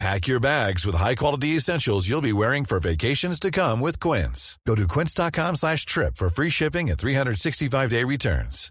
Pack 0.00 0.26
your 0.26 0.40
bags 0.40 0.84
with 0.84 0.96
high-quality 0.96 1.56
essentials 1.56 2.08
you'll 2.08 2.20
be 2.20 2.32
wearing 2.32 2.64
for 2.64 2.80
vacations 2.80 3.38
to 3.40 3.50
come 3.50 3.80
with 3.80 4.00
Quince. 4.00 4.58
Go 4.66 4.74
to 4.74 4.86
quince.com 4.88 5.54
slash 5.56 5.86
trip 5.86 6.16
for 6.16 6.28
free 6.28 6.50
shipping 6.50 6.90
and 6.90 6.98
365-day 6.98 8.02
returns. 8.04 8.70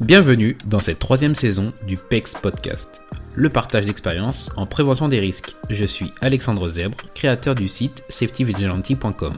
Bienvenue 0.00 0.56
dans 0.64 0.80
cette 0.80 0.98
troisième 0.98 1.34
saison 1.34 1.74
du 1.86 1.98
PEX 1.98 2.32
Podcast, 2.32 3.02
le 3.34 3.50
partage 3.50 3.84
d'expériences 3.84 4.50
en 4.56 4.64
prévention 4.66 5.08
des 5.08 5.20
risques. 5.20 5.54
Je 5.68 5.84
suis 5.84 6.10
Alexandre 6.22 6.66
Zèbre, 6.68 6.96
créateur 7.14 7.54
du 7.54 7.68
site 7.68 8.02
safetyvigilante.com. 8.08 9.34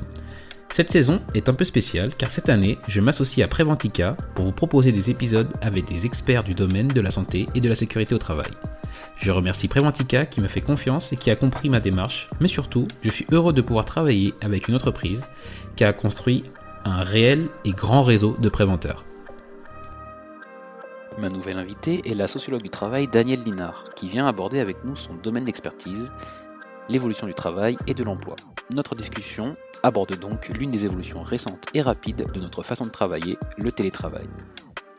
Cette 0.72 0.90
saison 0.90 1.20
est 1.34 1.50
un 1.50 1.52
peu 1.52 1.64
spéciale 1.64 2.14
car 2.16 2.30
cette 2.30 2.48
année, 2.48 2.78
je 2.88 3.02
m'associe 3.02 3.44
à 3.44 3.48
Preventica 3.48 4.16
pour 4.34 4.46
vous 4.46 4.52
proposer 4.52 4.90
des 4.90 5.10
épisodes 5.10 5.52
avec 5.60 5.84
des 5.84 6.06
experts 6.06 6.44
du 6.44 6.54
domaine 6.54 6.88
de 6.88 7.00
la 7.02 7.10
santé 7.10 7.46
et 7.54 7.60
de 7.60 7.68
la 7.68 7.74
sécurité 7.74 8.14
au 8.14 8.18
travail. 8.18 8.50
Je 9.16 9.30
remercie 9.30 9.68
Preventica 9.68 10.24
qui 10.24 10.40
me 10.40 10.48
fait 10.48 10.62
confiance 10.62 11.12
et 11.12 11.18
qui 11.18 11.30
a 11.30 11.36
compris 11.36 11.68
ma 11.68 11.78
démarche, 11.78 12.30
mais 12.40 12.48
surtout, 12.48 12.88
je 13.02 13.10
suis 13.10 13.26
heureux 13.32 13.52
de 13.52 13.60
pouvoir 13.60 13.84
travailler 13.84 14.32
avec 14.40 14.66
une 14.66 14.74
entreprise 14.74 15.20
qui 15.76 15.84
a 15.84 15.92
construit 15.92 16.42
un 16.86 17.02
réel 17.02 17.50
et 17.66 17.72
grand 17.72 18.02
réseau 18.02 18.34
de 18.40 18.48
préventeurs. 18.48 19.04
Ma 21.18 21.28
nouvelle 21.28 21.58
invitée 21.58 22.00
est 22.06 22.14
la 22.14 22.26
sociologue 22.26 22.62
du 22.62 22.70
travail 22.70 23.06
Danielle 23.06 23.42
Linard, 23.44 23.84
qui 23.94 24.08
vient 24.08 24.26
aborder 24.26 24.60
avec 24.60 24.82
nous 24.84 24.96
son 24.96 25.12
domaine 25.14 25.44
d'expertise, 25.44 26.10
l'évolution 26.88 27.26
du 27.26 27.34
travail 27.34 27.76
et 27.86 27.94
de 27.94 28.04
l'emploi. 28.04 28.36
Notre 28.70 28.94
discussion 28.94 29.52
aborde 29.82 30.16
donc 30.16 30.48
l'une 30.48 30.70
des 30.70 30.84
évolutions 30.84 31.22
récentes 31.22 31.66
et 31.74 31.82
rapides 31.82 32.26
de 32.32 32.40
notre 32.40 32.62
façon 32.62 32.86
de 32.86 32.90
travailler, 32.90 33.36
le 33.58 33.72
télétravail. 33.72 34.26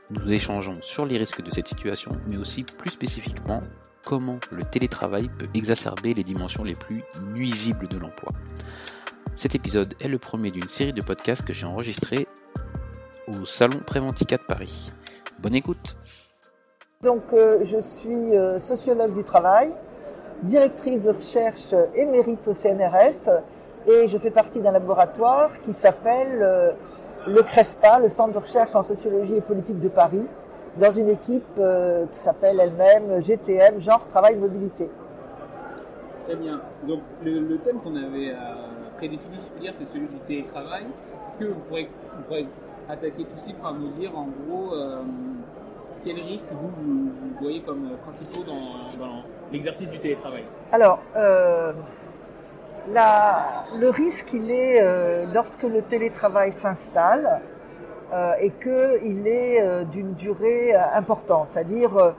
Nous 0.10 0.32
échangeons 0.32 0.76
sur 0.82 1.06
les 1.06 1.18
risques 1.18 1.42
de 1.42 1.50
cette 1.50 1.68
situation, 1.68 2.12
mais 2.30 2.38
aussi 2.38 2.64
plus 2.64 2.92
spécifiquement 2.92 3.62
comment 4.06 4.40
le 4.52 4.64
télétravail 4.64 5.30
peut 5.30 5.48
exacerber 5.54 6.14
les 6.14 6.24
dimensions 6.24 6.64
les 6.64 6.76
plus 6.76 7.04
nuisibles 7.32 7.88
de 7.88 7.98
l'emploi. 7.98 8.32
Cet 9.36 9.56
épisode 9.56 9.96
est 10.02 10.08
le 10.08 10.20
premier 10.20 10.52
d'une 10.52 10.68
série 10.68 10.94
de 10.94 11.02
podcasts 11.02 11.44
que 11.44 11.54
j'ai 11.54 11.66
enregistré 11.66 12.28
au 13.28 13.46
Salon 13.46 13.80
Préventica 13.80 14.38
de 14.38 14.44
Paris. 14.44 14.92
Bonne 15.40 15.56
écoute 15.56 15.96
Donc 17.02 17.24
euh, 17.34 17.64
je 17.64 17.80
suis 17.80 18.36
euh, 18.36 18.60
sociologue 18.60 19.16
du 19.16 19.24
travail, 19.24 19.74
directrice 20.42 21.02
de 21.02 21.12
recherche 21.12 21.74
émérite 21.96 22.48
au 22.48 22.54
CNRS 22.54 23.30
et 23.88 24.08
je 24.08 24.18
fais 24.18 24.32
partie 24.32 24.62
d'un 24.62 24.72
laboratoire 24.72 25.60
qui 25.62 25.74
s'appelle 25.74 26.40
euh, 26.42 26.72
le 27.28 27.42
CRESPA, 27.44 28.00
le 28.00 28.10
Centre 28.10 28.34
de 28.34 28.40
recherche 28.40 28.74
en 28.76 28.84
sociologie 28.84 29.36
et 29.36 29.42
politique 29.42 29.80
de 29.80 29.90
Paris, 29.90 30.26
dans 30.80 30.92
une 30.92 31.10
équipe 31.10 31.44
euh, 31.58 32.06
qui 32.08 32.18
s'appelle 32.18 32.60
elle-même 32.60 33.22
GTM, 33.22 33.80
genre 33.80 34.06
travail 34.08 34.36
mobilité. 34.38 34.90
Très 36.26 36.36
bien. 36.36 36.62
Donc 36.88 37.02
le, 37.24 37.58
thème 37.58 37.80
qu'on 37.80 37.96
avait 37.96 38.30
euh, 38.30 38.36
prédéfini, 38.96 39.38
si 39.38 39.48
je 39.48 39.54
peux 39.54 39.60
dire, 39.60 39.74
c'est 39.74 39.86
celui 39.86 40.08
du 40.08 40.20
télétravail. 40.20 40.86
Est-ce 41.28 41.38
que 41.38 41.46
vous 41.46 41.60
pourrez, 41.68 41.90
attaquer 42.90 43.24
tout 43.24 43.36
de 43.36 43.40
suite 43.40 43.58
par 43.62 43.74
nous 43.74 43.90
dire 43.92 44.12
en 44.18 44.28
gros 44.28 44.74
quels 46.04 46.20
risques 46.20 46.48
vous 46.52 47.12
voyez 47.40 47.62
comme 47.62 47.92
principaux 48.02 48.44
dans, 48.44 48.92
dans 49.00 49.24
l'exercice 49.54 49.88
du 49.88 50.00
télétravail 50.00 50.44
Alors, 50.72 51.00
euh, 51.16 51.72
le 52.88 53.90
risque, 53.90 54.34
il 54.34 54.52
est 54.52 54.82
euh, 54.82 55.26
lorsque 55.32 55.64
le 55.64 55.84
télétravail 55.84 56.52
s'installe 56.52 57.40
euh, 58.12 58.34
et 58.42 58.50
qu'il 58.50 59.28
est 59.28 59.86
d'une 59.86 60.14
durée 60.16 60.74
importante, 60.74 61.48
c'est-à-dire 61.52 62.14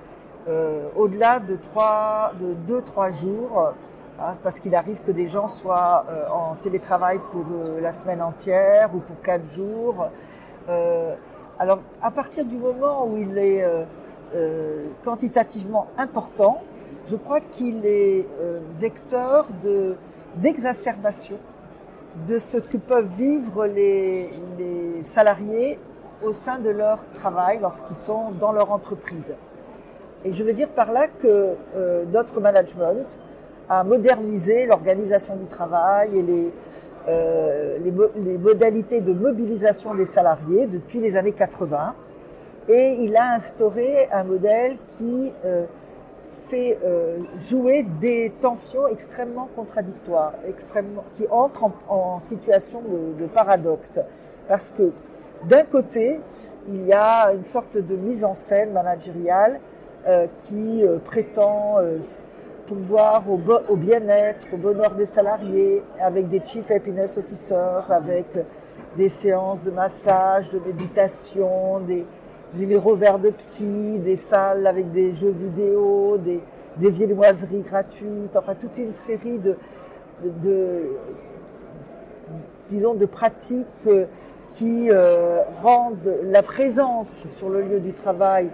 au-delà 0.96 1.40
de 1.40 1.56
trois, 1.56 2.32
de 2.40 2.52
deux, 2.52 2.82
trois 2.82 3.10
jours, 3.10 3.72
hein, 4.20 4.36
parce 4.42 4.60
qu'il 4.60 4.74
arrive 4.74 4.98
que 5.06 5.10
des 5.10 5.28
gens 5.28 5.48
soient 5.48 6.04
en 6.32 6.54
télétravail 6.56 7.18
pour 7.32 7.44
la 7.80 7.92
semaine 7.92 8.22
entière 8.22 8.94
ou 8.94 8.98
pour 8.98 9.20
quatre 9.22 9.50
jours. 9.52 10.06
alors, 11.58 11.80
à 12.02 12.10
partir 12.10 12.44
du 12.44 12.56
moment 12.56 13.06
où 13.06 13.16
il 13.16 13.38
est 13.38 13.64
quantitativement 15.02 15.86
important, 15.96 16.60
je 17.06 17.16
crois 17.16 17.40
qu'il 17.40 17.84
est 17.86 18.24
vecteur 18.78 19.46
de 19.62 19.96
d'exacerbation 20.36 21.38
de 22.28 22.38
ce 22.38 22.58
que 22.58 22.76
peuvent 22.76 23.10
vivre 23.18 23.66
les, 23.66 24.30
les, 24.58 25.02
salariés 25.02 25.78
au 26.22 26.32
sein 26.32 26.58
de 26.58 26.70
leur 26.70 27.04
travail 27.12 27.58
lorsqu'ils 27.60 27.96
sont 27.96 28.30
dans 28.40 28.52
leur 28.52 28.70
entreprise. 28.70 29.34
Et 30.24 30.32
je 30.32 30.42
veux 30.42 30.52
dire 30.52 30.68
par 30.70 30.92
là 30.92 31.08
que 31.08 31.54
euh, 31.76 32.04
notre 32.06 32.40
management 32.40 33.18
a 33.68 33.84
modernisé 33.84 34.66
l'organisation 34.66 35.36
du 35.36 35.46
travail 35.46 36.18
et 36.18 36.22
les, 36.22 36.52
euh, 37.08 37.78
les, 37.78 37.92
les, 38.22 38.38
modalités 38.38 39.00
de 39.00 39.12
mobilisation 39.12 39.94
des 39.94 40.06
salariés 40.06 40.66
depuis 40.66 41.00
les 41.00 41.16
années 41.16 41.32
80. 41.32 41.94
Et 42.68 42.96
il 43.00 43.16
a 43.16 43.32
instauré 43.34 44.08
un 44.10 44.24
modèle 44.24 44.76
qui 44.96 45.32
euh, 45.44 45.66
fait 46.44 46.78
euh, 46.84 47.18
jouer 47.38 47.84
des 48.00 48.32
tensions 48.40 48.86
extrêmement 48.88 49.48
contradictoires, 49.54 50.34
extrêmement, 50.46 51.04
qui 51.12 51.26
entrent 51.30 51.70
en, 51.88 52.20
situation 52.20 52.82
de, 52.82 53.22
de, 53.22 53.26
paradoxe. 53.26 54.00
Parce 54.48 54.70
que 54.70 54.92
d'un 55.44 55.64
côté, 55.64 56.20
il 56.68 56.86
y 56.86 56.92
a 56.92 57.32
une 57.32 57.44
sorte 57.44 57.76
de 57.76 57.96
mise 57.96 58.24
en 58.24 58.34
scène 58.34 58.72
managériale 58.72 59.60
euh, 60.06 60.26
qui 60.42 60.84
euh, 60.84 60.98
prétend 60.98 61.76
pouvoir 62.66 63.24
au, 63.28 63.38
au 63.68 63.76
bien-être, 63.76 64.46
au 64.52 64.56
bonheur 64.56 64.94
des 64.94 65.06
salariés, 65.06 65.82
avec 66.00 66.28
des 66.28 66.40
chief 66.46 66.70
happiness 66.70 67.18
officers, 67.18 67.90
avec 67.90 68.26
des 68.96 69.08
séances 69.08 69.62
de 69.62 69.70
massage, 69.70 70.50
de 70.50 70.58
méditation, 70.60 71.80
des, 71.80 72.06
numéros 72.56 72.94
verts 72.94 73.18
de 73.18 73.30
psy, 73.30 73.98
des 73.98 74.16
salles 74.16 74.66
avec 74.66 74.90
des 74.92 75.14
jeux 75.14 75.30
vidéo, 75.30 76.18
des, 76.18 76.40
des 76.76 76.90
viennoiseries 76.90 77.62
gratuites, 77.62 78.36
enfin 78.36 78.54
toute 78.54 78.76
une 78.78 78.94
série 78.94 79.38
de, 79.38 79.56
de, 80.22 80.82
disons, 82.68 82.94
de 82.94 83.06
pratiques 83.06 83.66
qui 84.50 84.88
euh, 84.90 85.42
rendent 85.62 86.18
la 86.24 86.42
présence 86.42 87.26
sur 87.28 87.48
le 87.48 87.62
lieu 87.62 87.80
du 87.80 87.92
travail 87.92 88.50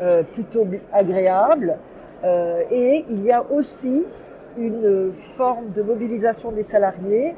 euh, 0.00 0.22
plutôt 0.22 0.66
agréable. 0.92 1.78
Euh, 2.24 2.62
et 2.70 3.04
il 3.10 3.24
y 3.24 3.32
a 3.32 3.44
aussi 3.50 4.06
une 4.56 5.12
forme 5.36 5.70
de 5.72 5.82
mobilisation 5.82 6.52
des 6.52 6.62
salariés 6.62 7.34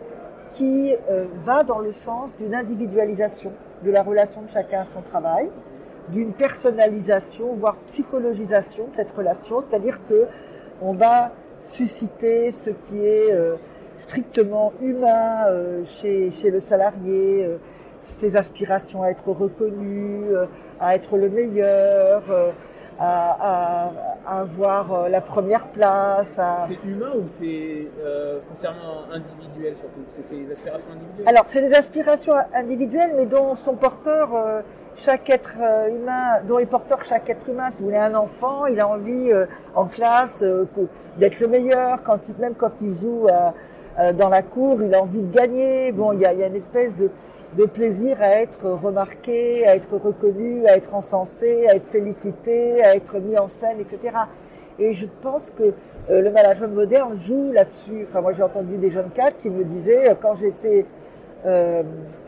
qui 0.51 0.95
euh, 1.11 1.25
va 1.45 1.65
dans 1.65 1.79
le 1.79 1.91
sens 1.91 2.37
d'une 2.37 2.55
individualisation 2.55 3.53
de 3.85 3.91
la 3.91 4.03
relation 4.03 4.43
de 4.43 4.51
chacun 4.51 4.81
à 4.81 4.85
son 4.85 5.01
travail 5.01 5.51
d'une 6.09 6.33
personnalisation, 6.33 7.55
voire 7.55 7.77
psychologisation 7.87 8.89
de 8.89 8.95
cette 8.95 9.11
relation, 9.13 9.61
c'est-à-dire 9.61 10.01
que 10.09 10.27
on 10.83 10.93
va 10.93 11.33
susciter 11.61 12.51
ce 12.51 12.71
qui 12.71 12.99
est 12.99 13.33
euh, 13.33 13.55
strictement 13.97 14.73
humain 14.83 15.47
euh, 15.47 15.83
chez, 15.87 16.31
chez 16.31 16.51
le 16.51 16.61
salarié, 16.61 17.45
euh, 17.45 17.57
ses 18.01 18.37
aspirations 18.37 19.03
à 19.03 19.09
être 19.09 19.31
reconnu, 19.31 20.27
euh, 20.29 20.47
à 20.81 20.95
être 20.95 21.17
le 21.17 21.31
meilleur, 21.31 22.23
euh, 22.31 22.51
à, 22.99 23.37
à, 23.41 23.93
à, 24.27 24.41
avoir 24.41 25.09
la 25.09 25.21
première 25.21 25.69
place. 25.69 26.39
À... 26.39 26.61
C'est 26.67 26.79
humain 26.85 27.13
ou 27.17 27.27
c'est 27.27 27.89
foncièrement 28.49 29.05
individuel 29.13 29.75
surtout? 29.77 30.05
C'est 30.09 30.25
ses 30.25 30.53
aspirations 30.53 30.91
individuelles? 30.93 31.29
Alors, 31.29 31.45
c'est 31.49 31.63
des 31.63 31.75
aspirations 31.75 32.35
individuelles, 32.53 33.15
mais 33.17 33.27
dont 33.27 33.55
son 33.57 33.75
porteur 33.75 34.63
chaque 34.97 35.29
être 35.31 35.57
humain, 35.89 36.41
dont 36.47 36.59
est 36.59 36.67
porteur 36.67 37.05
chaque 37.05 37.29
être 37.31 37.49
humain. 37.49 37.71
Si 37.71 37.81
vous 37.81 37.87
voulez 37.87 37.99
un 37.99 38.15
enfant, 38.15 38.67
il 38.67 38.81
a 38.81 38.89
envie 38.89 39.33
euh, 39.33 39.47
en 39.75 39.87
classe 39.87 40.43
euh, 40.43 40.67
d'être 41.19 41.41
le 41.41 41.49
meilleur. 41.49 42.03
Quand 42.03 42.29
il, 42.29 42.35
même 42.39 42.55
quand 42.55 42.81
il 42.81 42.95
joue 42.95 43.27
euh, 43.29 44.13
dans 44.13 44.29
la 44.29 44.43
cour, 44.43 44.83
il 44.83 44.95
a 44.95 45.03
envie 45.03 45.23
de 45.23 45.35
gagner. 45.35 45.93
Bon, 45.93 46.13
il 46.13 46.21
y 46.21 46.27
a, 46.27 46.33
y 46.33 46.43
a 46.43 46.47
une 46.47 46.57
espèce 46.57 46.97
de, 46.97 47.11
de, 47.57 47.65
plaisir 47.67 48.21
à 48.21 48.41
être 48.41 48.69
remarqué, 48.69 49.67
à 49.67 49.75
être 49.77 49.97
reconnu, 49.97 50.67
à 50.67 50.77
être 50.77 50.95
encensé, 50.95 51.67
à 51.69 51.77
être 51.77 51.89
félicité, 51.89 52.83
à 52.83 52.97
être 52.97 53.19
mis 53.19 53.39
en 53.39 53.49
scène, 53.49 53.81
etc. 53.81 54.17
Et 54.79 54.95
je 54.95 55.07
pense 55.23 55.51
que 55.51 55.75
euh, 56.11 56.21
le 56.21 56.31
management 56.31 56.75
moderne 56.75 57.19
joue 57.21 57.53
là-dessus. 57.53 58.05
Enfin, 58.09 58.21
moi, 58.21 58.33
j'ai 58.33 58.43
entendu 58.43 58.77
des 58.77 58.91
jeunes 58.91 59.11
cadres 59.11 59.37
qui 59.39 59.51
me 59.51 59.65
disaient, 59.65 60.11
euh, 60.11 60.15
quand 60.21 60.35
j'étais 60.35 60.85
euh, 61.47 61.83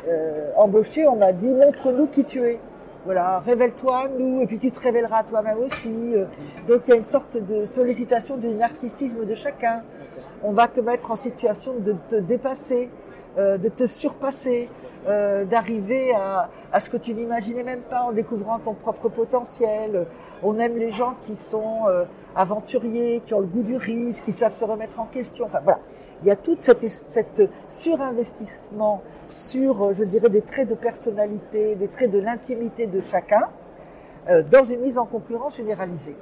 euh, 0.08 0.50
embauché, 0.56 1.06
on 1.06 1.16
m'a 1.16 1.32
dit, 1.32 1.52
montre-nous 1.52 2.06
qui 2.06 2.24
tu 2.24 2.42
es. 2.44 2.58
Voilà, 3.04 3.38
révèle-toi, 3.38 4.08
nous, 4.18 4.42
et 4.42 4.46
puis 4.46 4.58
tu 4.58 4.70
te 4.70 4.80
révéleras 4.80 5.22
toi-même 5.24 5.58
aussi. 5.58 6.14
Euh, 6.14 6.24
Donc, 6.66 6.86
il 6.86 6.90
y 6.90 6.92
a 6.92 6.96
une 6.96 7.04
sorte 7.04 7.36
de 7.36 7.64
sollicitation 7.64 8.36
du 8.36 8.48
narcissisme 8.48 9.24
de 9.24 9.34
chacun. 9.34 9.82
On 10.42 10.52
va 10.52 10.66
te 10.68 10.80
mettre 10.80 11.10
en 11.12 11.16
situation 11.16 11.74
de 11.78 11.94
te 12.10 12.16
dépasser, 12.16 12.90
euh, 13.38 13.58
de 13.58 13.68
te 13.68 13.86
surpasser, 13.86 14.68
euh, 15.06 15.44
d'arriver 15.44 16.12
à, 16.14 16.50
à 16.72 16.80
ce 16.80 16.90
que 16.90 16.96
tu 16.96 17.14
n'imaginais 17.14 17.62
même 17.62 17.82
pas 17.82 18.02
en 18.02 18.12
découvrant 18.12 18.58
ton 18.58 18.74
propre 18.74 19.08
potentiel. 19.08 20.06
On 20.42 20.58
aime 20.58 20.76
les 20.76 20.92
gens 20.92 21.14
qui 21.22 21.36
sont 21.36 21.86
euh, 21.88 22.04
aventuriers, 22.34 23.22
qui 23.24 23.34
ont 23.34 23.40
le 23.40 23.46
goût 23.46 23.62
du 23.62 23.76
risque, 23.76 24.24
qui 24.24 24.32
savent 24.32 24.56
se 24.56 24.64
remettre 24.64 25.00
en 25.00 25.06
question. 25.06 25.46
Enfin 25.46 25.60
voilà, 25.62 25.80
il 26.22 26.28
y 26.28 26.30
a 26.30 26.36
tout 26.36 26.56
cet, 26.60 27.42
surinvestissement 27.68 29.02
sur, 29.28 29.82
euh, 29.82 29.92
je 29.94 30.04
dirais, 30.04 30.28
des 30.28 30.42
traits 30.42 30.68
de 30.68 30.74
personnalité, 30.74 31.76
des 31.76 31.88
traits 31.88 32.10
de 32.10 32.18
l'intimité 32.18 32.86
de 32.86 33.00
chacun, 33.00 33.48
euh, 34.28 34.42
dans 34.42 34.64
une 34.64 34.80
mise 34.80 34.98
en 34.98 35.06
concurrence 35.06 35.56
généralisée. 35.56 36.16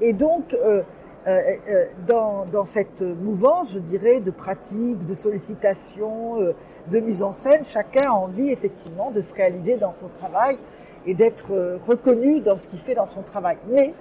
Et 0.00 0.12
donc, 0.12 0.54
euh, 0.54 0.82
euh, 1.26 1.40
euh, 1.68 1.86
dans, 2.06 2.44
dans 2.46 2.64
cette 2.64 3.02
mouvance, 3.02 3.72
je 3.72 3.78
dirais, 3.78 4.20
de 4.20 4.32
pratique, 4.32 5.04
de 5.06 5.14
sollicitation, 5.14 6.40
euh, 6.40 6.54
de 6.88 7.00
mise 7.00 7.22
en 7.22 7.32
scène, 7.32 7.64
chacun 7.64 8.10
a 8.10 8.12
envie 8.12 8.50
effectivement 8.50 9.10
de 9.10 9.20
se 9.20 9.34
réaliser 9.34 9.76
dans 9.76 9.92
son 9.92 10.08
travail 10.18 10.58
et 11.06 11.14
d'être 11.14 11.52
euh, 11.52 11.78
reconnu 11.86 12.40
dans 12.40 12.56
ce 12.56 12.68
qu'il 12.68 12.80
fait 12.80 12.94
dans 12.94 13.06
son 13.06 13.22
travail. 13.22 13.58
Mais, 13.68 13.94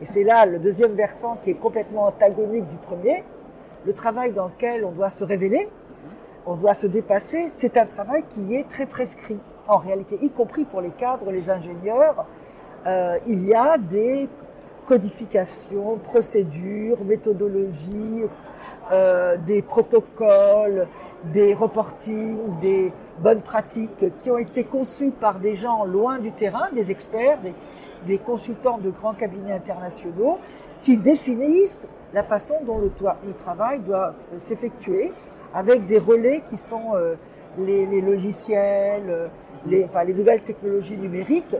et 0.00 0.04
c'est 0.04 0.24
là 0.24 0.46
le 0.46 0.58
deuxième 0.58 0.92
versant 0.94 1.38
qui 1.42 1.50
est 1.50 1.54
complètement 1.54 2.06
antagonique 2.06 2.68
du 2.68 2.76
premier, 2.76 3.24
le 3.84 3.92
travail 3.92 4.32
dans 4.32 4.46
lequel 4.46 4.84
on 4.84 4.92
doit 4.92 5.10
se 5.10 5.24
révéler, 5.24 5.68
on 6.46 6.56
doit 6.56 6.74
se 6.74 6.86
dépasser, 6.86 7.48
c'est 7.50 7.76
un 7.76 7.86
travail 7.86 8.24
qui 8.28 8.54
est 8.54 8.68
très 8.68 8.86
prescrit. 8.86 9.38
En 9.66 9.78
réalité, 9.78 10.18
y 10.20 10.30
compris 10.30 10.64
pour 10.64 10.80
les 10.80 10.90
cadres, 10.90 11.30
les 11.30 11.48
ingénieurs, 11.48 12.26
euh, 12.86 13.18
il 13.26 13.46
y 13.46 13.54
a 13.54 13.78
des 13.78 14.28
codifications, 14.86 15.96
procédures, 15.96 17.02
méthodologies, 17.04 18.24
euh, 18.92 19.36
des 19.36 19.62
protocoles, 19.62 20.86
des 21.32 21.54
reportings, 21.54 22.58
des 22.60 22.92
bonnes 23.18 23.40
pratiques 23.42 24.16
qui 24.18 24.30
ont 24.30 24.38
été 24.38 24.64
conçus 24.64 25.10
par 25.10 25.38
des 25.38 25.56
gens 25.56 25.84
loin 25.84 26.18
du 26.18 26.32
terrain, 26.32 26.68
des 26.74 26.90
experts, 26.90 27.38
des, 27.42 27.54
des 28.06 28.18
consultants 28.18 28.78
de 28.78 28.90
grands 28.90 29.14
cabinets 29.14 29.52
internationaux, 29.52 30.38
qui 30.82 30.96
définissent 30.98 31.88
la 32.12 32.22
façon 32.22 32.54
dont 32.66 32.78
le, 32.78 32.92
le 33.26 33.34
travail 33.34 33.80
doit 33.80 34.14
s'effectuer, 34.38 35.10
avec 35.54 35.86
des 35.86 35.98
relais 35.98 36.42
qui 36.50 36.56
sont 36.56 36.94
euh, 36.94 37.14
les, 37.58 37.86
les, 37.86 38.00
logiciels, 38.00 39.08
euh, 39.08 39.28
les, 39.66 39.84
enfin, 39.84 40.04
les 40.04 40.14
nouvelles 40.14 40.42
technologies 40.42 40.96
numériques. 40.96 41.56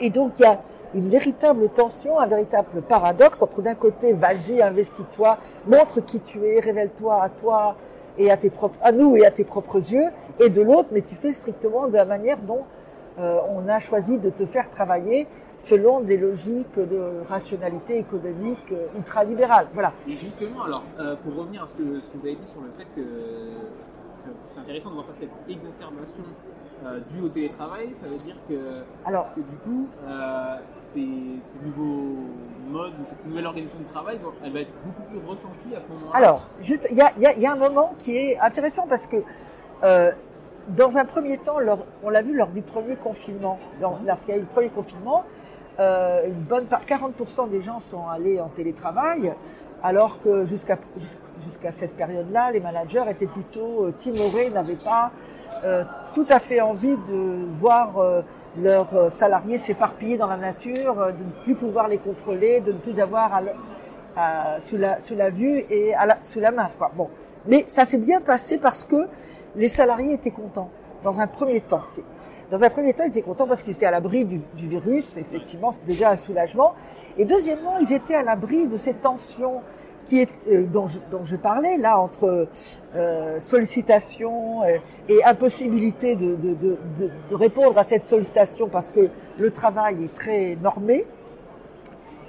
Et 0.00 0.10
donc 0.10 0.32
il 0.38 0.42
y 0.42 0.46
a 0.46 0.60
une 0.94 1.08
véritable 1.08 1.68
tension, 1.70 2.18
un 2.18 2.26
véritable 2.26 2.82
paradoxe 2.82 3.42
entre 3.42 3.62
d'un 3.62 3.74
côté, 3.74 4.12
vas-y, 4.12 4.62
investis-toi, 4.62 5.38
montre 5.66 6.00
qui 6.00 6.20
tu 6.20 6.44
es, 6.44 6.60
révèle-toi 6.60 7.22
à 7.22 7.28
toi 7.28 7.76
et 8.16 8.30
à 8.30 8.36
tes 8.36 8.50
propres, 8.50 8.78
à 8.80 8.92
nous 8.92 9.16
et 9.16 9.26
à 9.26 9.30
tes 9.30 9.44
propres 9.44 9.92
yeux, 9.92 10.06
et 10.40 10.50
de 10.50 10.62
l'autre, 10.62 10.88
mais 10.92 11.02
tu 11.02 11.16
fais 11.16 11.32
strictement 11.32 11.88
de 11.88 11.94
la 11.94 12.04
manière 12.04 12.38
dont 12.38 12.62
euh, 13.18 13.38
on 13.48 13.68
a 13.68 13.80
choisi 13.80 14.18
de 14.18 14.30
te 14.30 14.46
faire 14.46 14.70
travailler 14.70 15.26
selon 15.58 16.00
des 16.00 16.16
logiques 16.16 16.76
de 16.76 17.22
rationalité 17.28 17.98
économique 17.98 18.72
euh, 18.72 18.86
ultralibérale. 18.96 19.68
Voilà. 19.72 19.92
Et 20.06 20.16
justement, 20.16 20.64
alors, 20.64 20.82
euh, 20.98 21.16
pour 21.16 21.36
revenir 21.36 21.62
à 21.62 21.66
ce 21.66 21.74
que, 21.74 22.00
ce 22.00 22.10
que 22.10 22.18
vous 22.18 22.26
avez 22.26 22.36
dit 22.36 22.46
sur 22.46 22.60
le 22.60 22.70
fait 22.70 22.86
que 22.94 23.06
c'est 24.42 24.58
intéressant 24.58 24.90
de 24.90 24.94
voir 24.94 25.06
ça, 25.06 25.12
cette 25.14 25.30
exacerbation 25.48 26.22
euh, 26.84 27.00
due 27.10 27.22
au 27.22 27.28
télétravail, 27.28 27.94
ça 27.94 28.06
veut 28.06 28.18
dire 28.18 28.36
que, 28.48 28.82
Alors, 29.06 29.32
que 29.34 29.40
du 29.40 29.56
coup, 29.64 29.88
euh, 30.06 30.56
ces, 30.92 31.08
ces, 31.42 31.58
nouveaux 31.64 32.16
modes, 32.68 32.92
cette 33.04 33.24
nouvelle 33.26 33.46
organisation 33.46 33.78
du 33.80 33.86
travail, 33.86 34.18
elle 34.42 34.52
va 34.52 34.60
être 34.60 34.72
beaucoup 34.84 35.02
plus 35.02 35.18
ressentie 35.26 35.74
à 35.74 35.80
ce 35.80 35.88
moment-là. 35.88 36.10
Alors, 36.14 36.48
juste, 36.62 36.86
il 36.90 36.96
y 36.96 37.00
a, 37.00 37.12
y, 37.18 37.40
y 37.40 37.46
a, 37.46 37.52
un 37.52 37.56
moment 37.56 37.94
qui 37.98 38.16
est 38.16 38.38
intéressant 38.38 38.86
parce 38.88 39.06
que 39.06 39.16
euh, 39.82 40.12
dans 40.68 40.96
un 40.96 41.04
premier 41.04 41.38
temps, 41.38 41.58
lors, 41.58 41.84
on 42.02 42.10
l'a 42.10 42.22
vu 42.22 42.34
lors 42.34 42.48
du 42.48 42.62
premier 42.62 42.96
confinement, 42.96 43.58
lorsqu'il 44.06 44.30
y 44.30 44.32
a 44.32 44.38
eu 44.38 44.40
le 44.40 44.46
premier 44.46 44.70
confinement, 44.70 45.24
euh, 45.78 46.26
une 46.26 46.42
bonne 46.42 46.66
part, 46.66 46.82
40% 46.86 47.50
des 47.50 47.60
gens 47.60 47.80
sont 47.80 48.08
allés 48.08 48.40
en 48.40 48.48
télétravail, 48.48 49.32
alors 49.82 50.20
que 50.20 50.46
jusqu'à 50.46 50.78
jusqu'à 51.44 51.72
cette 51.72 51.94
période-là, 51.96 52.52
les 52.52 52.60
managers 52.60 53.04
étaient 53.10 53.26
plutôt 53.26 53.84
euh, 53.84 53.94
timorés, 53.98 54.48
n'avaient 54.50 54.76
pas 54.76 55.10
tout 56.14 56.26
à 56.28 56.40
fait 56.40 56.60
envie 56.60 56.96
de 57.08 57.46
voir 57.58 57.98
euh, 57.98 58.22
leurs 58.60 59.12
salariés 59.12 59.58
s'éparpiller 59.58 60.16
dans 60.16 60.26
la 60.26 60.36
nature, 60.36 60.94
de 60.94 61.24
ne 61.24 61.42
plus 61.44 61.54
pouvoir 61.54 61.88
les 61.88 61.98
contrôler, 61.98 62.60
de 62.60 62.72
ne 62.72 62.78
plus 62.78 63.00
avoir 63.00 63.34
à, 63.34 63.42
à, 64.16 64.60
sous, 64.60 64.76
la, 64.76 65.00
sous 65.00 65.14
la 65.14 65.30
vue 65.30 65.64
et 65.70 65.94
à 65.94 66.06
la, 66.06 66.18
sous 66.22 66.40
la 66.40 66.50
main. 66.50 66.70
Quoi. 66.78 66.90
Bon, 66.94 67.08
mais 67.46 67.64
ça 67.68 67.84
s'est 67.84 67.98
bien 67.98 68.20
passé 68.20 68.58
parce 68.58 68.84
que 68.84 69.08
les 69.56 69.68
salariés 69.68 70.14
étaient 70.14 70.30
contents 70.30 70.70
dans 71.02 71.20
un 71.20 71.26
premier 71.26 71.60
temps. 71.60 71.82
Dans 72.50 72.62
un 72.62 72.70
premier 72.70 72.92
temps, 72.92 73.04
ils 73.04 73.08
étaient 73.08 73.22
contents 73.22 73.46
parce 73.46 73.62
qu'ils 73.62 73.72
étaient 73.72 73.86
à 73.86 73.90
l'abri 73.90 74.24
du, 74.24 74.40
du, 74.54 74.68
virus. 74.68 75.16
Effectivement, 75.16 75.72
c'est 75.72 75.86
déjà 75.86 76.10
un 76.10 76.16
soulagement. 76.16 76.74
Et 77.16 77.24
deuxièmement, 77.24 77.78
ils 77.78 77.92
étaient 77.92 78.14
à 78.14 78.22
l'abri 78.22 78.68
de 78.68 78.76
ces 78.76 78.94
tensions 78.94 79.62
qui 80.04 80.20
est, 80.20 80.30
euh, 80.48 80.64
dont, 80.64 80.86
je, 80.86 80.98
dont, 81.10 81.24
je, 81.24 81.36
parlais 81.36 81.76
là 81.78 81.98
entre 81.98 82.48
euh, 82.94 83.40
sollicitation 83.40 84.64
et, 84.64 84.80
et 85.08 85.24
impossibilité 85.24 86.14
de, 86.14 86.36
de, 86.36 86.54
de, 86.54 86.76
de, 87.30 87.34
répondre 87.34 87.78
à 87.78 87.84
cette 87.84 88.04
sollicitation 88.04 88.68
parce 88.68 88.90
que 88.90 89.08
le 89.38 89.50
travail 89.50 90.04
est 90.04 90.14
très 90.14 90.56
normé. 90.56 91.04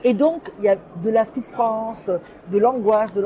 Et 0.04 0.13
donc, 0.13 0.51
il 0.60 0.66
y 0.66 0.69
a 0.69 0.75
de 0.75 1.10
la 1.10 1.25
souffrance, 1.25 2.10
de 2.51 2.57
l'angoisse, 2.57 3.13
de 3.16 3.22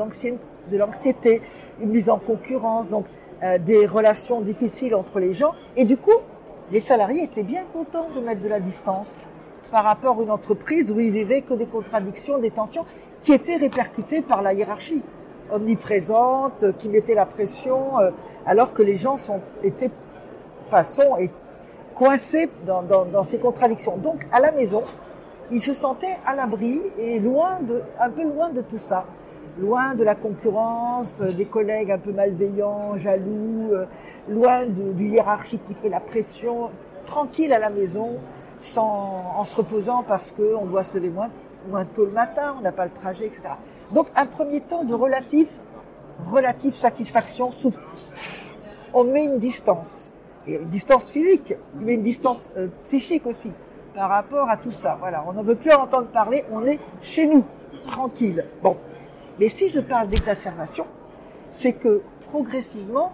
l'anxiété, 0.76 1.40
une 1.80 1.90
mise 1.90 2.08
en 2.08 2.18
concurrence, 2.18 2.88
donc 2.88 3.06
euh, 3.42 3.58
des 3.58 3.86
relations 3.86 4.40
difficiles 4.40 4.94
entre 4.94 5.18
les 5.20 5.34
gens. 5.34 5.52
Et 5.76 5.84
du 5.84 5.96
coup, 5.96 6.18
les 6.72 6.80
salariés 6.80 7.24
étaient 7.24 7.42
bien 7.42 7.64
contents 7.72 8.08
de 8.14 8.20
mettre 8.20 8.42
de 8.42 8.48
la 8.48 8.60
distance 8.60 9.28
par 9.70 9.84
rapport 9.84 10.18
à 10.18 10.22
une 10.22 10.30
entreprise 10.30 10.90
où 10.90 11.00
ils 11.00 11.12
vivaient 11.12 11.42
que 11.42 11.54
des 11.54 11.66
contradictions, 11.66 12.38
des 12.38 12.50
tensions 12.50 12.84
qui 13.20 13.32
étaient 13.32 13.56
répercutées 13.56 14.22
par 14.22 14.42
la 14.42 14.52
hiérarchie 14.52 15.02
omniprésente, 15.52 16.76
qui 16.78 16.88
mettait 16.88 17.14
la 17.14 17.26
pression, 17.26 17.98
euh, 17.98 18.10
alors 18.46 18.72
que 18.72 18.82
les 18.82 18.96
gens 18.96 19.16
sont 19.16 19.40
étaient 19.62 19.90
façon 20.66 21.16
et 21.18 21.30
coincés 21.94 22.48
dans, 22.66 22.82
dans, 22.82 23.04
dans, 23.04 23.24
ces 23.24 23.38
contradictions. 23.38 23.96
Donc 23.96 24.26
à 24.32 24.40
la 24.40 24.52
maison, 24.52 24.82
ils 25.50 25.60
se 25.60 25.72
sentaient 25.72 26.16
à 26.24 26.34
l'abri 26.34 26.80
et 26.98 27.18
loin 27.18 27.58
de, 27.60 27.82
un 27.98 28.10
peu 28.10 28.22
loin 28.22 28.50
de 28.50 28.62
tout 28.62 28.78
ça, 28.78 29.04
loin 29.58 29.94
de 29.94 30.04
la 30.04 30.14
concurrence, 30.14 31.20
des 31.20 31.44
collègues 31.44 31.90
un 31.90 31.98
peu 31.98 32.12
malveillants, 32.12 32.96
jaloux, 32.96 33.70
euh, 33.72 33.84
loin 34.28 34.64
du 34.66 35.08
hiérarchie 35.08 35.58
qui 35.58 35.74
fait 35.74 35.88
la 35.88 36.00
pression, 36.00 36.70
tranquille 37.06 37.52
à 37.52 37.58
la 37.58 37.70
maison, 37.70 38.18
sans, 38.60 39.34
en 39.36 39.44
se 39.44 39.56
reposant 39.56 40.04
parce 40.06 40.30
qu'on 40.32 40.66
doit 40.66 40.84
se 40.84 40.94
lever 40.94 41.08
moins, 41.08 41.30
moins 41.68 41.84
tôt 41.84 42.04
le 42.04 42.12
matin, 42.12 42.54
on 42.58 42.62
n'a 42.62 42.72
pas 42.72 42.84
le 42.84 42.92
trajet, 42.92 43.26
etc. 43.26 43.42
Donc 43.92 44.06
un 44.14 44.26
premier 44.26 44.60
temps 44.60 44.84
de 44.84 44.94
relative, 44.94 45.48
relative 46.30 46.74
satisfaction 46.74 47.52
souffre. 47.52 47.80
On 48.92 49.04
met 49.04 49.24
une 49.24 49.38
distance, 49.38 50.10
et 50.46 50.54
une 50.54 50.68
distance 50.68 51.10
physique, 51.10 51.54
mais 51.74 51.94
une 51.94 52.02
distance 52.02 52.50
euh, 52.56 52.68
psychique 52.84 53.26
aussi, 53.26 53.50
par 53.94 54.10
rapport 54.10 54.48
à 54.48 54.56
tout 54.56 54.72
ça. 54.72 54.96
Voilà, 55.00 55.24
on 55.26 55.32
n'en 55.32 55.42
veut 55.42 55.54
plus 55.54 55.72
en 55.72 55.82
entendre 55.82 56.08
parler, 56.08 56.44
on 56.52 56.64
est 56.66 56.78
chez 57.02 57.26
nous, 57.26 57.44
tranquille. 57.86 58.44
Bon, 58.62 58.76
mais 59.38 59.48
si 59.48 59.68
je 59.68 59.80
parle 59.80 60.08
d'exacerbation, 60.08 60.86
c'est 61.50 61.72
que 61.72 62.02
progressivement, 62.26 63.12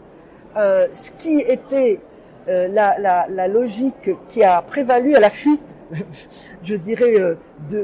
euh, 0.56 0.88
ce 0.92 1.10
qui 1.12 1.40
était 1.40 2.00
euh, 2.48 2.68
la, 2.68 2.98
la, 2.98 3.26
la, 3.28 3.48
logique 3.48 4.10
qui 4.28 4.44
a 4.44 4.62
prévalu 4.62 5.14
à 5.14 5.20
la 5.20 5.30
fuite, 5.30 5.74
je 6.62 6.76
dirais, 6.76 7.18
euh, 7.18 7.36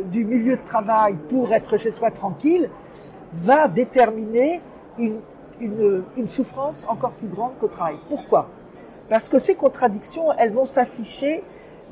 du 0.04 0.24
milieu 0.24 0.56
de 0.56 0.64
travail 0.64 1.16
pour 1.28 1.52
être 1.52 1.76
chez 1.78 1.90
soi 1.90 2.10
tranquille, 2.10 2.70
va 3.34 3.66
déterminer 3.66 4.60
une, 4.98 5.20
une, 5.60 6.04
une 6.16 6.28
souffrance 6.28 6.86
encore 6.88 7.12
plus 7.12 7.28
grande 7.28 7.52
qu'au 7.60 7.68
travail. 7.68 7.96
Pourquoi? 8.08 8.48
Parce 9.08 9.28
que 9.28 9.38
ces 9.38 9.54
contradictions, 9.54 10.32
elles 10.38 10.52
vont 10.52 10.66
s'afficher 10.66 11.42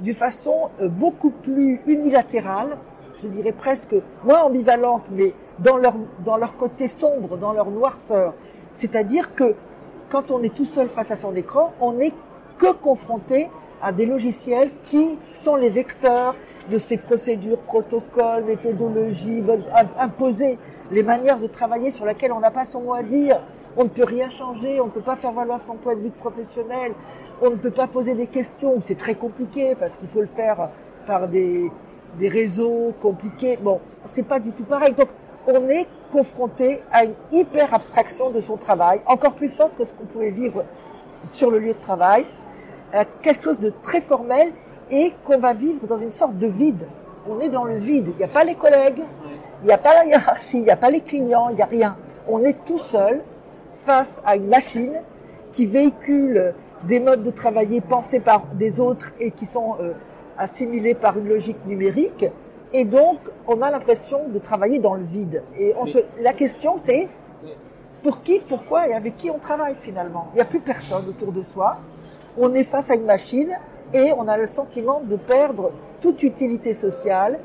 d'une 0.00 0.14
façon 0.14 0.70
euh, 0.80 0.88
beaucoup 0.88 1.30
plus 1.30 1.80
unilatérale, 1.86 2.78
je 3.22 3.28
dirais 3.28 3.52
presque 3.52 3.94
moins 4.24 4.42
ambivalente, 4.42 5.04
mais 5.10 5.34
dans 5.58 5.76
leur, 5.76 5.94
dans 6.24 6.36
leur 6.36 6.56
côté 6.56 6.88
sombre, 6.88 7.36
dans 7.36 7.52
leur 7.52 7.70
noirceur. 7.70 8.34
C'est-à-dire 8.74 9.34
que 9.34 9.54
quand 10.08 10.30
on 10.30 10.42
est 10.42 10.54
tout 10.54 10.64
seul 10.64 10.88
face 10.88 11.10
à 11.10 11.16
son 11.16 11.34
écran, 11.36 11.72
on 11.80 11.92
n'est 11.92 12.14
que 12.60 12.72
confronté 12.74 13.48
à 13.82 13.90
des 13.90 14.04
logiciels 14.04 14.70
qui 14.84 15.18
sont 15.32 15.56
les 15.56 15.70
vecteurs 15.70 16.36
de 16.70 16.76
ces 16.76 16.98
procédures, 16.98 17.58
protocoles, 17.58 18.44
méthodologies 18.44 19.42
imposées 19.98 20.58
les 20.90 21.02
manières 21.02 21.38
de 21.38 21.46
travailler 21.46 21.90
sur 21.90 22.04
lesquelles 22.04 22.32
on 22.32 22.40
n'a 22.40 22.50
pas 22.50 22.66
son 22.66 22.82
mot 22.82 22.94
à 22.94 23.02
dire. 23.02 23.40
On 23.76 23.84
ne 23.84 23.88
peut 23.88 24.04
rien 24.04 24.28
changer, 24.28 24.78
on 24.80 24.86
ne 24.86 24.90
peut 24.90 25.00
pas 25.00 25.16
faire 25.16 25.32
valoir 25.32 25.60
son 25.62 25.74
point 25.76 25.94
de 25.94 26.00
vue 26.00 26.10
professionnel, 26.10 26.92
on 27.40 27.50
ne 27.50 27.56
peut 27.56 27.70
pas 27.70 27.86
poser 27.86 28.14
des 28.14 28.26
questions. 28.26 28.80
C'est 28.84 28.98
très 28.98 29.14
compliqué 29.14 29.74
parce 29.74 29.96
qu'il 29.96 30.08
faut 30.08 30.20
le 30.20 30.26
faire 30.26 30.68
par 31.06 31.28
des, 31.28 31.70
des 32.18 32.28
réseaux 32.28 32.92
compliqués. 33.00 33.58
Bon, 33.62 33.80
c'est 34.10 34.26
pas 34.26 34.38
du 34.38 34.50
tout 34.52 34.64
pareil. 34.64 34.92
Donc, 34.92 35.08
on 35.46 35.68
est 35.70 35.86
confronté 36.12 36.82
à 36.92 37.04
une 37.04 37.14
hyper 37.32 37.72
abstraction 37.72 38.30
de 38.30 38.40
son 38.40 38.58
travail, 38.58 39.00
encore 39.06 39.32
plus 39.32 39.48
forte 39.48 39.76
que 39.78 39.84
ce 39.84 39.92
qu'on 39.92 40.04
pouvait 40.04 40.30
vivre 40.30 40.64
sur 41.32 41.50
le 41.50 41.58
lieu 41.58 41.72
de 41.72 41.80
travail, 41.80 42.26
à 42.92 43.04
quelque 43.04 43.44
chose 43.44 43.60
de 43.60 43.72
très 43.82 44.00
formel 44.00 44.52
et 44.90 45.12
qu'on 45.24 45.38
va 45.38 45.54
vivre 45.54 45.86
dans 45.86 45.98
une 45.98 46.12
sorte 46.12 46.36
de 46.38 46.46
vide. 46.46 46.86
On 47.28 47.40
est 47.40 47.48
dans 47.48 47.64
le 47.64 47.76
vide. 47.76 48.08
Il 48.14 48.16
n'y 48.16 48.24
a 48.24 48.28
pas 48.28 48.44
les 48.44 48.54
collègues, 48.54 49.02
il 49.62 49.66
n'y 49.66 49.72
a 49.72 49.78
pas 49.78 49.94
la 49.94 50.06
hiérarchie, 50.06 50.58
il 50.58 50.62
n'y 50.62 50.70
a 50.70 50.76
pas 50.76 50.90
les 50.90 51.00
clients, 51.00 51.48
il 51.50 51.56
n'y 51.56 51.62
a 51.62 51.66
rien. 51.66 51.96
On 52.28 52.42
est 52.44 52.64
tout 52.64 52.78
seul 52.78 53.20
face 53.76 54.20
à 54.24 54.36
une 54.36 54.48
machine 54.48 55.00
qui 55.52 55.66
véhicule 55.66 56.54
des 56.84 57.00
modes 57.00 57.22
de 57.22 57.30
travailler 57.30 57.80
pensés 57.80 58.20
par 58.20 58.44
des 58.54 58.80
autres 58.80 59.12
et 59.18 59.30
qui 59.30 59.46
sont 59.46 59.76
euh, 59.80 59.92
assimilés 60.38 60.94
par 60.94 61.18
une 61.18 61.28
logique 61.28 61.64
numérique. 61.66 62.26
Et 62.72 62.84
donc, 62.84 63.18
on 63.46 63.60
a 63.62 63.70
l'impression 63.70 64.28
de 64.28 64.38
travailler 64.38 64.78
dans 64.78 64.94
le 64.94 65.02
vide. 65.02 65.42
Et 65.58 65.74
on 65.78 65.86
se, 65.86 65.98
la 66.20 66.32
question, 66.32 66.76
c'est 66.76 67.08
pour 68.02 68.22
qui, 68.22 68.40
pourquoi 68.40 68.88
et 68.88 68.94
avec 68.94 69.16
qui 69.16 69.30
on 69.30 69.38
travaille 69.38 69.76
finalement. 69.80 70.28
Il 70.32 70.36
n'y 70.36 70.40
a 70.40 70.46
plus 70.46 70.60
personne 70.60 71.06
autour 71.08 71.32
de 71.32 71.42
soi. 71.42 71.78
On 72.38 72.54
est 72.54 72.64
face 72.64 72.90
à 72.90 72.94
une 72.94 73.04
machine 73.04 73.56
et 73.92 74.12
on 74.16 74.28
a 74.28 74.36
le 74.36 74.46
sentiment 74.46 75.00
de 75.00 75.16
perdre 75.16 75.72
toute 76.00 76.22
utilité 76.22 76.74
sociale, 76.74 77.38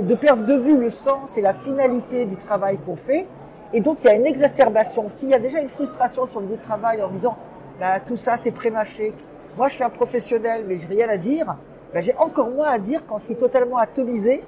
de 0.00 0.14
perdre 0.14 0.46
de 0.46 0.54
vue 0.54 0.76
le 0.76 0.90
sens 0.90 1.36
et 1.36 1.42
la 1.42 1.54
finalité 1.54 2.24
du 2.24 2.36
travail 2.36 2.78
qu'on 2.78 2.96
fait. 2.96 3.26
Et 3.72 3.80
donc, 3.80 3.98
il 4.02 4.06
y 4.06 4.10
a 4.10 4.14
une 4.14 4.26
exacerbation. 4.26 5.08
S'il 5.08 5.28
y 5.28 5.34
a 5.34 5.38
déjà 5.38 5.60
une 5.60 5.68
frustration 5.68 6.26
sur 6.26 6.40
le 6.40 6.46
lieu 6.46 6.56
de 6.56 6.62
travail 6.62 7.02
en 7.02 7.08
disant, 7.08 7.36
bah, 7.78 8.00
tout 8.00 8.16
ça, 8.16 8.36
c'est 8.38 8.50
prémâché. 8.50 9.12
Moi, 9.56 9.68
je 9.68 9.74
suis 9.74 9.84
un 9.84 9.90
professionnel, 9.90 10.64
mais 10.66 10.78
j'ai 10.78 10.86
rien 10.86 11.08
à 11.08 11.16
dire 11.16 11.56
ben, 11.92 12.02
j'ai 12.02 12.14
encore 12.16 12.50
moins 12.50 12.68
à 12.68 12.78
dire 12.78 13.02
quand 13.06 13.18
je 13.18 13.24
suis 13.24 13.36
totalement 13.36 13.78
atomisé 13.78 14.44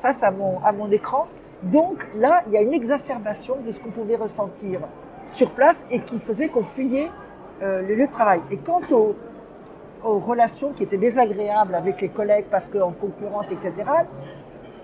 face 0.00 0.22
à 0.22 0.30
mon 0.30 0.90
écran. 0.92 1.26
Donc 1.62 2.06
là, 2.14 2.42
il 2.46 2.52
y 2.52 2.56
a 2.56 2.62
une 2.62 2.72
exacerbation 2.72 3.56
de 3.66 3.72
ce 3.72 3.80
qu'on 3.80 3.90
pouvait 3.90 4.16
ressentir 4.16 4.80
sur 5.28 5.50
place 5.50 5.84
et 5.90 6.00
qui 6.00 6.20
faisait 6.20 6.48
qu'on 6.48 6.62
fuyait 6.62 7.10
euh, 7.62 7.82
le 7.82 7.94
lieu 7.94 8.06
de 8.06 8.12
travail. 8.12 8.40
Et 8.50 8.56
quant 8.58 8.80
aux, 8.90 9.14
aux 10.04 10.18
relations 10.18 10.72
qui 10.72 10.82
étaient 10.84 10.98
désagréables 10.98 11.74
avec 11.74 12.00
les 12.00 12.08
collègues 12.08 12.46
parce 12.50 12.66
qu'en 12.68 12.92
concurrence, 12.92 13.50
etc., 13.50 13.72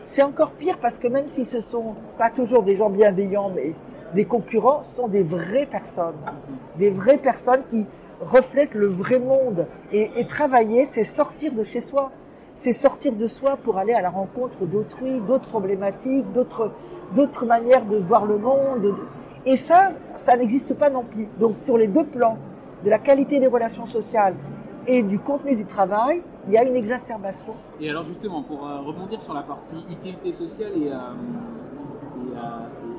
c'est 0.07 0.23
encore 0.23 0.51
pire 0.53 0.79
parce 0.79 0.99
que 0.99 1.09
même 1.09 1.29
si 1.29 1.45
ce 1.45 1.61
sont 1.61 1.95
pas 2.19 2.31
toujours 2.31 2.63
des 2.63 2.75
gens 2.75 2.91
bienveillants, 2.91 3.51
mais 3.55 3.75
des 4.15 4.27
concurrents, 4.27 4.83
sont 4.83 5.09
des 5.09 5.23
vraies 5.23 5.67
personnes. 5.67 6.15
Des 6.79 6.91
vraies 6.91 7.19
personnes 7.19 7.65
qui, 7.69 7.87
reflète 8.21 8.75
le 8.75 8.87
vrai 8.87 9.19
monde. 9.19 9.67
Et, 9.93 10.27
travailler, 10.27 10.87
c'est 10.87 11.05
sortir 11.05 11.53
de 11.53 11.65
chez 11.65 11.81
soi. 11.81 12.11
C'est 12.55 12.73
sortir 12.73 13.13
de 13.13 13.27
soi 13.27 13.57
pour 13.57 13.79
aller 13.79 13.93
à 13.93 14.01
la 14.01 14.11
rencontre 14.11 14.65
d'autrui, 14.65 15.21
d'autres 15.21 15.49
problématiques, 15.49 16.31
d'autres, 16.33 16.71
d'autres 17.15 17.47
manières 17.47 17.85
de 17.85 17.97
voir 17.97 18.27
le 18.27 18.39
monde. 18.39 18.95
Et 19.45 19.57
ça, 19.57 19.91
ça 20.15 20.37
n'existe 20.37 20.75
pas 20.75 20.89
non 20.89 21.03
plus. 21.03 21.29
Donc 21.39 21.57
sur 21.63 21.77
les 21.77 21.89
deux 21.89 22.05
plans, 22.05 22.39
de 22.85 22.91
la 22.91 22.99
qualité 22.99 23.41
des 23.41 23.47
relations 23.47 23.87
sociales 23.87 24.35
et 24.87 25.03
du 25.03 25.19
contenu 25.19 25.57
du 25.57 25.65
travail, 25.65 26.23
il 26.47 26.53
y 26.53 26.59
a 26.59 26.65
une 26.65 26.77
exacerbation. 26.77 27.55
Et 27.81 27.89
alors 27.89 28.03
justement, 28.03 28.43
pour 28.43 28.67
euh, 28.67 28.81
rebondir 28.81 29.21
sur 29.21 29.33
la 29.33 29.43
partie 29.43 29.77
utilité 29.91 30.31
sociale 30.33 30.73
et, 30.77 30.93
euh, 30.93 30.99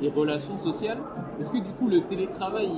et, 0.01 0.09
relations 0.09 0.57
sociales, 0.57 0.97
est-ce 1.39 1.51
que 1.51 1.57
du 1.57 1.69
coup 1.73 1.87
le 1.87 2.01
télétravail, 2.01 2.71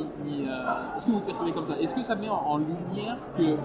est-ce 0.97 1.05
que 1.05 1.11
vous 1.11 1.21
percevez 1.21 1.53
comme 1.53 1.63
ça? 1.63 1.79
Est-ce 1.79 1.95
que 1.95 2.01
ça 2.01 2.15
met 2.15 2.27
en, 2.29 2.57
lumière 2.57 3.17
que 3.37 3.55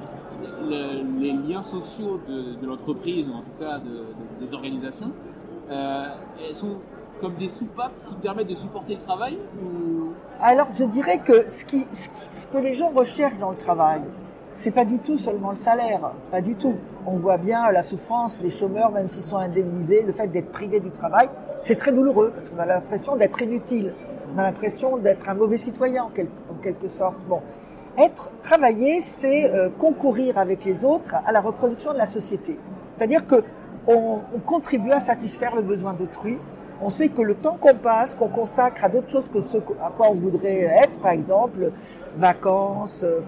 les 0.69 1.33
liens 1.33 1.63
sociaux 1.63 2.21
de, 2.29 2.65
l'entreprise, 2.65 3.27
ou 3.29 3.33
en 3.33 3.43
tout 3.43 3.59
cas 3.59 3.81
des 4.41 4.55
organisations, 4.55 5.13
euh, 5.71 6.07
sont 6.53 6.77
comme 7.23 7.35
des 7.35 7.49
soupapes 7.49 7.93
qui 8.09 8.17
permettent 8.17 8.49
de 8.49 8.55
supporter 8.57 8.97
le 8.97 9.01
travail 9.01 9.39
Alors 10.41 10.69
je 10.77 10.85
dirais 10.85 11.19
que 11.19 11.49
ce, 11.49 11.65
que 11.65 12.59
les 12.59 12.75
gens 12.75 12.91
recherchent 12.91 13.39
dans 13.39 13.51
le 13.51 13.57
travail, 13.57 14.03
c'est 14.55 14.73
pas 14.73 14.85
du 14.85 14.99
tout 14.99 15.17
seulement 15.17 15.51
le 15.51 15.57
salaire, 15.57 16.13
pas 16.31 16.41
du 16.41 16.57
tout. 16.57 16.75
On 17.07 17.17
voit 17.17 17.39
bien 17.39 17.71
la 17.71 17.85
souffrance 17.85 18.39
des 18.41 18.51
chômeurs, 18.51 18.91
même 18.91 19.09
s'ils 19.09 19.23
sont 19.23 19.39
indemnisés, 19.39 20.03
le 20.03 20.13
fait 20.13 20.27
d'être 20.27 20.51
privés 20.51 20.81
du 20.81 20.91
travail, 20.91 21.29
c'est 21.61 21.77
très 21.77 21.93
douloureux 21.93 22.33
parce 22.35 22.49
qu'on 22.49 22.59
a 22.59 22.67
l'impression 22.67 23.17
d'être 23.17 23.41
inutile, 23.41 23.95
on 24.35 24.39
a 24.39 24.43
l'impression 24.43 24.99
d'être 24.99 25.29
un 25.31 25.35
mauvais 25.35 25.59
citoyen 25.59 26.05
en 26.05 26.11
quelque, 26.11 26.89
sorte. 26.89 27.17
Bon, 27.29 27.41
être 27.97 28.31
travailler, 28.43 29.01
c'est 29.01 29.49
euh, 29.49 29.69
concourir 29.79 30.39
avec 30.39 30.65
les 30.65 30.85
autres 30.85 31.15
à 31.25 31.31
la 31.31 31.41
reproduction 31.41 31.93
de 31.93 31.99
la 31.99 32.07
société. 32.07 32.59
C'est-à-dire 32.97 33.27
que 33.27 33.45
on, 33.87 34.21
on, 34.35 34.39
contribue 34.39 34.93
à 34.93 35.01
satisfaire 35.01 35.57
le 35.57 35.63
besoin 35.63 35.93
d'autrui. 35.93 36.39
On 36.85 36.91
sait 36.91 37.11
que 37.11 37.23
le 37.23 37.37
temps 37.37 37.57
qu'on 37.61 37.75
passe, 37.77 38.17
qu'on 38.17 38.29
consacre 38.29 38.85
à 38.85 38.89
d'autres 38.89 39.09
choses 39.09 39.29
que 39.33 39.41
ce 39.41 39.59
à 39.59 39.91
quoi 39.97 40.09
on 40.11 40.15
voudrait 40.15 40.63
être, 40.83 40.99
par 41.01 41.13
exemple, 41.13 41.71
vacances, 42.17 43.05
euh, 43.05 43.21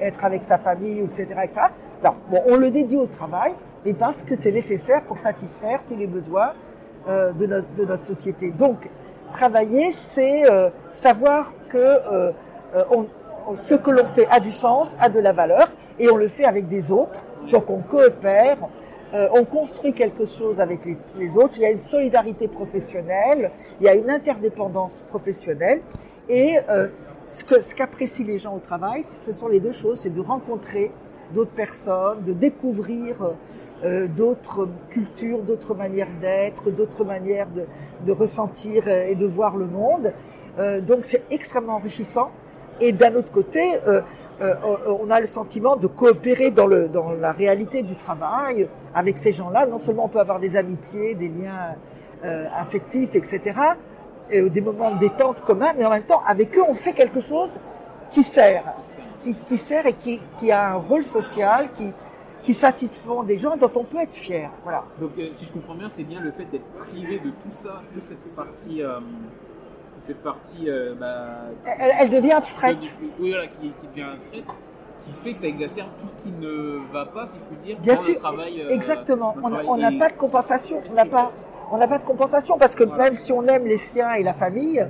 être 0.00 0.24
avec 0.24 0.44
sa 0.44 0.56
famille, 0.56 1.00
etc., 1.00 1.26
on 2.46 2.56
le 2.56 2.70
dédie 2.70 2.96
au 2.96 3.06
travail, 3.06 3.52
mais 3.84 3.92
parce 3.92 4.22
que 4.22 4.34
c'est 4.34 4.50
nécessaire 4.50 5.02
pour 5.02 5.18
satisfaire 5.18 5.80
tous 5.86 5.96
les 5.96 6.06
besoins 6.06 6.52
euh, 7.08 7.32
de, 7.32 7.84
notre, 7.84 8.04
société. 8.04 8.50
Donc, 8.50 8.88
travailler, 9.32 9.92
c'est 9.92 10.50
euh, 10.50 10.70
savoir 10.92 11.52
que 11.68 12.32
ce 13.56 13.74
que 13.74 13.90
l'on 13.90 14.06
fait 14.06 14.26
a 14.30 14.40
du 14.40 14.52
sens, 14.52 14.96
a 15.00 15.10
de 15.10 15.20
la 15.20 15.32
valeur, 15.32 15.68
et 15.98 16.08
on 16.10 16.16
le 16.16 16.28
fait 16.28 16.44
avec 16.44 16.66
des 16.68 16.90
autres. 16.90 17.20
Donc, 17.52 17.68
on 17.68 17.78
coopère, 17.78 18.56
on 19.12 19.44
construit 19.44 19.92
quelque 19.92 20.26
chose 20.26 20.60
avec 20.60 20.80
les, 20.84 21.36
autres. 21.36 21.54
Il 21.56 21.62
y 21.62 21.66
a 21.66 21.70
une 21.70 21.78
solidarité 21.78 22.48
professionnelle, 22.48 23.50
il 23.80 23.86
y 23.86 23.88
a 23.88 23.94
une 23.94 24.10
interdépendance 24.10 25.04
professionnelle, 25.08 25.80
et 26.28 26.56
ce 27.30 27.44
que 27.44 27.60
ce 27.60 27.74
qu'apprécient 27.74 28.26
les 28.26 28.38
gens 28.38 28.54
au 28.54 28.58
travail, 28.58 29.04
ce 29.04 29.32
sont 29.32 29.48
les 29.48 29.60
deux 29.60 29.72
choses, 29.72 30.00
c'est 30.00 30.14
de 30.14 30.20
rencontrer 30.20 30.90
d'autres 31.34 31.52
personnes, 31.52 32.22
de 32.24 32.32
découvrir 32.32 33.32
euh, 33.84 34.06
d'autres 34.08 34.68
cultures, 34.90 35.42
d'autres 35.42 35.74
manières 35.74 36.08
d'être, 36.20 36.70
d'autres 36.70 37.04
manières 37.04 37.48
de, 37.50 37.66
de, 38.06 38.12
ressentir 38.12 38.88
et 38.88 39.14
de 39.14 39.26
voir 39.26 39.56
le 39.56 39.66
monde. 39.66 40.12
Euh, 40.58 40.80
donc 40.80 41.04
c'est 41.04 41.24
extrêmement 41.30 41.74
enrichissant. 41.74 42.30
Et 42.80 42.92
d'un 42.92 43.14
autre 43.14 43.32
côté, 43.32 43.74
euh, 44.40 44.54
on 44.86 45.10
a 45.10 45.20
le 45.20 45.26
sentiment 45.26 45.76
de 45.76 45.86
coopérer 45.86 46.50
dans, 46.50 46.66
le, 46.66 46.88
dans 46.88 47.12
la 47.12 47.32
réalité 47.32 47.82
du 47.82 47.94
travail 47.96 48.68
avec 48.94 49.18
ces 49.18 49.32
gens-là. 49.32 49.66
Non 49.66 49.78
seulement 49.78 50.04
on 50.04 50.08
peut 50.08 50.20
avoir 50.20 50.40
des 50.40 50.56
amitiés, 50.56 51.14
des 51.14 51.28
liens 51.28 51.74
euh, 52.24 52.46
affectifs, 52.54 53.14
etc 53.14 53.74
euh, 54.32 54.48
des 54.48 54.60
moments 54.60 54.92
de 54.94 54.98
détente 54.98 55.40
communs, 55.42 55.72
mais 55.76 55.84
en 55.84 55.90
même 55.90 56.02
temps, 56.02 56.22
avec 56.26 56.56
eux, 56.56 56.62
on 56.66 56.74
fait 56.74 56.92
quelque 56.92 57.20
chose 57.20 57.50
qui 58.10 58.22
sert, 58.22 58.64
qui, 59.22 59.34
qui 59.34 59.58
sert 59.58 59.86
et 59.86 59.92
qui, 59.92 60.20
qui, 60.38 60.50
a 60.50 60.72
un 60.72 60.74
rôle 60.74 61.04
social, 61.04 61.68
qui, 61.76 61.90
qui 62.42 62.52
satisfont 62.54 63.22
des 63.22 63.38
gens 63.38 63.56
dont 63.56 63.70
on 63.74 63.84
peut 63.84 64.00
être 64.00 64.14
fier. 64.14 64.50
Voilà. 64.64 64.84
Donc, 65.00 65.12
euh, 65.18 65.28
si 65.30 65.46
je 65.46 65.52
comprends 65.52 65.74
bien, 65.74 65.88
c'est 65.88 66.02
bien 66.02 66.20
le 66.20 66.32
fait 66.32 66.44
d'être 66.46 66.66
privé 66.74 67.20
de 67.20 67.30
tout 67.30 67.50
ça, 67.50 67.82
toute 67.92 68.02
cette 68.02 68.34
partie, 68.34 68.82
euh, 68.82 68.98
cette 70.00 70.22
partie, 70.22 70.68
euh, 70.68 70.94
bah, 70.98 71.26
elle, 71.64 71.92
elle, 72.00 72.08
devient 72.10 72.32
abstraite. 72.32 72.78
oui, 73.18 73.30
voilà, 73.30 73.46
qui, 73.46 73.72
qui, 73.80 73.86
devient 73.88 74.08
abstraite, 74.14 74.44
qui 75.00 75.12
fait 75.12 75.32
que 75.32 75.38
ça 75.38 75.46
exacerbe 75.46 75.90
tout 75.98 76.06
ce 76.06 76.22
qui 76.22 76.32
ne 76.32 76.92
va 76.92 77.06
pas, 77.06 77.26
si 77.26 77.38
je 77.38 77.44
puis 77.44 77.56
dire, 77.64 77.78
bien 77.80 77.94
dans 77.94 78.02
sûr, 78.02 78.14
le 78.14 78.20
travail. 78.20 78.66
exactement. 78.70 79.34
on 79.42 79.76
n'a 79.76 79.92
pas 79.92 80.08
de 80.08 80.16
compensation. 80.16 80.80
On 80.90 80.94
n'a 80.94 81.06
pas 81.06 81.32
on 81.70 81.78
n'a 81.78 81.88
pas 81.88 81.98
de 81.98 82.04
compensation 82.04 82.58
parce 82.58 82.74
que 82.74 82.84
même 82.84 83.14
si 83.14 83.32
on 83.32 83.42
aime 83.46 83.66
les 83.66 83.78
siens 83.78 84.12
et 84.14 84.22
la 84.22 84.34
famille, 84.34 84.86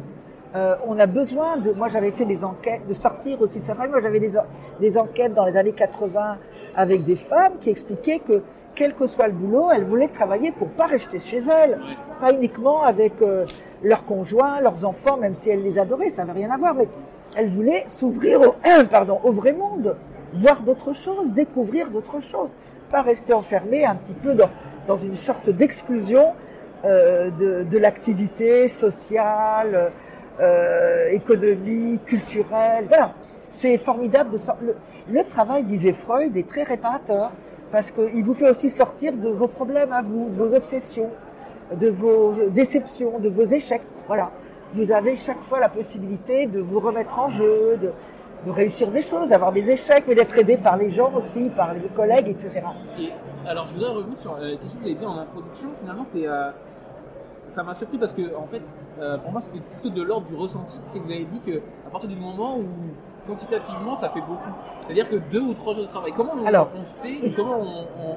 euh, 0.55 0.77
on 0.87 0.99
a 0.99 1.07
besoin 1.07 1.57
de. 1.57 1.73
Moi, 1.73 1.89
j'avais 1.89 2.11
fait 2.11 2.25
des 2.25 2.45
enquêtes, 2.45 2.87
de 2.87 2.93
sortir 2.95 3.41
aussi 3.41 3.61
de 3.61 3.65
sa 3.65 3.75
famille. 3.75 3.93
Moi, 3.93 4.03
j'avais 4.03 4.21
des, 4.21 4.33
des 4.81 4.99
enquêtes 4.99 5.35
dans 5.35 5.45
les 5.45 5.57
années 5.57 5.73
80 5.73 6.39
avec 6.75 7.05
des 7.05 7.17
femmes 7.17 7.59
qui 7.59 7.71
expliquaient 7.71 8.21
que 8.21 8.43
quel 8.76 8.95
que 8.95 9.06
soit 9.09 9.26
le 9.26 9.33
boulot, 9.33 9.71
elles 9.75 9.85
voulaient 9.85 10.09
travailler 10.09 10.52
pour 10.52 10.68
pas 10.68 10.87
rester 10.87 11.18
chez 11.18 11.38
elles, 11.38 11.80
pas 12.21 12.33
uniquement 12.33 12.85
avec 12.85 13.21
euh, 13.23 13.45
leurs 13.83 14.04
conjoints, 14.04 14.61
leurs 14.61 14.85
enfants, 14.85 15.16
même 15.16 15.35
si 15.35 15.50
elles 15.50 15.62
les 15.62 15.78
adoraient, 15.78 16.11
ça 16.11 16.25
n'avait 16.25 16.40
rien 16.40 16.50
à 16.50 16.59
voir, 16.59 16.75
mais 16.75 16.87
elles 17.37 17.50
voulaient 17.50 17.87
s'ouvrir 17.88 18.40
au, 18.40 18.54
pardon, 18.90 19.18
au 19.25 19.33
vrai 19.33 19.52
monde, 19.52 19.97
voir 20.35 20.61
d'autres 20.61 20.92
choses, 20.92 21.35
découvrir 21.35 21.90
d'autres 21.90 22.21
choses, 22.21 22.54
pas 22.90 23.02
rester 23.02 23.33
enfermées 23.33 23.85
un 23.85 23.97
petit 23.97 24.14
peu 24.14 24.35
dans, 24.35 24.50
dans 24.87 24.97
une 24.97 25.16
sorte 25.16 25.50
d'exclusion 25.50 26.35
euh, 26.85 27.30
de, 27.30 27.64
de 27.64 27.78
l'activité 27.78 28.68
sociale, 28.68 29.90
euh, 30.38 31.09
économique, 31.12 32.04
culturelle. 32.04 32.85
Voilà, 32.88 33.14
c'est 33.50 33.78
formidable 33.78 34.33
de 34.33 34.37
sortir. 34.37 34.75
Le, 35.11 35.25
travail, 35.25 35.64
disait 35.64 35.95
Freud, 35.95 36.37
est 36.37 36.47
très 36.47 36.62
réparateur 36.62 37.33
parce 37.71 37.91
qu'il 37.91 38.25
vous 38.25 38.35
fait 38.35 38.51
aussi 38.51 38.71
sortir 38.71 39.13
de 39.13 39.29
vos 39.29 39.49
problèmes 39.49 39.93
à 39.93 40.03
vous, 40.03 40.29
de 40.29 40.35
vos 40.35 40.55
obsessions, 40.55 41.11
de 41.75 41.89
vos 41.89 42.35
déceptions, 42.51 43.19
de 43.19 43.29
vos 43.29 43.45
échecs. 43.45 43.83
Voilà. 44.07 44.31
vous 44.75 44.93
avez 44.93 45.17
chaque 45.17 45.43
fois 45.49 45.59
la 45.59 45.69
possibilité 45.69 46.47
de 46.47 46.61
vous 46.61 46.79
remettre 46.79 47.19
en 47.19 47.31
jeu, 47.31 47.77
de, 47.81 47.91
réussir 48.51 48.93
des 48.93 49.03
choses, 49.03 49.31
d'avoir 49.31 49.51
des 49.51 49.69
échecs, 49.71 50.05
mais 50.07 50.15
d'être 50.15 50.39
aidé 50.39 50.57
par 50.57 50.77
les 50.77 50.91
gens 50.93 51.13
aussi, 51.13 51.51
par 51.57 51.75
les 51.75 51.89
collègues, 51.89 52.29
etc. 52.29 52.63
Et 52.97 53.11
alors, 53.45 53.67
je 53.67 53.73
voudrais 53.73 53.91
revenir 53.91 54.17
sur 54.17 54.35
euh, 54.35 54.51
quelque 54.51 54.63
chose 54.63 54.75
que 54.75 54.79
vous 54.79 54.85
avez 54.87 54.95
dit 54.95 55.05
en 55.05 55.19
introduction. 55.19 55.69
Finalement, 55.81 56.05
c'est 56.05 56.29
euh, 56.29 56.51
ça 57.49 57.63
m'a 57.63 57.75
surpris 57.75 57.99
parce 57.99 58.13
que, 58.13 58.35
en 58.37 58.47
fait, 58.47 58.63
euh, 59.01 59.19
pour 59.19 59.33
moi, 59.33 59.41
c'était 59.41 59.61
plutôt 59.61 59.91
de 59.91 60.03
l'ordre 60.03 60.27
du 60.27 60.35
ressenti. 60.35 60.79
C'est 60.87 60.99
que 60.99 61.05
vous 61.05 61.13
avez 61.13 61.25
dit 61.25 61.41
que 61.41 61.59
à 61.87 61.91
partir 61.91 62.09
du 62.09 62.17
moment 62.17 62.59
où 62.59 62.67
quantitativement, 63.26 63.95
ça 63.95 64.09
fait 64.11 64.21
beaucoup. 64.21 64.50
C'est-à-dire 64.85 65.09
que 65.09 65.16
deux 65.16 65.40
ou 65.40 65.54
trois 65.54 65.75
jours 65.75 65.83
de 65.85 65.88
travail. 65.88 66.12
Comment 66.16 66.33
on, 66.42 66.47
Alors, 66.47 66.68
on 66.78 66.85
sait, 66.85 67.18
comment 67.37 67.59
on, 67.61 68.09
on- 68.11 68.16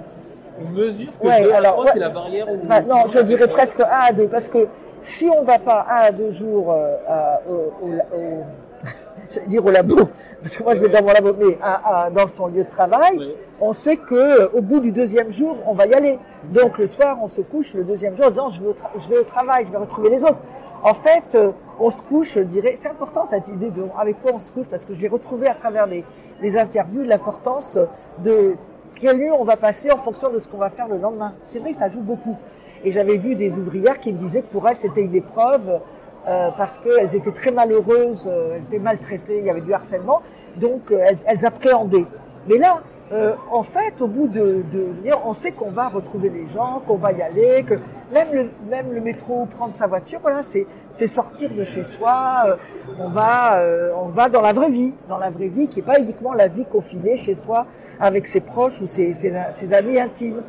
on 0.65 0.69
mesure 0.71 1.07
que 1.19 1.27
Ouais, 1.27 1.43
deux 1.43 1.51
à 1.51 1.57
alors, 1.57 1.73
trois, 1.73 1.85
ouais. 1.85 1.91
c'est 1.93 1.99
la 1.99 2.09
barrière 2.09 2.47
où 2.51 2.57
Bah, 2.65 2.81
non, 2.81 3.07
je 3.11 3.19
dirais 3.19 3.47
presque 3.47 3.79
1 3.79 3.85
à 3.89 4.11
2, 4.13 4.27
parce 4.27 4.47
que 4.47 4.67
si 5.01 5.29
on 5.29 5.43
va 5.43 5.57
pas 5.59 5.85
1 5.89 5.93
à 6.07 6.11
2 6.11 6.31
jours 6.31 6.71
euh, 6.71 6.95
à- 7.07 7.39
au, 7.49 7.85
au, 7.85 7.91
au- 7.91 8.43
je 9.31 9.39
vais 9.39 9.45
dire 9.47 9.65
au 9.65 9.71
labo, 9.71 9.95
parce 10.41 10.57
que 10.57 10.63
moi 10.63 10.75
je 10.75 10.81
vais 10.81 10.89
dans 10.89 11.01
mon 11.01 11.13
labo, 11.13 11.33
mais 11.39 11.57
à- 11.61 12.03
à- 12.05 12.09
dans 12.09 12.27
son 12.27 12.47
lieu 12.47 12.63
de 12.65 12.69
travail, 12.69 13.33
on 13.61 13.71
sait 13.73 13.95
que 13.97 14.15
euh, 14.15 14.49
au 14.53 14.61
bout 14.61 14.79
du 14.81 14.91
deuxième 14.91 15.31
jour, 15.31 15.57
on 15.65 15.73
va 15.73 15.85
y 15.87 15.93
aller. 15.93 16.19
Donc 16.45 16.77
le 16.77 16.87
soir, 16.87 17.17
on 17.21 17.29
se 17.29 17.41
couche 17.41 17.73
le 17.73 17.83
deuxième 17.85 18.15
jour 18.17 18.25
en 18.27 18.29
disant 18.29 18.51
je 18.51 18.59
vais 18.61 18.67
au, 18.69 18.75
je 19.01 19.07
vais 19.09 19.19
au 19.19 19.23
travail, 19.23 19.65
je 19.67 19.71
vais 19.71 19.77
retrouver 19.77 20.09
les 20.09 20.23
autres. 20.23 20.37
En 20.83 20.93
fait, 20.93 21.35
euh, 21.35 21.51
on 21.79 21.89
se 21.89 22.01
couche, 22.01 22.33
je 22.36 22.41
dirais, 22.41 22.74
c'est 22.75 22.89
important 22.89 23.25
cette 23.25 23.48
idée 23.48 23.71
de 23.71 23.83
avec 23.98 24.21
quoi 24.21 24.33
on 24.36 24.39
se 24.39 24.51
couche, 24.51 24.67
parce 24.69 24.83
que 24.83 24.93
j'ai 24.95 25.07
retrouvé 25.07 25.48
à 25.48 25.53
travers 25.53 25.88
les, 25.88 26.03
les 26.41 26.57
interviews 26.57 27.03
l'importance 27.03 27.77
de 28.24 28.55
quelle 28.95 29.17
nuit 29.17 29.31
on 29.31 29.43
va 29.43 29.57
passer 29.57 29.91
en 29.91 29.98
fonction 29.98 30.29
de 30.29 30.39
ce 30.39 30.48
qu'on 30.48 30.57
va 30.57 30.69
faire 30.69 30.88
le 30.88 30.98
lendemain. 30.98 31.33
C'est 31.50 31.59
vrai 31.59 31.74
ça 31.74 31.89
joue 31.89 32.01
beaucoup. 32.01 32.38
Et 32.83 32.91
j'avais 32.91 33.17
vu 33.17 33.36
des 33.36 33.57
ouvrières 33.57 34.00
qui 34.00 34.13
me 34.13 34.17
disaient 34.17 34.41
que 34.41 34.51
pour 34.51 34.67
elles 34.67 34.75
c'était 34.75 35.01
une 35.01 35.15
épreuve 35.15 35.81
euh, 36.27 36.50
parce 36.57 36.77
qu'elles 36.77 37.15
étaient 37.15 37.31
très 37.31 37.51
malheureuses, 37.51 38.27
euh, 38.29 38.55
elles 38.55 38.63
étaient 38.65 38.79
maltraitées, 38.79 39.39
il 39.39 39.45
y 39.45 39.50
avait 39.50 39.62
du 39.62 39.74
harcèlement, 39.74 40.21
donc 40.57 40.91
euh, 40.91 41.00
elles, 41.01 41.17
elles 41.25 41.45
appréhendaient. 41.45 42.05
Mais 42.48 42.57
là, 42.57 42.81
euh, 43.11 43.33
en 43.51 43.63
fait, 43.63 43.99
au 44.01 44.07
bout 44.07 44.27
de, 44.27 44.63
de 44.71 44.87
on 45.25 45.33
sait 45.33 45.51
qu'on 45.51 45.71
va 45.71 45.87
retrouver 45.89 46.29
les 46.29 46.47
gens, 46.53 46.81
qu'on 46.87 46.95
va 46.97 47.11
y 47.11 47.21
aller, 47.21 47.63
que 47.63 47.75
même 48.13 48.27
le, 48.33 48.49
même 48.69 48.91
le 48.93 49.01
métro, 49.01 49.45
prendre 49.57 49.75
sa 49.75 49.87
voiture, 49.87 50.19
voilà, 50.21 50.43
c'est 50.43 50.65
c'est 50.93 51.07
sortir 51.07 51.49
de 51.51 51.63
chez 51.63 51.83
soi. 51.83 52.43
euh, 52.47 52.55
on 52.99 53.09
va 53.09 53.59
euh, 53.59 53.91
on 53.99 54.07
va 54.09 54.29
dans 54.29 54.41
la 54.41 54.53
vraie 54.53 54.69
vie, 54.69 54.93
dans 55.07 55.17
la 55.17 55.29
vraie 55.29 55.47
vie 55.47 55.67
qui 55.67 55.79
est 55.79 55.83
pas 55.83 55.99
uniquement 55.99 56.33
la 56.33 56.47
vie 56.47 56.65
confinée 56.65 57.17
chez 57.17 57.35
soi 57.35 57.65
avec 57.99 58.27
ses 58.27 58.41
proches 58.41 58.79
ou 58.81 58.87
ses, 58.87 59.13
ses, 59.13 59.33
ses 59.51 59.73
amis 59.73 59.99
intimes. 59.99 60.41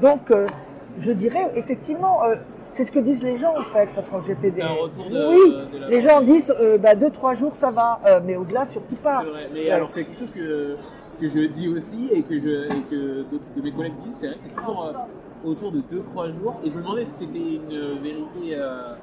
Donc, 0.00 0.30
euh, 0.30 0.46
je 1.00 1.12
dirais 1.12 1.50
effectivement, 1.56 2.22
euh, 2.24 2.34
c'est 2.72 2.84
ce 2.84 2.92
que 2.92 2.98
disent 3.00 3.22
les 3.24 3.36
gens 3.38 3.54
en 3.56 3.62
fait, 3.62 3.88
parce 3.94 4.08
que 4.08 4.14
j'ai 4.26 4.34
fait 4.36 4.50
des 4.50 4.60
C'est 4.60 4.66
un 4.66 4.72
retour 4.72 5.04
de- 5.10 5.28
oui, 5.28 5.56
de 5.80 5.90
les 5.90 6.00
gens 6.00 6.20
disent 6.20 6.54
euh, 6.60 6.78
bah, 6.78 6.94
deux 6.94 7.10
trois 7.10 7.34
jours 7.34 7.54
ça 7.56 7.70
va, 7.70 7.98
euh, 8.06 8.20
mais 8.24 8.36
au-delà 8.36 8.64
surtout 8.64 8.96
pas. 8.96 9.20
C'est 9.24 9.30
vrai. 9.30 9.48
Mais 9.52 9.70
alors, 9.70 9.90
c'est 9.90 10.04
quelque 10.04 10.18
chose 10.18 10.30
que, 10.30 10.76
que 11.20 11.28
je 11.28 11.46
dis 11.46 11.68
aussi 11.68 12.08
et 12.12 12.22
que, 12.22 12.38
je, 12.38 12.72
et 12.72 12.82
que 12.90 13.22
d'autres 13.30 13.44
de 13.56 13.62
mes 13.62 13.72
collègues 13.72 13.94
disent. 14.04 14.16
C'est 14.20 14.26
vrai 14.28 14.36
que 14.36 14.42
c'est 14.44 14.60
toujours 14.60 14.84
euh, 14.86 15.48
autour 15.48 15.72
de 15.72 15.78
2-3 15.80 16.38
jours. 16.38 16.56
Et 16.64 16.70
je 16.70 16.74
me 16.74 16.82
demandais 16.82 17.04
si 17.04 17.10
c'était 17.10 17.38
une 17.38 17.98
vérité 18.02 18.54
euh, 18.54 18.94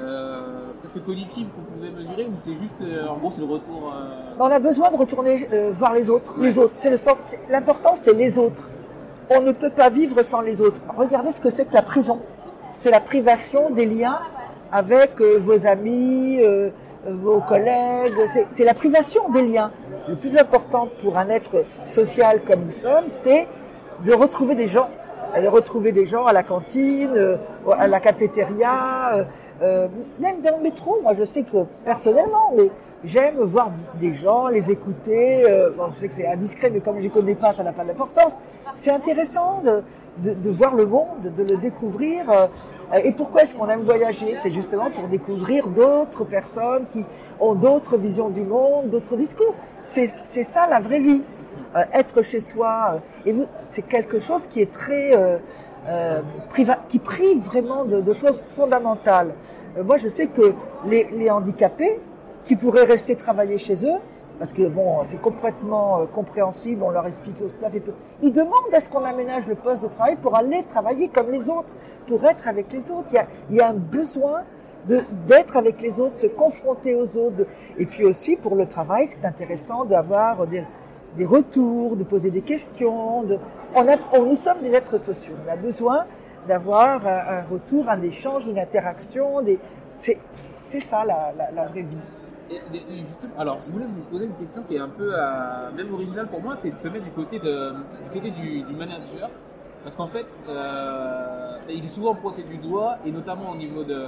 euh, 0.00 0.40
presque 0.78 1.04
cognitive 1.04 1.46
qu'on 1.54 1.72
pouvait 1.74 1.90
mesurer 1.90 2.24
ou 2.26 2.32
c'est 2.36 2.54
juste, 2.54 2.76
en 3.08 3.16
gros, 3.18 3.30
c'est 3.30 3.40
le 3.42 3.46
retour. 3.46 3.92
euh, 3.94 4.34
On 4.38 4.46
a 4.50 4.58
besoin 4.58 4.90
de 4.90 4.96
retourner 4.96 5.48
voir 5.78 5.94
les 5.94 6.08
autres. 6.10 6.38
Ouais. 6.38 6.48
Les 6.48 6.58
autres, 6.58 6.74
c'est 6.76 6.90
le 6.90 6.98
L'important, 7.50 7.92
c'est 7.94 8.14
les 8.14 8.38
autres. 8.38 8.62
On 9.30 9.40
ne 9.40 9.52
peut 9.52 9.70
pas 9.70 9.90
vivre 9.90 10.22
sans 10.22 10.40
les 10.40 10.60
autres. 10.60 10.80
Regardez 10.96 11.32
ce 11.32 11.40
que 11.40 11.50
c'est 11.50 11.66
que 11.66 11.74
la 11.74 11.82
prison. 11.82 12.20
C'est 12.72 12.90
la 12.90 13.00
privation 13.00 13.70
des 13.70 13.86
liens 13.86 14.18
avec 14.70 15.20
vos 15.20 15.66
amis, 15.66 16.40
euh, 17.06 17.10
euh, 17.26 17.40
collègues. 17.48 18.14
C'est- 18.52 18.64
la 18.64 18.74
privation 18.74 19.28
des 19.30 19.42
liens. 19.42 19.70
Le 20.08 20.14
plus 20.16 20.36
important 20.36 20.88
pour 21.02 21.18
un 21.18 21.28
être 21.28 21.64
social 21.84 22.40
comme 22.46 22.60
nous 22.66 22.72
sommes, 22.72 23.08
c'est 23.08 23.46
de 24.04 24.12
retrouver 24.12 24.54
des 24.54 24.68
gens. 24.68 24.88
De 25.40 25.48
retrouver 25.48 25.92
des 25.92 26.04
gens 26.06 26.26
à 26.26 26.32
la 26.32 26.42
cantine, 26.42 27.12
euh, 27.16 27.36
à 27.78 27.86
la 27.86 28.00
cafétéria, 28.00 29.26
euh, 29.62 29.88
même 30.20 30.40
dans 30.42 30.56
le 30.58 30.62
métro. 30.62 30.98
Moi, 31.02 31.14
je 31.18 31.24
sais 31.24 31.42
que 31.42 31.58
personnellement, 31.84 32.52
j'aime 33.04 33.36
voir 33.40 33.70
des 34.00 34.12
gens, 34.14 34.48
les 34.48 34.70
écouter. 34.70 35.44
bon, 35.76 35.84
je 35.94 36.00
sais 36.00 36.08
que 36.08 36.14
c'est 36.14 36.26
indiscret, 36.26 36.70
mais 36.70 36.80
comme 36.80 36.96
je 36.98 37.02
les 37.02 37.08
connais 37.10 37.34
pas, 37.34 37.52
ça 37.52 37.62
n'a 37.62 37.72
pas 37.72 37.84
d'importance. 37.84 38.36
C'est 38.74 38.90
intéressant 38.90 39.62
de, 39.64 39.82
de, 40.18 40.34
de 40.34 40.50
voir 40.50 40.74
le 40.74 40.84
monde, 40.86 41.22
de 41.22 41.42
le 41.44 41.56
découvrir. 41.56 42.48
Euh, 42.92 43.00
et 43.04 43.12
pourquoi 43.12 43.42
est-ce 43.42 43.54
qu'on 43.54 43.68
aime 43.68 43.80
voyager? 43.80 44.34
C'est 44.42 44.50
justement 44.50 44.90
pour 44.90 45.08
découvrir 45.08 45.68
d'autres 45.68 46.24
personnes 46.24 46.86
qui 46.90 47.04
ont 47.40 47.54
d'autres 47.54 47.96
visions 47.96 48.30
du 48.30 48.42
monde, 48.42 48.90
d'autres 48.90 49.16
discours. 49.16 49.54
C'est 49.80 50.44
ça 50.44 50.68
la 50.68 50.80
vraie 50.80 51.00
vie. 51.00 51.22
Euh, 51.74 51.84
être 51.94 52.20
chez 52.22 52.40
soi, 52.40 53.00
euh, 53.26 53.30
et 53.30 53.34
c'est 53.64 53.80
quelque 53.80 54.18
chose 54.18 54.46
qui 54.46 54.60
est 54.60 54.70
très 54.70 55.16
euh, 55.16 55.38
euh, 55.88 56.20
qui 56.90 56.98
prive 56.98 57.38
vraiment 57.42 57.86
de, 57.86 58.02
de 58.02 58.12
choses 58.12 58.42
fondamentales. 58.48 59.32
Euh, 59.78 59.82
moi, 59.82 59.96
je 59.96 60.08
sais 60.08 60.26
que 60.26 60.52
les, 60.86 61.08
les 61.16 61.30
handicapés 61.30 61.98
qui 62.44 62.56
pourraient 62.56 62.84
rester 62.84 63.16
travailler 63.16 63.56
chez 63.56 63.86
eux, 63.86 63.98
parce 64.42 64.54
que 64.54 64.66
bon, 64.66 65.04
c'est 65.04 65.20
complètement 65.20 66.00
euh, 66.00 66.06
compréhensible, 66.06 66.82
on 66.82 66.90
leur 66.90 67.06
explique 67.06 67.38
tout 67.38 67.64
à 67.64 67.70
fait 67.70 67.78
peu. 67.78 67.92
Ils 68.22 68.32
demandent 68.32 68.74
à 68.74 68.80
ce 68.80 68.88
qu'on 68.88 69.04
aménage 69.04 69.46
le 69.46 69.54
poste 69.54 69.84
de 69.84 69.86
travail 69.86 70.16
pour 70.16 70.34
aller 70.34 70.64
travailler 70.64 71.06
comme 71.06 71.30
les 71.30 71.48
autres, 71.48 71.72
pour 72.08 72.24
être 72.24 72.48
avec 72.48 72.72
les 72.72 72.90
autres. 72.90 73.06
Il 73.50 73.54
y 73.54 73.60
a, 73.60 73.68
un 73.68 73.74
besoin 73.74 74.42
d'être 75.28 75.56
avec 75.56 75.80
les 75.80 76.00
autres, 76.00 76.18
se 76.18 76.26
confronter 76.26 76.96
aux 76.96 77.16
autres. 77.16 77.46
Et 77.78 77.86
puis 77.86 78.04
aussi 78.04 78.34
pour 78.34 78.56
le 78.56 78.66
travail, 78.66 79.06
c'est 79.06 79.24
intéressant 79.24 79.84
d'avoir 79.84 80.44
des, 80.48 80.64
retours, 81.24 81.94
de 81.94 82.02
poser 82.02 82.32
des 82.32 82.42
questions. 82.42 83.24
On 83.76 84.24
nous 84.24 84.36
sommes 84.36 84.60
des 84.60 84.74
êtres 84.74 84.98
sociaux. 84.98 85.34
On 85.46 85.52
a 85.52 85.54
besoin 85.54 86.04
d'avoir 86.48 87.06
un, 87.06 87.42
retour, 87.48 87.88
un 87.88 88.02
échange, 88.02 88.44
une 88.48 88.58
interaction. 88.58 89.34
C'est 90.00 90.80
ça 90.80 91.04
la, 91.04 91.32
la, 91.38 91.52
la 91.52 91.66
vraie 91.68 91.82
vie. 91.82 92.21
Justement, 92.90 93.32
alors, 93.38 93.60
je 93.60 93.70
voulais 93.70 93.86
vous 93.86 94.00
poser 94.02 94.24
une 94.24 94.34
question 94.34 94.62
qui 94.62 94.76
est 94.76 94.78
un 94.78 94.88
peu 94.88 95.12
euh, 95.14 95.72
même 95.76 95.92
originale 95.92 96.28
pour 96.28 96.40
moi, 96.40 96.56
c'est 96.56 96.70
de 96.70 96.76
se 96.82 96.88
mettre 96.88 97.04
du 97.04 97.10
côté, 97.10 97.38
du, 97.38 98.10
côté 98.12 98.30
du, 98.30 98.74
manager. 98.74 99.30
Parce 99.82 99.96
qu'en 99.96 100.06
fait, 100.06 100.26
euh, 100.48 101.58
il 101.68 101.84
est 101.84 101.88
souvent 101.88 102.14
pointé 102.14 102.42
du 102.42 102.56
doigt, 102.58 102.98
et 103.04 103.10
notamment 103.10 103.50
au 103.50 103.56
niveau 103.56 103.84
de. 103.84 104.06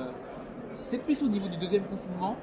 Peut-être 0.88 1.04
plus 1.04 1.22
au 1.22 1.28
niveau 1.28 1.48
du 1.48 1.56
deuxième 1.56 1.84
confinement. 1.84 2.36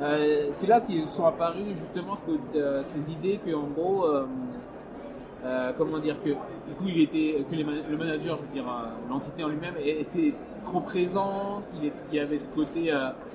Euh, 0.00 0.48
c'est 0.52 0.68
là 0.68 0.80
qu'ils 0.80 1.08
sont 1.08 1.26
apparus 1.26 1.76
justement 1.76 2.14
ces 2.14 3.12
idées 3.12 3.40
que, 3.44 3.52
en 3.54 3.66
gros, 3.66 4.06
comment 5.76 5.98
dire, 5.98 6.18
que 6.18 6.30
du 6.30 6.74
coup, 6.78 6.86
il 6.86 7.00
était, 7.00 7.44
que 7.50 7.56
le 7.56 7.96
manager, 7.96 8.36
je 8.36 8.42
veux 8.42 8.52
dire, 8.52 8.64
l'entité 9.08 9.44
en 9.44 9.48
lui-même 9.48 9.74
était 9.84 10.34
trop 10.64 10.80
présent, 10.80 11.62
qu'il 11.72 11.92
y 12.16 12.20
avait 12.20 12.38
ce 12.38 12.46
côté 12.48 12.92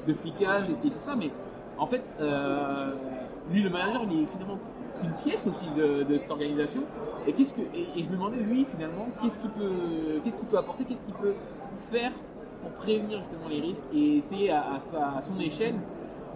de 0.07 0.13
flicage 0.13 0.69
et, 0.69 0.87
et 0.87 0.91
tout 0.91 1.01
ça, 1.01 1.15
mais 1.15 1.29
en 1.77 1.85
fait, 1.85 2.03
euh, 2.21 2.93
lui, 3.51 3.61
le 3.63 3.69
manager, 3.69 4.01
il 4.09 4.23
est 4.23 4.25
finalement 4.25 4.57
qu'une 4.99 5.11
pièce 5.13 5.47
aussi 5.47 5.69
de, 5.71 6.03
de 6.03 6.17
cette 6.17 6.31
organisation. 6.31 6.81
Et 7.27 7.33
qu'est-ce 7.33 7.53
que, 7.53 7.61
et, 7.61 7.87
et 7.99 8.03
je 8.03 8.09
me 8.09 8.15
demandais 8.15 8.37
lui, 8.37 8.65
finalement, 8.65 9.07
qu'est-ce 9.21 9.37
qu'il 9.37 9.49
peut, 9.49 9.71
qu'est-ce 10.23 10.37
qu'il 10.37 10.47
peut 10.47 10.57
apporter, 10.57 10.83
qu'est-ce 10.85 11.03
qu'il 11.03 11.13
peut 11.15 11.33
faire 11.79 12.11
pour 12.61 12.71
prévenir 12.71 13.17
justement 13.19 13.47
les 13.49 13.59
risques 13.61 13.83
et 13.93 14.17
essayer 14.17 14.51
à, 14.51 14.73
à 14.75 14.79
sa- 14.79 15.13
à 15.17 15.21
son 15.21 15.39
échelle 15.39 15.75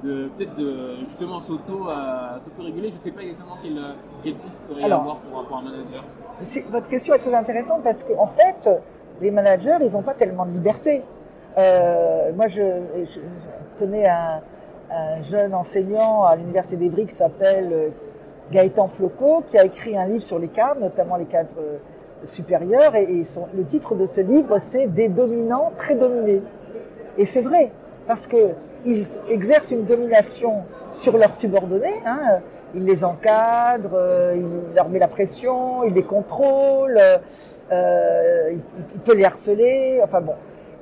de 0.04 0.28
peut-être 0.36 0.56
de 0.56 0.98
justement 1.00 1.40
s'auto 1.40 1.88
à 1.90 2.36
s'auto-réguler. 2.40 2.90
Je 2.92 2.98
sais 2.98 3.12
pas 3.12 3.22
exactement 3.22 3.58
quelle, 3.62 3.82
quelle 4.24 4.36
piste 4.36 4.60
il 4.62 4.68
pourrait 4.68 4.82
y 4.82 4.86
Alors, 4.86 5.02
avoir 5.02 5.18
pour, 5.18 5.44
pour 5.46 5.58
un 5.58 5.62
manager. 5.64 6.04
Votre 6.70 6.88
question 6.88 7.14
est 7.16 7.20
très 7.20 7.34
intéressante 7.34 7.82
parce 7.84 8.04
que 8.04 8.14
en 8.18 8.28
fait, 8.28 8.70
les 9.22 9.32
managers, 9.32 9.78
ils 9.82 9.92
n'ont 9.94 10.04
pas 10.04 10.14
tellement 10.14 10.46
de 10.46 10.52
liberté. 10.52 11.04
Euh, 11.58 12.32
moi, 12.34 12.48
je, 12.48 12.62
je- 13.06 13.20
je 13.20 13.80
connais 13.80 14.08
un, 14.08 14.42
un 14.92 15.22
jeune 15.24 15.54
enseignant 15.54 16.24
à 16.24 16.36
l'université 16.36 16.78
d'Evry 16.78 17.06
qui 17.08 17.16
s'appelle 17.16 17.70
euh, 17.74 17.90
Gaëtan 18.52 18.88
Floco, 18.88 19.44
qui 19.48 19.58
a 19.58 19.66
écrit 19.66 19.98
un 19.98 20.06
livre 20.06 20.24
sur 20.24 20.40
les 20.40 20.48
cadres, 20.48 20.80
notamment 20.82 21.18
les 21.18 21.26
cadres 21.26 21.54
euh, 21.60 21.78
supérieurs, 22.26 22.96
et, 22.96 23.04
et 23.04 23.24
son- 23.26 23.48
le 23.54 23.66
titre 23.66 23.96
de 23.96 24.06
ce 24.06 24.22
livre, 24.22 24.58
c'est 24.60 24.88
Des 24.88 25.10
dominants 25.10 25.72
très 25.78 25.96
dominés. 25.96 26.42
Et 27.18 27.26
c'est 27.26 27.42
vrai, 27.42 27.72
parce 28.08 28.28
que 28.28 28.52
ils 28.86 29.06
exercent 29.30 29.72
une 29.72 29.86
domination 29.86 30.64
sur 30.92 31.18
leurs 31.18 31.34
subordonnés. 31.34 32.02
Hein, 32.06 32.40
il 32.74 32.86
les 32.86 33.04
encadre, 33.04 33.92
euh, 33.94 34.36
il 34.36 34.76
leur 34.76 34.88
met 34.90 35.00
la 35.00 35.08
pression, 35.08 35.84
il 35.84 35.94
les 35.94 36.04
contrôle, 36.04 36.98
euh, 37.72 38.52
il, 38.54 39.14
les 39.14 39.24
harceler. 39.26 40.00
Enfin 40.04 40.22
bon. 40.22 40.34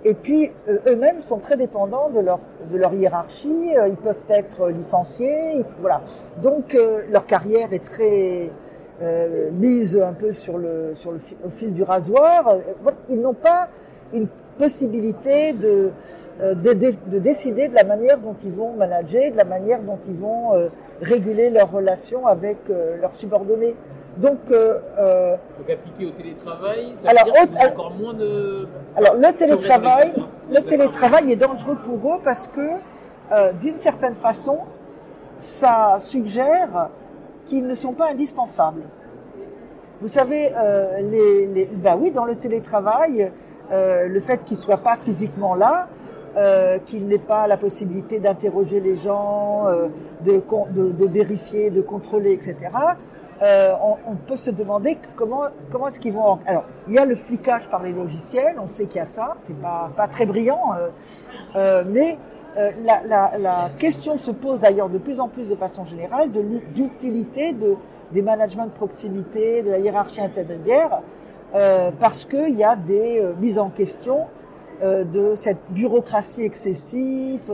Et 0.07 0.13
puis 0.13 0.51
euh, 0.69 0.77
eux-mêmes 0.87 1.19
sont 1.19 1.39
très 1.39 1.57
dépendants 1.57 2.09
de 2.11 2.19
leur 2.19 2.39
de 2.71 2.77
leur 2.77 2.93
hiérarchie. 2.93 3.73
euh, 3.75 3.87
ils 3.89 3.95
peuvent 3.97 4.23
être 4.29 4.69
licenciés. 4.69 5.65
voilà. 5.81 6.01
Donc 6.41 6.75
euh, 6.75 7.01
leur 7.11 7.25
carrière 7.25 7.73
est 7.73 7.83
très 7.83 8.49
mise 9.51 9.97
un 9.97 10.13
peu 10.13 10.31
sur 10.31 10.57
le 10.57 10.93
sur 10.95 11.11
le 11.11 11.19
au 11.45 11.49
fil 11.49 11.73
du 11.73 11.83
rasoir. 11.83 12.55
Ils 13.09 13.19
n'ont 13.19 13.33
pas 13.33 13.67
une 14.13 14.27
possibilité 14.57 15.51
de, 15.51 15.89
de, 16.39 16.71
de- 16.73 16.93
de 17.07 17.19
décider 17.19 17.67
de 17.67 17.75
la 17.75 17.83
manière 17.83 18.17
dont 18.19 18.35
ils 18.45 18.53
vont 18.53 18.71
manager, 18.71 19.31
de 19.33 19.37
la 19.37 19.43
manière 19.43 19.81
dont 19.81 19.99
ils 20.07 20.15
vont 20.15 20.51
réguler 21.01 21.49
leurs 21.49 21.71
relations 21.71 22.25
avec 22.25 22.57
leurs 23.01 23.15
subordonnés. 23.15 23.75
Donc, 24.17 24.39
euh, 24.49 24.79
euh, 24.97 25.35
Donc 25.57 25.69
appliqué 25.69 26.05
au 26.05 26.11
télétravail, 26.11 26.93
ça 26.95 27.09
Alors, 27.09 27.25
veut 27.25 27.31
dire 27.47 27.59
ont 27.59 27.67
encore 27.67 27.91
moins 27.91 28.13
de... 28.13 28.67
alors 28.95 29.15
le 29.15 29.33
télétravail, 29.33 30.13
le 30.49 30.61
télétravail 30.61 31.31
est 31.33 31.35
dangereux 31.35 31.77
pour 31.83 32.13
eux 32.13 32.19
parce 32.23 32.47
que, 32.47 32.61
euh, 33.31 33.51
d'une 33.53 33.77
certaine 33.77 34.15
façon, 34.15 34.59
ça 35.37 35.97
suggère 35.99 36.89
qu'ils 37.45 37.67
ne 37.67 37.75
sont 37.75 37.91
pas 37.93 38.09
indispensables. 38.11 38.83
Vous 40.01 40.07
savez, 40.07 40.51
euh, 40.55 41.01
les, 41.01 41.45
les, 41.47 41.65
bah 41.65 41.97
oui, 41.99 42.11
dans 42.11 42.25
le 42.25 42.35
télétravail, 42.35 43.31
euh, 43.71 44.07
le 44.07 44.19
fait 44.21 44.43
qu'ils 44.45 44.57
soient 44.57 44.77
pas 44.77 44.95
physiquement 44.95 45.55
là, 45.55 45.87
euh, 46.37 46.79
qu'il 46.85 47.07
n'ait 47.07 47.17
pas 47.17 47.47
la 47.47 47.57
possibilité 47.57 48.19
d'interroger 48.19 48.79
les 48.79 48.95
gens, 48.95 49.67
euh, 49.67 49.87
de, 50.25 50.41
de, 50.71 50.91
de 50.91 51.05
vérifier, 51.05 51.69
de 51.69 51.81
contrôler, 51.81 52.31
etc. 52.31 52.55
euh, 53.41 53.73
on, 53.81 54.11
on 54.11 54.15
peut 54.15 54.37
se 54.37 54.49
demander 54.49 54.97
comment 55.15 55.43
comment 55.71 55.87
est-ce 55.89 55.99
qu'ils 55.99 56.13
vont. 56.13 56.39
Alors, 56.45 56.63
il 56.87 56.93
y 56.93 56.97
a 56.97 57.05
le 57.05 57.15
flicage 57.15 57.67
par 57.69 57.83
les 57.83 57.91
logiciels, 57.91 58.55
on 58.61 58.67
sait 58.67 58.85
qu'il 58.85 58.97
y 58.97 59.01
a 59.01 59.05
ça, 59.05 59.33
c'est 59.37 59.59
pas 59.59 59.91
pas 59.95 60.07
très 60.07 60.25
brillant, 60.25 60.73
euh, 60.73 60.89
euh, 61.55 61.83
mais 61.87 62.17
euh, 62.57 62.71
la, 62.83 63.01
la, 63.05 63.37
la 63.37 63.69
question 63.77 64.17
se 64.17 64.31
pose 64.31 64.59
d'ailleurs 64.61 64.89
de 64.89 64.97
plus 64.97 65.19
en 65.19 65.27
plus 65.27 65.49
de 65.49 65.55
façon 65.55 65.85
générale 65.85 66.31
de 66.31 66.41
d'utilité 66.73 67.51
de, 67.53 67.75
des 68.11 68.21
managements 68.21 68.65
de 68.67 68.71
proximité, 68.71 69.63
de 69.63 69.71
la 69.71 69.79
hiérarchie 69.79 70.21
intermédiaire, 70.21 71.01
euh, 71.53 71.91
parce 71.99 72.23
qu'il 72.23 72.55
y 72.57 72.63
a 72.63 72.75
des 72.77 73.19
euh, 73.19 73.33
mises 73.39 73.59
en 73.59 73.69
question 73.69 74.27
de 74.81 75.35
cette 75.35 75.61
bureaucratie 75.69 76.43
excessive, 76.43 77.49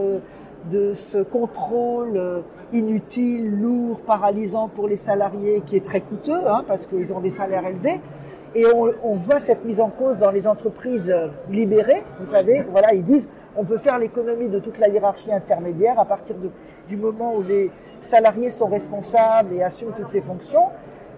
de 0.72 0.94
ce 0.96 1.20
contrôle 1.20 2.44
inutile, 2.74 3.50
lourd, 3.62 4.02
paralysant 4.02 4.68
pour 4.68 4.88
les 4.88 4.96
salariés, 4.96 5.62
qui 5.66 5.76
est 5.78 5.86
très 5.86 6.02
coûteux, 6.02 6.48
hein, 6.48 6.64
parce 6.68 6.86
qu'ils 6.86 7.14
ont 7.14 7.20
des 7.20 7.30
salaires 7.30 7.66
élevés. 7.66 8.00
Et 8.56 8.66
on, 8.66 8.92
on 9.04 9.16
voit 9.16 9.40
cette 9.40 9.64
mise 9.66 9.80
en 9.80 9.90
cause 9.90 10.20
dans 10.20 10.32
les 10.32 10.46
entreprises 10.48 11.14
libérées. 11.50 12.04
Vous 12.20 12.26
savez, 12.32 12.66
voilà, 12.72 12.94
ils 12.94 13.04
disent 13.04 13.28
on 13.56 13.64
peut 13.66 13.78
faire 13.78 13.98
l'économie 14.00 14.48
de 14.50 14.60
toute 14.60 14.78
la 14.80 14.88
hiérarchie 14.90 15.32
intermédiaire 15.32 16.00
à 16.00 16.06
partir 16.06 16.36
de, 16.38 16.50
du 16.88 16.98
moment 16.98 17.36
où 17.36 17.44
les 17.44 17.70
salariés 18.02 18.50
sont 18.50 18.68
responsables 18.68 19.54
et 19.54 19.64
assument 19.64 19.92
toutes 19.96 20.10
ces 20.10 20.22
fonctions. 20.22 20.66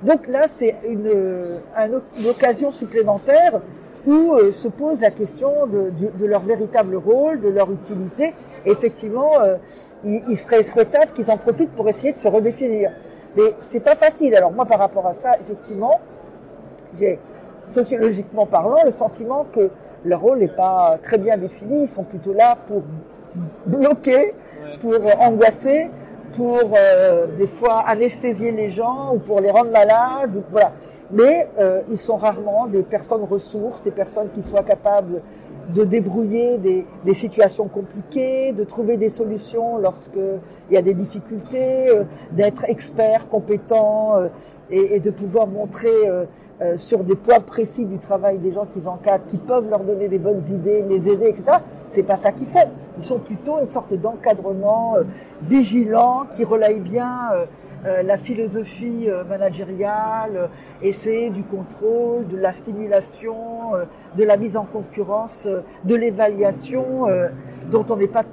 Donc 0.03 0.27
là, 0.27 0.47
c'est 0.47 0.75
une, 0.87 1.07
euh, 1.07 1.59
un- 1.75 2.01
une 2.19 2.27
occasion 2.29 2.71
supplémentaire 2.71 3.61
où 4.05 4.33
euh, 4.33 4.51
se 4.51 4.67
pose 4.67 5.01
la 5.01 5.11
question 5.11 5.65
de, 5.67 5.89
de- 5.91 6.11
de 6.17 6.25
leur 6.25 6.41
véritable 6.41 6.95
rôle, 6.95 7.39
de 7.41 7.49
leur 7.49 7.71
utilité. 7.71 8.33
Et 8.65 8.71
effectivement, 8.71 9.39
euh, 9.41 9.55
il, 10.03 10.21
il 10.29 10.37
serait 10.37 10.63
souhaitable 10.63 11.11
qu'ils 11.13 11.29
en 11.31 11.37
profitent 11.37 11.71
pour 11.71 11.87
essayer 11.87 12.11
de 12.13 12.17
se 12.17 12.27
redéfinir. 12.27 12.91
Mais 13.35 13.53
c'est 13.61 13.79
pas 13.79 13.95
facile. 13.95 14.35
Alors 14.35 14.51
moi, 14.51 14.65
par 14.65 14.79
rapport 14.79 15.07
à 15.07 15.13
ça, 15.13 15.31
effectivement, 15.39 15.99
j'ai 16.93 17.19
sociologiquement 17.65 18.45
parlant 18.45 18.83
le 18.85 18.91
sentiment 18.91 19.45
que 19.53 19.69
leur 20.05 20.19
rôle 20.21 20.39
n'est 20.39 20.47
pas 20.49 20.97
très 21.01 21.17
bien 21.17 21.37
défini. 21.37 21.83
Ils 21.83 21.87
sont 21.87 22.03
plutôt 22.03 22.33
là 22.33 22.57
pour 22.67 22.81
bloquer, 23.65 24.33
pour 24.81 24.93
angoisser, 25.19 25.89
pour 26.35 26.59
euh, 26.77 27.27
des 27.37 27.47
fois 27.47 27.83
anesthésier 27.87 28.51
les 28.51 28.69
gens 28.69 29.13
ou 29.15 29.19
pour 29.19 29.39
les 29.39 29.51
rendre 29.51 29.71
malades. 29.71 30.35
ou- 30.35 30.43
voilà. 30.51 30.71
Mais 31.11 31.47
euh, 31.59 31.81
ils 31.91 31.97
sont 31.97 32.15
rarement 32.17 32.65
des 32.67 32.81
personnes 32.83 33.23
ressources, 33.23 33.83
des 33.83 33.91
personnes 33.91 34.29
qui 34.33 34.41
soient 34.41 34.63
capables 34.63 35.21
de 35.73 35.83
débrouiller 35.85 36.57
des, 36.57 36.85
des 37.05 37.13
situations 37.13 37.67
compliquées, 37.67 38.51
de 38.51 38.63
trouver 38.63 38.97
des 38.97 39.09
solutions 39.09 39.77
lorsque 39.77 40.17
il 40.69 40.73
y 40.73 40.77
a 40.77 40.81
des 40.81 40.93
difficultés, 40.93 41.89
euh, 41.89 42.03
d'être 42.31 42.65
experts, 42.67 43.29
compétents 43.29 44.17
euh, 44.17 44.27
et, 44.71 44.95
et 44.95 44.99
de 44.99 45.11
pouvoir 45.11 45.45
montrer 45.47 45.89
euh, 46.63 46.77
sur 46.77 47.03
des 47.03 47.15
points 47.15 47.41
précis 47.41 47.85
du 47.85 47.97
travail 47.97 48.37
des 48.37 48.53
gens 48.53 48.65
qu'ils 48.65 48.87
encadrent, 48.87 49.25
qui 49.25 49.37
peuvent 49.37 49.69
leur 49.69 49.81
donner 49.81 50.07
des 50.07 50.19
bonnes 50.19 50.43
idées, 50.45 50.81
les 50.87 51.09
aider, 51.09 51.27
etc. 51.27 51.57
C'est 51.87 52.03
pas 52.03 52.15
ça 52.15 52.31
qu'ils 52.31 52.47
font. 52.47 52.69
Ils 52.97 53.03
sont 53.03 53.19
plutôt 53.19 53.59
une 53.59 53.69
sorte 53.69 53.93
d'encadrement 53.93 54.95
euh, 54.95 55.03
vigilant 55.41 56.25
qui 56.31 56.45
relaye 56.45 56.79
bien 56.79 57.31
euh, 57.85 58.01
la 58.01 58.17
philosophie 58.17 59.09
managériale, 59.27 60.49
essayer 60.81 61.29
du 61.31 61.43
contrôle, 61.43 62.25
de 62.29 62.37
la 62.37 62.53
stimulation, 62.53 63.35
de 64.17 64.23
la 64.23 64.37
mise 64.37 64.55
en 64.55 64.63
concurrence, 64.63 65.45
de 65.83 65.93
l'évaluation, 65.93 67.07
dont 67.69 67.83
on 67.89 67.97
n'est 67.97 68.07
pas 68.07 68.23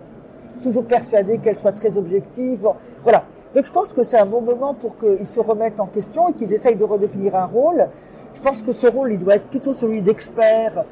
toujours 0.63 0.85
persuadé 0.85 1.39
qu'elle 1.39 1.57
soit 1.57 1.73
très 1.73 1.99
objective. 1.99 2.65
Voilà. 3.03 3.25
Donc 3.55 3.65
je 3.65 3.73
pense 3.73 3.93
que 3.93 4.05
c'est 4.05 4.19
un 4.19 4.27
bon 4.27 4.41
moment 4.41 4.75
pour 4.75 4.97
qu'ils 4.99 5.27
se 5.27 5.41
remettent 5.41 5.81
en 5.81 5.87
question 5.87 6.29
et 6.29 6.35
qu'ils 6.35 6.53
essayent 6.53 6.77
de 6.77 6.85
redéfinir 6.85 7.35
un 7.35 7.47
rôle. 7.47 7.89
Je 8.35 8.41
pense 8.41 8.63
que 8.63 8.73
ce 8.73 8.87
rôle, 8.87 9.13
il 9.13 9.19
doit 9.19 9.37
être 9.37 9.49
plutôt 9.49 9.75
celui 9.75 10.03
d'experts, 10.03 10.85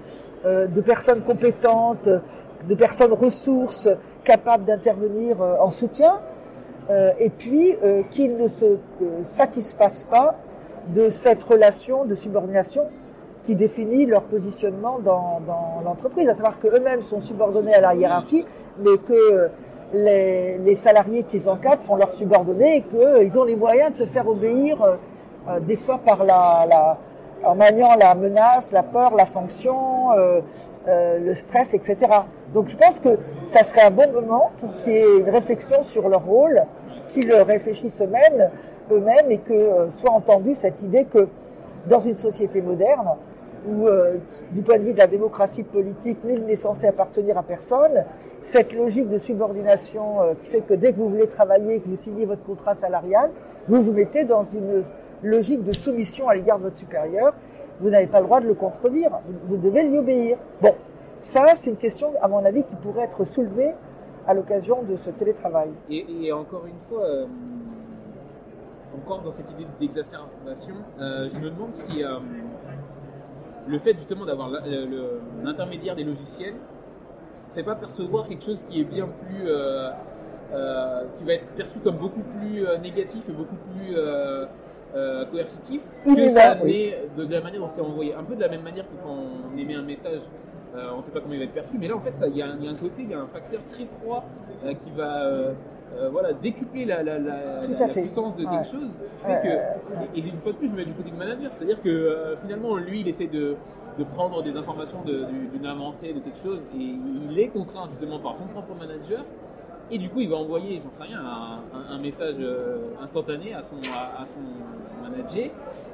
euh, 0.44 0.66
de 0.66 0.81
personnes 0.81 1.22
compétentes, 1.22 2.09
de 2.09 2.74
personnes 2.74 3.12
ressources 3.12 3.88
capables 4.24 4.64
d'intervenir 4.64 5.40
euh, 5.40 5.57
en 5.61 5.70
soutien, 5.70 6.20
euh, 6.90 7.11
et 7.18 7.31
puis 7.31 7.74
euh, 7.83 8.03
qu'ils 8.11 8.37
ne 8.37 8.48
se 8.48 8.64
euh, 8.64 8.79
satisfassent 9.22 10.07
pas 10.11 10.37
de 10.94 11.11
cette 11.11 11.42
relation 11.42 12.05
de 12.05 12.14
subordination 12.14 12.85
qui 13.42 13.55
définit 13.55 14.07
leur 14.07 14.22
positionnement 14.22 14.98
dans, 14.98 15.40
dans 15.46 15.83
l'entreprise, 15.85 16.29
à 16.29 16.35
savoir 16.35 16.59
qu'eux-mêmes 16.59 17.03
sont 17.03 17.20
subordonnés 17.20 17.74
à 17.74 17.81
la 17.81 17.94
hiérarchie, 17.94 18.44
mais 18.79 18.96
que 18.98 19.51
les, 19.94 20.59
les 20.59 20.74
salariés 20.74 21.22
qu'ils 21.22 21.48
encadrent 21.48 21.83
sont 21.83 21.96
leurs 21.96 22.12
subordonnés 22.12 22.79
et 22.79 22.83
qu'ils 22.83 23.38
ont 23.38 23.44
les 23.44 23.57
moyens 23.57 23.92
de 23.92 23.98
se 23.98 24.07
faire 24.07 24.29
obéir 24.29 24.83
euh, 24.83 24.96
euh, 25.48 25.61
des 25.61 25.77
fois 25.77 25.98
par 25.98 26.24
la, 26.24 26.66
la, 26.68 26.98
en 27.44 27.55
maniant 27.55 27.94
la 27.96 28.14
menace, 28.14 28.72
la 28.72 28.83
peur, 28.83 29.14
la 29.14 29.27
sanction, 29.27 30.12
euh, 30.12 30.40
euh, 30.88 31.18
le 31.18 31.35
stress, 31.35 31.74
etc. 31.74 31.96
Donc 32.55 32.68
je 32.68 32.77
pense 32.77 32.98
que 32.98 33.18
ça 33.46 33.62
serait 33.62 33.83
un 33.83 33.90
bon 33.90 34.11
moment 34.12 34.51
pour 34.61 34.74
qu'il 34.77 34.92
y 34.92 34.96
ait 34.96 35.18
une 35.18 35.31
réflexion 35.31 35.83
sur 35.83 36.09
leur 36.09 36.24
rôle, 36.24 36.62
qu'ils 37.09 37.33
réfléchissent 37.33 38.01
eux-mêmes, 38.01 38.51
eux-mêmes 38.90 39.31
et 39.31 39.38
que 39.38 39.53
euh, 39.53 39.90
soit 39.90 40.11
entendue 40.11 40.55
cette 40.55 40.83
idée 40.83 41.05
que 41.05 41.29
dans 41.87 42.01
une 42.01 42.16
société 42.16 42.61
moderne, 42.61 43.09
où 43.66 43.87
euh, 43.87 44.16
du 44.53 44.62
point 44.62 44.79
de 44.79 44.85
vue 44.85 44.92
de 44.92 44.98
la 44.98 45.07
démocratie 45.07 45.62
politique, 45.62 46.22
nul 46.24 46.44
n'est 46.44 46.57
censé 46.57 46.87
appartenir 46.87 47.37
à 47.38 47.42
personne, 47.42 48.05
cette 48.40 48.72
logique 48.72 49.09
de 49.09 49.18
subordination 49.18 50.22
euh, 50.22 50.35
qui 50.40 50.46
fait 50.51 50.61
que 50.61 50.74
dès 50.74 50.92
que 50.92 50.98
vous 50.98 51.09
voulez 51.09 51.29
travailler, 51.29 51.81
que 51.81 51.88
vous 51.88 51.96
signez 51.96 52.24
votre 52.24 52.44
contrat 52.44 52.74
salarial, 52.74 53.31
vous 53.66 53.83
vous 53.83 53.92
mettez 53.92 54.24
dans 54.24 54.44
une 54.44 54.83
logique 55.22 55.64
de 55.64 55.72
soumission 55.72 56.28
à 56.28 56.35
l'égard 56.35 56.59
de 56.59 56.64
votre 56.64 56.78
supérieur. 56.78 57.35
Vous 57.81 57.90
n'avez 57.90 58.07
pas 58.07 58.20
le 58.20 58.26
droit 58.26 58.40
de 58.40 58.46
le 58.46 58.54
contredire, 58.54 59.11
vous, 59.44 59.57
devez 59.57 59.85
lui 59.85 59.98
obéir. 59.98 60.38
Bon, 60.61 60.74
ça 61.20 61.54
c'est 61.54 61.70
une 61.70 61.76
question, 61.76 62.12
à 62.20 62.28
mon 62.28 62.44
avis, 62.44 62.64
qui 62.64 62.74
pourrait 62.76 63.04
être 63.04 63.24
soulevée 63.24 63.72
à 64.26 64.35
l'occasion 64.35 64.83
de 64.83 64.96
ce 64.96 65.11
télétravail. 65.11 65.70
Et, 65.88 66.33
encore 66.33 66.66
une 66.66 66.78
fois, 66.81 67.02
euh, 67.04 67.26
encore 68.96 69.22
dans 69.22 69.31
cette 69.31 69.50
idée 69.52 69.66
d'exacerbation, 69.81 70.74
euh, 71.00 71.28
je 71.28 71.38
me 71.38 71.50
demande 71.50 71.72
si 71.72 72.04
euh, 72.04 72.18
le 73.66 73.78
fait 73.78 73.94
justement 73.94 74.26
d'avoir 74.26 74.50
l'intermédiaire 75.42 75.94
des 75.94 76.04
logiciels 76.04 76.54
ne 76.54 77.54
fait 77.54 77.62
pas 77.62 77.76
percevoir 77.76 78.28
quelque 78.28 78.44
chose 78.44 78.62
qui 78.62 78.81
est 78.81 78.85
bien 78.85 79.07
plus. 79.07 79.48
qui 81.16 81.24
va 81.24 81.33
être 81.35 81.46
perçu 81.54 81.78
comme 81.81 81.96
beaucoup 81.96 82.22
plus 82.22 82.64
négatif 82.83 83.28
et 83.28 83.33
beaucoup 83.33 83.57
plus 83.72 83.94
euh, 84.94 85.24
coercitif 85.27 85.83
que 86.05 86.31
ça 86.31 86.57
oui. 86.62 86.92
de, 87.16 87.24
de 87.24 87.33
la 87.33 87.40
manière 87.40 87.61
dont 87.61 87.68
c'est 87.68 87.81
envoyé. 87.81 88.14
Un 88.14 88.24
peu 88.24 88.35
de 88.35 88.40
la 88.40 88.48
même 88.48 88.62
manière 88.62 88.85
que 88.85 88.96
quand 89.03 89.16
on 89.55 89.59
émet 89.59 89.74
un 89.74 89.83
message, 89.83 90.20
euh, 90.74 90.90
on 90.92 90.98
ne 90.98 91.03
sait 91.03 91.11
pas 91.12 91.20
comment 91.20 91.35
il 91.35 91.38
va 91.38 91.44
être 91.44 91.53
perçu, 91.53 91.77
mais 91.79 91.88
là 91.88 91.96
en 91.96 92.01
fait 92.01 92.14
il 92.29 92.37
y, 92.37 92.42
a 92.42 92.46
un- 92.46 92.57
il 92.59 92.64
y 92.64 92.68
a 92.68 92.70
un 92.70 92.74
côté, 92.74 93.03
il 93.03 93.11
y 93.11 93.14
a 93.14 93.20
un 93.20 93.27
facteur 93.27 93.61
très 93.66 93.85
froid 93.85 94.24
euh, 94.64 94.74
qui 94.74 94.90
va 94.90 95.53
voilà, 96.12 96.33
décupler 96.35 96.85
la, 96.85 96.98
puissance 97.92 98.37
de 98.37 98.44
Ouais. 98.44 98.51
quelque 98.51 98.66
chose 98.66 99.01
qui 99.18 99.24
fait 99.27 99.31
Ouais, 99.33 99.40
que, 99.42 99.48
ouais, 99.48 100.09
et, 100.14 100.18
et 100.20 100.29
une 100.29 100.38
fois 100.38 100.53
de 100.53 100.57
plus 100.59 100.68
je 100.68 100.72
me 100.72 100.77
mets 100.79 100.85
du 100.85 100.92
côté 100.92 101.11
du 101.11 101.16
manager, 101.16 101.53
c'est-à-dire 101.53 101.81
que 101.83 102.37
finalement 102.42 102.77
lui 102.77 103.01
il 103.01 103.09
essaie 103.09 103.27
de, 103.27 103.57
de 103.98 104.05
prendre 104.05 104.42
des 104.42 104.57
informations 104.57 105.03
de- 105.05 105.24
d'une 105.53 105.66
avancée 105.66 106.12
de 106.12 106.20
quelque 106.20 106.38
chose 106.38 106.61
et 106.74 106.79
il 107.31 107.38
est 107.38 107.48
contraint 107.48 107.87
justement 107.88 108.18
par 108.20 108.35
son 108.35 108.44
propre 108.46 108.74
manager 108.79 109.24
Et 109.90 109.98
du 109.98 110.09
coup, 110.11 110.20
il 110.20 110.29
va 110.29 110.37
envoyer, 110.37 110.81
j'en 110.85 110.92
sais 110.92 111.05
rien, 111.05 111.20
un, 111.90 111.98
message 111.98 112.35
euh, 112.40 112.79
instantané 113.03 113.55
à 113.55 113.62
son, 113.62 113.77
à, 113.94 114.20
à 114.22 114.27
son 114.27 114.40
manager 115.03 115.48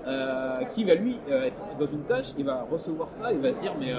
euh, 0.07 0.65
qui 0.75 0.83
va 0.85 0.95
lui 0.95 1.21
euh, 1.31 1.45
être 1.45 1.55
dans 1.79 1.87
une 1.87 2.03
tâche, 2.03 2.33
il 2.37 2.45
va 2.45 2.67
recevoir 2.71 3.13
ça, 3.13 3.33
il 3.33 3.39
va 3.39 3.53
se 3.53 3.61
dire 3.61 3.73
mais 3.79 3.93
euh, 3.93 3.97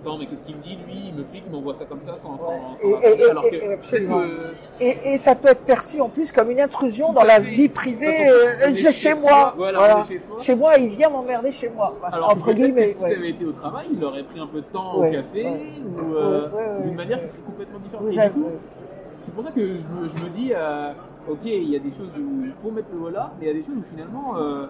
attends 0.00 0.16
mais 0.18 0.26
qu'est-ce 0.26 0.44
qu'il 0.44 0.56
me 0.56 0.62
dit 0.62 0.76
lui, 0.86 1.08
il 1.08 1.14
me 1.14 1.24
flique, 1.24 1.42
il 1.46 1.52
m'envoie 1.52 1.74
ça 1.74 1.84
comme 1.86 1.98
ça 2.00 2.14
sans, 2.14 2.38
sans, 2.38 2.76
sans 2.76 2.88
Et- 2.88 2.94
raconter, 2.94 3.20
et- 3.22 3.30
alors 3.30 3.44
et- 3.46 3.50
que 3.50 3.54
et 3.56 3.58
peut-être 3.60 3.78
absolument. 3.80 4.20
que- 4.20 4.84
Et, 4.84 4.98
et 5.14 5.18
ça 5.18 5.34
peut 5.34 5.48
être 5.48 5.64
perçu 5.64 6.00
en 6.00 6.08
plus 6.08 6.30
comme 6.30 6.50
une 6.52 6.60
intrusion 6.60 7.08
Tout 7.08 7.14
dans 7.14 7.24
la 7.24 7.40
fait. 7.40 7.50
vie 7.50 7.68
privée. 7.68 8.30
chez, 8.92 9.14
moi, 9.14 9.54
voilà, 9.56 10.04
chez 10.06 10.18
soi. 10.18 10.36
Chez 10.42 10.54
moi, 10.54 10.76
il 10.78 10.90
vient 10.90 11.10
m'emmerder 11.10 11.50
chez 11.50 11.68
moi. 11.68 11.96
Alors 12.12 12.30
entre 12.30 12.52
guillemets. 12.52 12.86
si 12.88 13.02
ouais. 13.02 13.10
ça 13.10 13.16
avait 13.16 13.30
été 13.30 13.44
au 13.44 13.52
travail, 13.52 13.86
il 13.92 14.04
aurait 14.04 14.22
pris 14.22 14.38
un 14.38 14.46
peu 14.46 14.60
de 14.60 14.66
temps 14.66 15.00
Ouais, 15.00 15.08
au 15.08 15.12
café 15.12 15.44
ouais. 15.44 15.50
ou 16.80 16.82
d'une 16.84 16.94
manière 16.94 17.20
qui 17.20 17.26
serait 17.26 17.40
complètement 17.44 17.78
différente. 17.80 18.52
C'est 19.18 19.34
pour 19.34 19.42
ça 19.42 19.50
que 19.50 19.60
je 19.60 20.24
me, 20.24 20.28
dis, 20.30 20.52
euh, 20.54 20.92
ok, 21.28 21.44
il 21.44 21.70
y 21.70 21.76
a 21.76 21.78
des 21.78 21.90
choses 21.90 22.16
où 22.18 22.44
il 22.44 22.52
faut 22.52 22.70
mettre 22.70 22.88
le 22.92 23.00
haut 23.00 23.10
là, 23.10 23.32
mais 23.38 23.46
il 23.46 23.48
y 23.48 23.50
a 23.50 23.54
des 23.54 23.62
choses 23.62 23.76
où 23.78 23.82
finalement, 23.82 24.36
euh, 24.36 24.66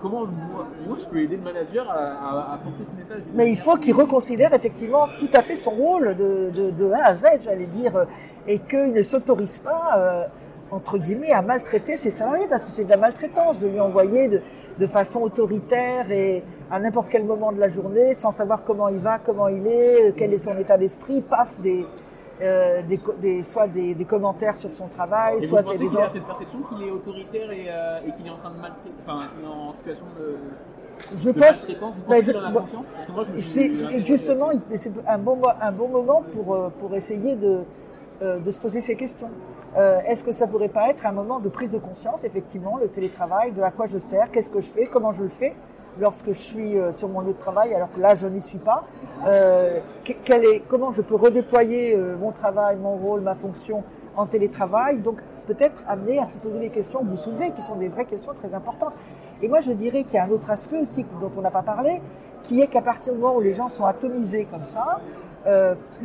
comment 0.00 0.26
moi, 0.26 0.66
moi, 0.86 0.96
je 0.96 1.04
peux 1.06 1.20
aider 1.20 1.36
le 1.36 1.42
manager 1.42 1.90
à, 1.90 2.58
porter 2.62 2.84
ce 2.84 2.92
message 2.92 3.22
Mais 3.34 3.50
il 3.50 3.58
faut 3.58 3.76
qu'il 3.76 3.94
reconsidère 3.94 4.54
effectivement 4.54 5.08
tout 5.18 5.30
à 5.32 5.42
fait 5.42 5.56
son 5.56 5.70
rôle 5.70 6.16
de, 6.16 6.92
A 6.92 7.06
à 7.06 7.14
Z, 7.16 7.26
j'allais 7.42 7.66
dire, 7.66 7.96
euh, 7.96 8.04
et 8.46 8.60
qu'il 8.60 8.92
ne 8.92 9.02
s'autorise 9.02 9.58
pas, 9.58 10.28
entre 10.70 10.96
guillemets, 10.96 11.32
à 11.32 11.42
maltraiter 11.42 11.96
ses 11.96 12.10
salariés, 12.10 12.46
parce 12.48 12.64
que 12.64 12.70
c'est 12.70 12.84
de 12.84 12.90
la 12.90 12.96
maltraitance 12.96 13.58
de 13.58 13.68
lui 13.68 13.80
envoyer 13.80 14.28
de, 14.28 14.40
de 14.78 14.86
façon 14.86 15.20
autoritaire 15.20 16.10
et 16.10 16.42
à 16.70 16.78
n'importe 16.78 17.08
quel 17.10 17.24
moment 17.24 17.52
de 17.52 17.58
la 17.58 17.68
journée, 17.68 18.14
sans 18.14 18.30
savoir 18.30 18.64
comment 18.64 18.88
il 18.88 19.00
va, 19.00 19.18
comment 19.18 19.48
il 19.48 19.66
est, 19.66 20.14
quel 20.16 20.32
est 20.32 20.38
son 20.38 20.56
état 20.56 20.78
d'esprit, 20.78 21.20
paf, 21.20 21.48
des, 21.60 21.84
euh, 22.40 22.82
des, 23.20 23.42
soit 23.42 23.66
des, 23.68 23.94
des 23.94 24.04
commentaires 24.04 24.56
sur 24.56 24.70
son 24.74 24.86
travail, 24.88 25.36
Et 25.38 25.46
vous 25.46 25.48
soit 25.48 25.62
c'est 25.62 25.78
des 25.78 25.86
qu'il 25.88 25.98
a 25.98 26.08
cette 26.08 26.24
perception 26.24 26.60
qu'il 26.62 26.86
est 26.86 26.90
autoritaire 26.90 27.50
et, 27.50 27.66
euh, 27.68 28.00
et 28.06 28.12
qu'il 28.12 28.26
est 28.26 28.30
en 28.30 28.36
train 28.36 28.50
de 28.50 28.56
maltraiter, 28.60 28.90
enfin, 29.02 29.26
qu'il 29.34 29.44
est 29.44 29.48
en 29.48 29.72
situation 29.72 30.06
de, 30.18 30.36
Je 31.18 31.30
de 31.30 31.38
pense, 31.38 31.96
Vous 31.96 32.02
bah, 32.02 32.06
pensez 32.08 32.20
je- 32.20 32.30
qu'il 32.30 32.36
en 32.36 32.44
a 32.44 32.50
bon, 32.50 32.60
conscience? 32.60 32.92
Parce 32.92 33.06
que 33.06 33.12
moi, 33.12 33.22
je 33.24 33.30
me 33.32 33.36
suis 33.38 33.50
C'est- 33.50 33.70
interrogé 33.84 34.06
justement, 34.06 34.48
c'est 34.76 34.92
un 35.06 35.18
bon, 35.18 35.38
un 35.60 35.72
bon 35.72 35.88
moment 35.88 36.22
pour, 36.34 36.54
euh, 36.54 36.68
pour 36.80 36.94
essayer 36.94 37.34
de, 37.36 37.60
euh, 38.22 38.38
de 38.40 38.50
se 38.50 38.58
poser 38.58 38.80
ces 38.80 38.96
questions. 38.96 39.30
Euh, 39.76 40.00
Est-ce 40.06 40.24
que 40.24 40.32
ça 40.32 40.46
pourrait 40.46 40.68
pas 40.70 40.88
être 40.90 41.06
un 41.06 41.12
moment 41.12 41.40
de 41.40 41.48
prise 41.48 41.70
de 41.72 41.78
conscience, 41.78 42.24
effectivement, 42.24 42.78
le 42.78 42.88
télétravail, 42.88 43.52
de 43.52 43.62
à 43.62 43.70
quoi 43.70 43.86
je 43.86 43.98
sers, 43.98 44.30
qu'est-ce 44.30 44.48
que 44.50 44.60
je 44.60 44.68
fais, 44.68 44.86
comment 44.86 45.12
je 45.12 45.22
le 45.24 45.28
fais? 45.28 45.54
Lorsque 46.00 46.28
je 46.28 46.38
suis 46.38 46.78
euh, 46.78 46.92
sur 46.92 47.08
mon 47.08 47.20
lieu 47.20 47.32
de 47.32 47.38
travail, 47.38 47.74
alors 47.74 47.90
que 47.92 48.00
là, 48.00 48.14
je 48.14 48.26
n'y 48.26 48.40
suis 48.40 48.58
pas. 48.58 48.84
Euh, 49.26 49.80
comment 50.68 50.92
je 50.92 51.02
peux 51.02 51.16
redéployer 51.16 51.94
euh, 51.94 52.16
mon 52.16 52.32
travail, 52.32 52.76
mon 52.76 52.96
rôle, 52.96 53.20
ma 53.20 53.34
fonction 53.34 53.84
en 54.16 54.26
télétravail? 54.26 54.98
Donc, 54.98 55.20
peut-être 55.46 55.84
amener 55.88 56.18
à 56.18 56.26
se 56.26 56.36
poser 56.36 56.58
les 56.58 56.70
questions 56.70 57.00
que 57.00 57.06
vous 57.06 57.16
soulevez, 57.16 57.50
qui 57.50 57.62
sont 57.62 57.76
des 57.76 57.88
vraies 57.88 58.04
questions 58.04 58.34
très 58.34 58.52
importantes. 58.54 58.92
Et 59.42 59.48
moi, 59.48 59.60
je 59.60 59.72
dirais 59.72 60.04
qu'il 60.04 60.14
y 60.14 60.18
a 60.18 60.24
un 60.24 60.30
autre 60.30 60.50
aspect 60.50 60.80
aussi 60.80 61.04
dont 61.20 61.30
on 61.36 61.40
n'a 61.40 61.50
pas 61.50 61.62
parlé, 61.62 62.02
qui 62.42 62.60
est 62.60 62.66
qu'à 62.66 62.82
partir 62.82 63.12
du 63.12 63.18
moment 63.18 63.36
où 63.36 63.40
les 63.40 63.54
gens 63.54 63.68
sont 63.68 63.84
atomisés 63.84 64.46
comme 64.50 64.66
ça, 64.66 65.00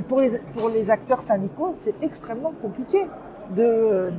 pour, 0.08 0.22
les, 0.22 0.40
pour 0.54 0.70
les 0.70 0.90
acteurs 0.90 1.22
syndicaux, 1.22 1.72
c'est 1.76 1.96
extrêmement 2.02 2.54
compliqué 2.62 3.06
de, 3.50 4.14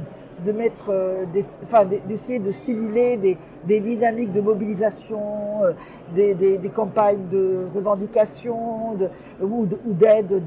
de 0.45 0.53
mettre, 0.53 0.87
euh, 0.91 1.25
des, 1.33 1.45
enfin, 1.63 1.85
d'essayer 2.09 2.39
de 2.39 2.53
stimuler 2.53 3.17
des, 3.17 3.37
des 3.67 3.81
dynamiques 3.81 4.33
de 4.33 4.41
mobilisation, 4.41 5.21
euh, 5.65 5.73
des, 6.15 6.35
des, 6.35 6.59
des 6.59 6.69
campagnes 6.69 7.29
de 7.31 7.67
revendication 7.75 8.95
de, 8.95 9.09
ou 9.45 9.67
de- 9.67 9.79
ou 9.87 9.93
d'aide 9.93 10.43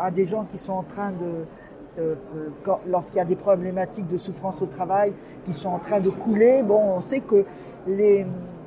à 0.00 0.10
des 0.10 0.26
gens 0.26 0.44
qui 0.50 0.58
sont 0.58 0.72
en 0.74 0.82
train 0.82 1.10
de, 1.10 2.00
euh, 2.00 2.14
euh, 2.66 2.72
lorsqu'il 2.86 3.18
y 3.18 3.20
a 3.20 3.24
des 3.24 3.36
problématiques 3.36 4.08
de 4.08 4.16
souffrance 4.16 4.62
au 4.62 4.66
travail 4.66 5.12
qui 5.44 5.52
sont 5.52 5.68
en 5.68 5.78
train 5.78 6.00
de 6.00 6.10
couler. 6.10 6.62
Bon, 6.62 6.80
on 6.96 7.00
sait 7.00 7.20
que 7.20 7.44
les, 7.86 8.24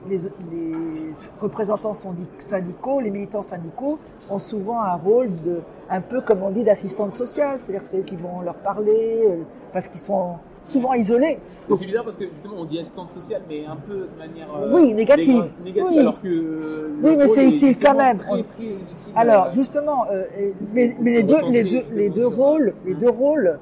les, 0.07 0.17
les 0.51 1.11
représentants 1.39 1.93
syndi- 1.93 2.27
syndicaux, 2.39 2.99
les 2.99 3.09
militants 3.09 3.41
syndicaux 3.43 3.97
ont 4.29 4.39
souvent 4.39 4.81
un 4.81 4.95
rôle 4.95 5.29
de, 5.43 5.61
un 5.89 6.01
peu 6.01 6.21
comme 6.21 6.43
on 6.43 6.51
dit, 6.51 6.63
d'assistante 6.63 7.11
sociale, 7.11 7.57
c'est-à-dire 7.61 7.81
que 7.81 7.87
c'est 7.87 7.99
eux 7.99 8.03
qui 8.03 8.15
vont 8.15 8.41
leur 8.41 8.55
parler 8.55 9.27
parce 9.73 9.87
qu'ils 9.87 10.01
sont 10.01 10.35
souvent 10.65 10.93
isolés. 10.93 11.37
C'est 11.73 11.85
bizarre 11.85 12.03
parce 12.03 12.15
que 12.15 12.25
justement 12.27 12.55
on 12.57 12.65
dit 12.65 12.79
assistante 12.79 13.11
sociale, 13.11 13.41
mais 13.47 13.65
un 13.65 13.75
peu 13.77 13.93
de 13.93 14.17
manière 14.17 14.47
euh, 14.55 14.71
Oui, 14.73 14.93
négative. 14.93 15.45
négative, 15.63 15.91
Oui. 15.93 15.99
alors 15.99 16.19
que 16.21 16.89
Oui, 17.03 17.15
mais 17.17 17.27
c'est 17.27 17.45
est 17.45 17.49
utile 17.55 17.77
quand 17.79 17.95
même. 17.95 18.17
Très, 18.17 18.43
très 18.43 18.63
utile, 18.65 18.77
Alors 19.15 19.45
euh, 19.45 19.51
justement, 19.53 20.05
euh, 20.11 20.23
euh, 20.39 20.51
mais, 20.73 20.95
mais 20.99 21.11
les, 21.17 21.23
deux, 21.23 21.35
les, 21.51 21.63
deux, 21.63 21.81
les 21.93 22.09
deux 22.09 22.27
rôles, 22.27 22.73
les 22.85 22.95
deux 22.95 23.09
rôles, 23.09 23.59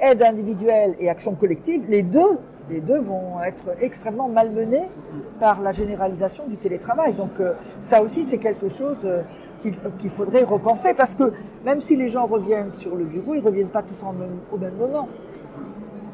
aide 0.00 0.22
individuelle 0.22 0.94
et 0.98 1.08
action 1.08 1.34
collective, 1.34 1.84
les 1.88 2.02
deux, 2.02 2.38
les 2.70 2.80
deux 2.80 2.98
vont 3.00 3.42
être 3.46 3.70
extrêmement 3.80 4.28
malmenés 4.28 4.88
par 5.38 5.60
la 5.62 5.72
généralisation 5.72 6.46
du 6.48 6.56
télétravail. 6.56 7.12
Donc 7.14 7.30
euh, 7.38 7.52
ça 7.78 8.02
aussi, 8.02 8.24
c'est 8.24 8.38
quelque 8.38 8.68
chose 8.70 9.02
euh, 9.04 9.20
qu'il 9.60 9.74
qu'il 9.98 10.10
faudrait 10.10 10.42
repenser 10.42 10.94
parce 10.94 11.14
que 11.14 11.32
même 11.64 11.80
si 11.80 11.94
les 11.96 12.08
gens 12.08 12.26
reviennent 12.26 12.72
sur 12.72 12.96
le 12.96 13.04
bureau, 13.04 13.34
ils 13.34 13.40
reviennent 13.44 13.68
pas 13.68 13.82
tous 13.82 14.02
en 14.04 14.12
même- 14.12 14.40
au 14.52 14.56
même 14.58 14.74
moment. 14.76 15.08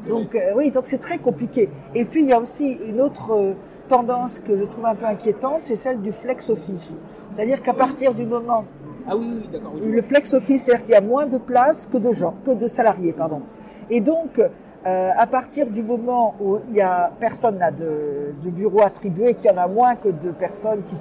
Donc 0.07 0.35
euh, 0.35 0.53
oui, 0.55 0.71
donc 0.71 0.83
c'est 0.87 0.99
très 0.99 1.17
compliqué. 1.17 1.69
Et 1.95 2.05
puis 2.05 2.23
il 2.23 2.29
y 2.29 2.33
a 2.33 2.39
aussi 2.39 2.79
une 2.85 3.01
autre 3.01 3.33
euh, 3.33 3.53
tendance 3.87 4.39
que 4.39 4.55
je 4.55 4.63
trouve 4.63 4.85
un 4.85 4.95
peu 4.95 5.05
inquiétante, 5.05 5.59
c'est 5.61 5.75
celle 5.75 6.01
du 6.01 6.11
flex 6.11 6.49
office. 6.49 6.95
C'est-à-dire 7.33 7.61
qu'à 7.61 7.73
partir 7.73 8.13
du 8.13 8.25
moment 8.25 8.65
Ah 9.07 9.15
oui, 9.15 9.39
oui, 9.41 9.49
d'accord. 9.51 9.71
oui, 9.75 9.81
je 9.83 9.89
le 9.89 10.01
flex 10.01 10.33
office, 10.33 10.63
c'est-à-dire 10.63 10.85
qu'il 10.85 10.93
y 10.93 10.97
a 10.97 11.01
moins 11.01 11.27
de 11.27 11.37
places 11.37 11.87
que 11.91 11.97
de 11.97 12.11
gens, 12.11 12.35
que 12.45 12.51
de 12.51 12.67
salariés, 12.67 13.13
pardon. 13.13 13.41
Et 13.89 14.01
donc, 14.01 14.39
euh, 14.39 15.09
à 15.15 15.27
partir 15.27 15.67
du 15.67 15.83
moment 15.83 16.35
où 16.41 16.57
il 16.69 16.75
y 16.75 16.81
a 16.81 17.11
personne 17.19 17.57
n'a 17.57 17.71
de, 17.71 18.33
de 18.43 18.49
bureau 18.49 18.81
attribué, 18.81 19.35
qu'il 19.35 19.51
y 19.51 19.53
en 19.53 19.57
a 19.57 19.67
moins 19.67 19.95
que 19.95 20.09
de 20.09 20.31
personnes 20.31 20.83
qui 20.83 20.95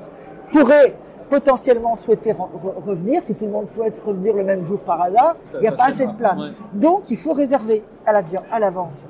pourraient 0.52 0.94
potentiellement 1.30 1.96
souhaiter 1.96 2.32
re- 2.32 2.36
re- 2.62 2.84
revenir, 2.86 3.22
si 3.22 3.34
tout 3.34 3.46
le 3.46 3.52
monde 3.52 3.70
souhaite 3.70 4.00
revenir 4.04 4.34
le 4.36 4.44
même 4.44 4.66
jour 4.66 4.80
par 4.80 5.00
hasard, 5.00 5.36
il 5.54 5.60
n'y 5.60 5.68
a 5.68 5.72
pas 5.72 5.86
se 5.86 5.90
assez 6.02 6.06
de 6.06 6.12
place. 6.12 6.36
ouais. 6.38 6.50
Donc, 6.74 7.10
il 7.10 7.16
faut 7.16 7.32
réserver 7.32 7.82
à 8.04 8.58
l'avance. 8.60 9.06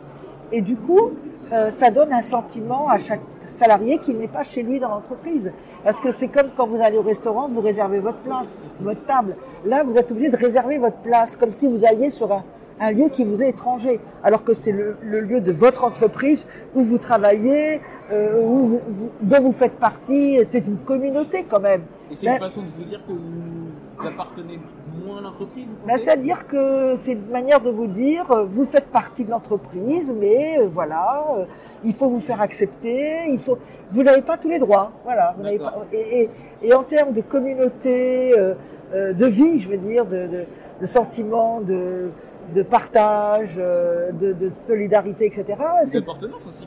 Et 0.53 0.61
du 0.61 0.77
coup, 0.77 1.11
euh, 1.53 1.71
ça 1.71 1.91
donne 1.91 2.13
un 2.13 2.21
sentiment 2.23 2.89
à 2.89 2.99
chaque 2.99 3.21
salarié 3.47 3.99
qu'il 3.99 4.19
n'est 4.19 4.29
pas 4.29 4.45
chez 4.45 4.63
lui 4.63 4.79
dans 4.79 4.89
l'entreprise. 4.91 5.53
Parce 5.83 6.01
que 6.01 6.11
c'est 6.11 6.29
comme 6.29 6.51
quand 6.57 6.67
vous 6.69 6.81
allez 6.83 6.99
au 6.99 7.03
restaurant, 7.03 7.49
vous 7.49 7.61
réservez 7.61 7.99
votre 8.01 8.19
place, 8.19 8.53
votre 8.81 9.05
table. 9.07 9.35
Là, 9.65 9.83
vous 9.83 9.97
êtes 9.97 10.11
obligé 10.13 10.29
de 10.31 10.37
réserver 10.37 10.79
votre 10.79 10.99
place, 10.99 11.35
comme 11.37 11.51
si 11.51 11.67
vous 11.67 11.85
alliez 11.85 12.11
sur 12.11 12.31
un, 12.33 12.45
un 12.81 12.91
lieu 12.93 13.09
qui 13.11 13.25
vous 13.25 13.43
est 13.43 13.51
étranger, 13.51 14.01
alors 14.25 14.43
que 14.43 14.55
c'est 14.55 14.73
le, 14.73 14.97
le 15.03 15.21
lieu 15.21 15.41
de 15.41 15.53
votre 15.53 15.85
entreprise 15.85 16.47
où 16.75 16.83
vous 16.83 16.99
travaillez, 16.99 17.81
euh, 18.11 18.41
où 18.43 18.67
vous- 18.67 18.81
vous- 18.89 19.11
dont 19.23 19.41
vous 19.43 19.53
faites 19.53 19.75
partie. 19.75 20.39
C'est 20.45 20.67
une 20.67 20.79
communauté 20.79 21.45
quand 21.49 21.61
même. 21.61 21.83
Et 22.11 22.17
c'est 22.17 22.27
une 22.27 22.39
façon 22.39 22.63
de 22.63 22.69
vous 22.77 22.85
dire 22.85 23.01
que 23.07 23.13
vous 23.13 24.07
appartenez 24.07 24.59
moins 25.05 25.19
à 25.19 25.21
l'entreprise 25.21 25.67
Ben, 25.87 25.99
C'est-à-dire 25.99 26.47
que 26.47 26.95
c'est 26.97 27.13
une 27.13 27.27
manière 27.31 27.61
de 27.61 27.71
vous 27.71 27.87
dire, 27.87 28.31
euh, 28.31 28.45
vous 28.45 28.65
faites 28.65 28.87
partie 28.87 29.25
de 29.25 29.31
l'entreprise, 29.31 30.15
mais 30.19 30.59
euh, 30.59 30.67
voilà, 30.73 31.23
euh, 31.39 31.45
il 31.85 31.93
faut 31.95 32.09
vous 32.09 32.21
faire 32.21 32.41
accepter, 32.41 33.29
il 33.29 33.39
faut, 33.39 33.59
vous 33.93 34.03
n'avez 34.03 34.23
pas 34.23 34.39
tous 34.39 34.49
les 34.49 34.59
droits, 34.59 34.91
voilà. 35.05 35.35
Vous 35.37 35.43
n'avez 35.43 35.59
pas, 35.59 35.65
D'accord. 35.67 35.87
et, 35.93 36.23
et, 36.23 36.31
et 36.69 36.75
en 36.75 36.83
termes 36.83 37.13
de 37.13 37.21
communauté, 37.21 38.33
euh, 38.39 38.55
euh, 38.95 39.13
de 39.13 39.27
vie, 39.27 39.61
je 39.61 39.69
veux 39.69 39.77
dire, 39.77 40.07
de, 40.07 40.27
de, 40.27 40.45
de 40.81 40.87
sentiment, 40.87 41.61
de, 41.61 42.11
de 42.55 42.63
partage, 42.63 43.55
euh, 43.59 44.13
de, 44.13 44.33
de 44.33 44.51
solidarité, 44.51 45.27
etc. 45.27 45.45
c'est- 45.89 46.01
D'appartenance 46.01 46.47
aussi. 46.47 46.67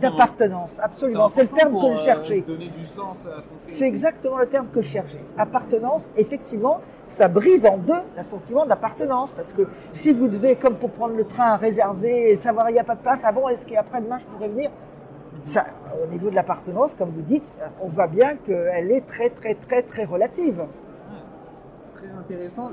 D'appartenance, 0.00 0.78
absolument. 0.82 1.28
C'est 1.28 1.42
le 1.42 1.48
terme 1.48 1.72
pour, 1.72 1.90
que 1.90 1.96
je 1.96 2.00
euh, 2.00 2.04
cherchais. 2.04 2.40
se 2.40 2.46
donner 2.46 2.68
du 2.68 2.84
sens 2.84 3.26
à 3.26 3.40
ce 3.40 3.48
qu'on 3.48 3.58
fait. 3.58 3.72
C'est 3.74 3.86
exactement 3.88 4.38
le 4.38 4.46
terme 4.46 4.68
que 4.72 4.80
je 4.82 4.88
cherchais. 4.88 5.20
Appartenance, 5.38 6.08
effectivement, 6.16 6.80
ça 7.06 7.28
brise 7.28 7.66
en 7.66 7.76
deux 7.78 7.92
le 8.16 8.22
sentiment 8.22 8.66
d'appartenance. 8.66 9.32
Parce 9.32 9.52
que 9.52 9.62
si 9.92 10.12
vous 10.12 10.28
devez, 10.28 10.56
comme 10.56 10.76
pour 10.76 10.90
prendre 10.90 11.14
le 11.16 11.24
train, 11.24 11.56
réserver 11.56 12.30
et 12.30 12.36
savoir 12.36 12.70
il 12.70 12.74
n'y 12.74 12.78
a 12.78 12.84
pas 12.84 12.94
de 12.96 13.02
place, 13.02 13.20
ah 13.24 13.32
bon, 13.32 13.48
est-ce 13.48 13.66
qu'après-demain 13.66 14.18
je 14.18 14.24
pourrais 14.26 14.48
venir? 14.48 14.70
Ça, 15.46 15.64
Au 16.02 16.06
niveau 16.06 16.30
de 16.30 16.34
l'appartenance, 16.36 16.94
comme 16.94 17.10
vous 17.10 17.22
dites, 17.22 17.56
on 17.82 17.88
voit 17.88 18.06
bien 18.06 18.36
qu'elle 18.36 18.90
est 18.92 19.06
très, 19.06 19.28
très, 19.30 19.54
très, 19.54 19.82
très 19.82 20.04
relative. 20.04 20.62
Très 22.02 22.10
intéressant. 22.18 22.70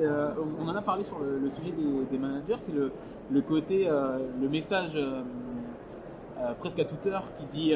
Euh, 0.00 0.30
on 0.58 0.66
en 0.68 0.74
a 0.74 0.80
parlé 0.82 1.04
sur 1.04 1.18
le, 1.18 1.48
sujet 1.50 1.72
des, 2.10 2.16
managers, 2.18 2.54
c'est 2.58 2.72
le, 2.74 2.90
le 3.30 3.40
côté, 3.42 3.86
euh, 3.86 4.18
le 4.40 4.48
message 4.48 4.92
euh, 4.96 5.22
presque 6.58 6.78
à 6.78 6.84
toute 6.86 7.06
heure 7.06 7.22
qui 7.36 7.44
dit 7.46 7.74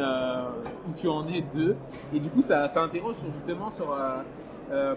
où 0.89 0.93
tu 0.97 1.07
en 1.09 1.29
es 1.29 1.43
de. 1.55 1.77
Et 2.15 2.19
du 2.19 2.31
coup, 2.31 2.41
ça, 2.41 2.67
ça 2.69 2.83
interroge 2.83 3.17
justement 3.27 3.69
sur 3.69 3.95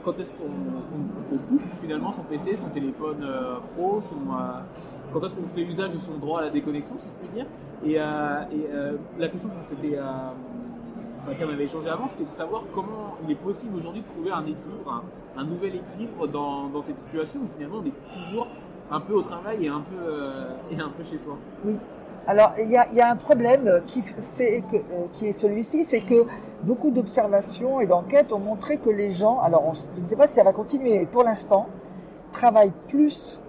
quand 0.05 0.19
est-ce 0.19 0.33
qu'on 0.33 0.45
on- 0.45 1.35
on 1.35 1.37
coupe 1.37 1.61
finalement 1.81 2.11
son 2.11 2.23
PC, 2.23 2.55
son 2.55 2.69
téléphone 2.69 3.17
pro, 3.75 3.99
quand 5.13 5.23
est-ce 5.23 5.35
qu'on 5.35 5.47
fait 5.47 5.61
usage 5.61 5.93
de 5.93 5.99
son 5.99 6.17
droit 6.17 6.39
à 6.39 6.45
la 6.45 6.49
déconnexion, 6.49 6.95
si 6.97 7.09
je 7.09 7.15
puis 7.15 7.35
dire. 7.35 7.45
Et, 7.83 7.93
et 8.55 8.69
la 9.19 9.27
question 9.27 9.49
euh, 9.51 10.31
sur 11.19 11.29
laquelle 11.29 11.47
on 11.49 11.53
avait 11.53 11.65
échangé 11.65 11.89
avant, 11.89 12.07
c'était 12.07 12.23
de 12.23 12.35
savoir 12.35 12.63
comment 12.73 13.15
il 13.23 13.31
est 13.31 13.35
possible 13.35 13.75
aujourd'hui 13.75 14.01
de 14.01 14.07
trouver 14.07 14.31
un 14.31 14.43
équilibre, 14.43 15.03
un, 15.35 15.43
nouvel 15.43 15.75
équilibre 15.75 16.27
dans, 16.27 16.81
cette 16.81 16.97
situation 16.97 17.41
où 17.41 17.47
finalement 17.47 17.81
on 17.81 17.85
est 17.85 18.17
toujours 18.17 18.47
un 18.91 18.99
peu 18.99 19.13
au 19.13 19.21
travail 19.21 19.65
et 19.65 19.69
un 19.69 19.81
peu, 19.81 19.95
euh, 20.01 20.55
et 20.71 20.79
un 20.79 20.89
peu 20.89 21.03
chez 21.03 21.17
soi. 21.17 21.37
Oui. 21.65 21.77
Alors, 22.27 22.53
il 22.59 22.69
y 22.69 22.77
a, 22.77 23.09
un 23.09 23.15
problème 23.15 23.81
qui, 23.87 24.01
fait 24.01 24.63
que, 24.71 24.77
euh, 24.77 25.07
qui 25.13 25.27
est 25.27 25.33
celui-ci, 25.33 25.83
c'est 25.83 26.01
que 26.01 26.25
beaucoup 26.63 26.91
d'observations 26.91 27.79
et 27.79 27.87
d'enquêtes 27.87 28.31
ont 28.33 28.39
montré 28.39 28.77
que 28.77 28.89
les 28.89 29.11
gens, 29.11 29.39
alors 29.39 29.73
je 29.73 30.01
ne 30.01 30.07
sais 30.07 30.15
pas 30.15 30.27
si 30.27 30.35
ça 30.35 30.43
va 30.43 30.53
continuer, 30.53 30.99
mais 30.99 31.05
pour 31.05 31.23
l'instant, 31.23 31.67
travaillent 32.31 32.73
plus 32.87 33.39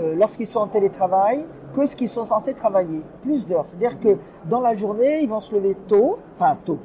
euh, 0.00 0.14
lorsqu'ils 0.16 0.46
sont 0.46 0.60
en 0.60 0.66
télétravail 0.66 1.46
que 1.74 1.86
ce 1.86 1.94
qu'ils 1.94 2.08
sont 2.08 2.24
censés 2.24 2.54
travailler. 2.54 3.02
Plus 3.22 3.46
d'heures. 3.46 3.66
C'est-à-dire 3.66 4.00
que 4.00 4.16
dans 4.48 4.60
la 4.60 4.74
journée, 4.74 5.20
ils 5.22 5.28
vont 5.28 5.40
se 5.40 5.54
lever 5.54 5.76
tôt, 5.86 6.18
enfin 6.34 6.56
tôt. 6.64 6.78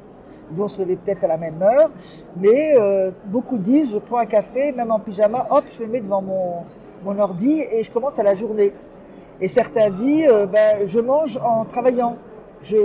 Ils 0.50 0.56
vont 0.56 0.68
se 0.68 0.80
lever 0.80 0.96
peut-être 0.96 1.24
à 1.24 1.28
la 1.28 1.36
même 1.36 1.60
heure, 1.62 1.90
mais 2.36 2.74
euh, 2.76 3.10
beaucoup 3.26 3.58
disent, 3.58 3.92
je 3.92 3.98
prends 3.98 4.18
un 4.18 4.26
café, 4.26 4.72
même 4.72 4.90
en 4.90 4.98
pyjama, 4.98 5.46
hop, 5.50 5.64
je 5.76 5.84
me 5.84 5.88
mets 5.90 6.00
devant 6.00 6.22
mon, 6.22 6.64
mon 7.04 7.18
ordi 7.18 7.60
et 7.60 7.82
je 7.82 7.90
commence 7.90 8.18
à 8.18 8.22
la 8.22 8.34
journée. 8.34 8.72
Et 9.40 9.48
certains 9.48 9.90
disent, 9.90 10.28
euh, 10.28 10.46
ben, 10.46 10.86
je 10.86 11.00
mange 11.00 11.38
en 11.38 11.64
travaillant. 11.64 12.16
Je, 12.62 12.76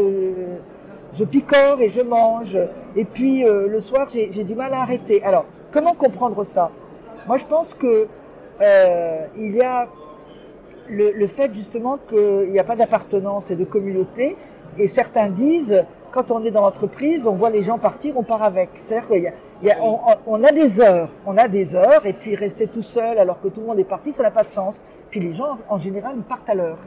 je 1.13 1.23
picore 1.23 1.79
et 1.81 1.89
je 1.89 2.01
mange. 2.01 2.57
Et 2.95 3.05
puis 3.05 3.45
euh, 3.45 3.67
le 3.67 3.79
soir, 3.79 4.07
j'ai 4.09 4.43
du 4.43 4.55
mal 4.55 4.73
à 4.73 4.81
arrêter. 4.81 5.23
Alors, 5.23 5.45
comment 5.71 5.93
comprendre 5.93 6.43
ça? 6.43 6.71
Moi, 7.27 7.37
je 7.37 7.45
pense 7.45 7.73
que 7.73 8.07
il 9.37 9.55
y 9.55 9.61
a 9.61 9.87
le, 10.89 11.11
le 11.11 11.27
fait 11.27 11.53
justement 11.53 11.99
qu'il 12.09 12.49
n'y 12.49 12.57
a 12.57 12.63
pas 12.63 12.75
d'appartenance 12.75 13.51
et 13.51 13.55
de 13.55 13.65
communauté. 13.65 14.35
Et 14.79 14.87
certains 14.87 15.29
disent, 15.29 15.85
quand 16.17 16.31
on 16.31 16.43
est 16.43 16.49
dans 16.49 16.61
l'entreprise, 16.61 17.27
on 17.27 17.33
voit 17.33 17.51
les 17.51 17.61
gens 17.61 17.77
partir, 17.77 18.17
on 18.17 18.23
part 18.23 18.41
avec. 18.41 18.71
C'est-à-dire 18.77 19.33
y 19.61 19.69
a, 19.69 20.51
des 20.51 20.79
heures, 20.79 21.09
on 21.27 21.37
a 21.37 21.47
des 21.47 21.75
heures, 21.75 22.03
et 22.07 22.13
puis 22.13 22.33
rester 22.35 22.67
tout 22.67 22.81
seul 22.81 23.19
alors 23.19 23.39
que 23.39 23.49
tout 23.49 23.61
le 23.61 23.67
monde 23.67 23.77
est 23.77 23.83
parti, 23.83 24.11
ça 24.13 24.23
n'a 24.23 24.31
pas 24.31 24.43
de 24.43 24.49
sens. 24.49 24.73
Puis 25.11 25.19
les 25.19 25.33
gens, 25.33 25.59
en 25.69 25.77
général, 25.77 26.13
ils 26.17 26.23
partent 26.23 26.49
à 26.49 26.55
l'heure. 26.55 26.79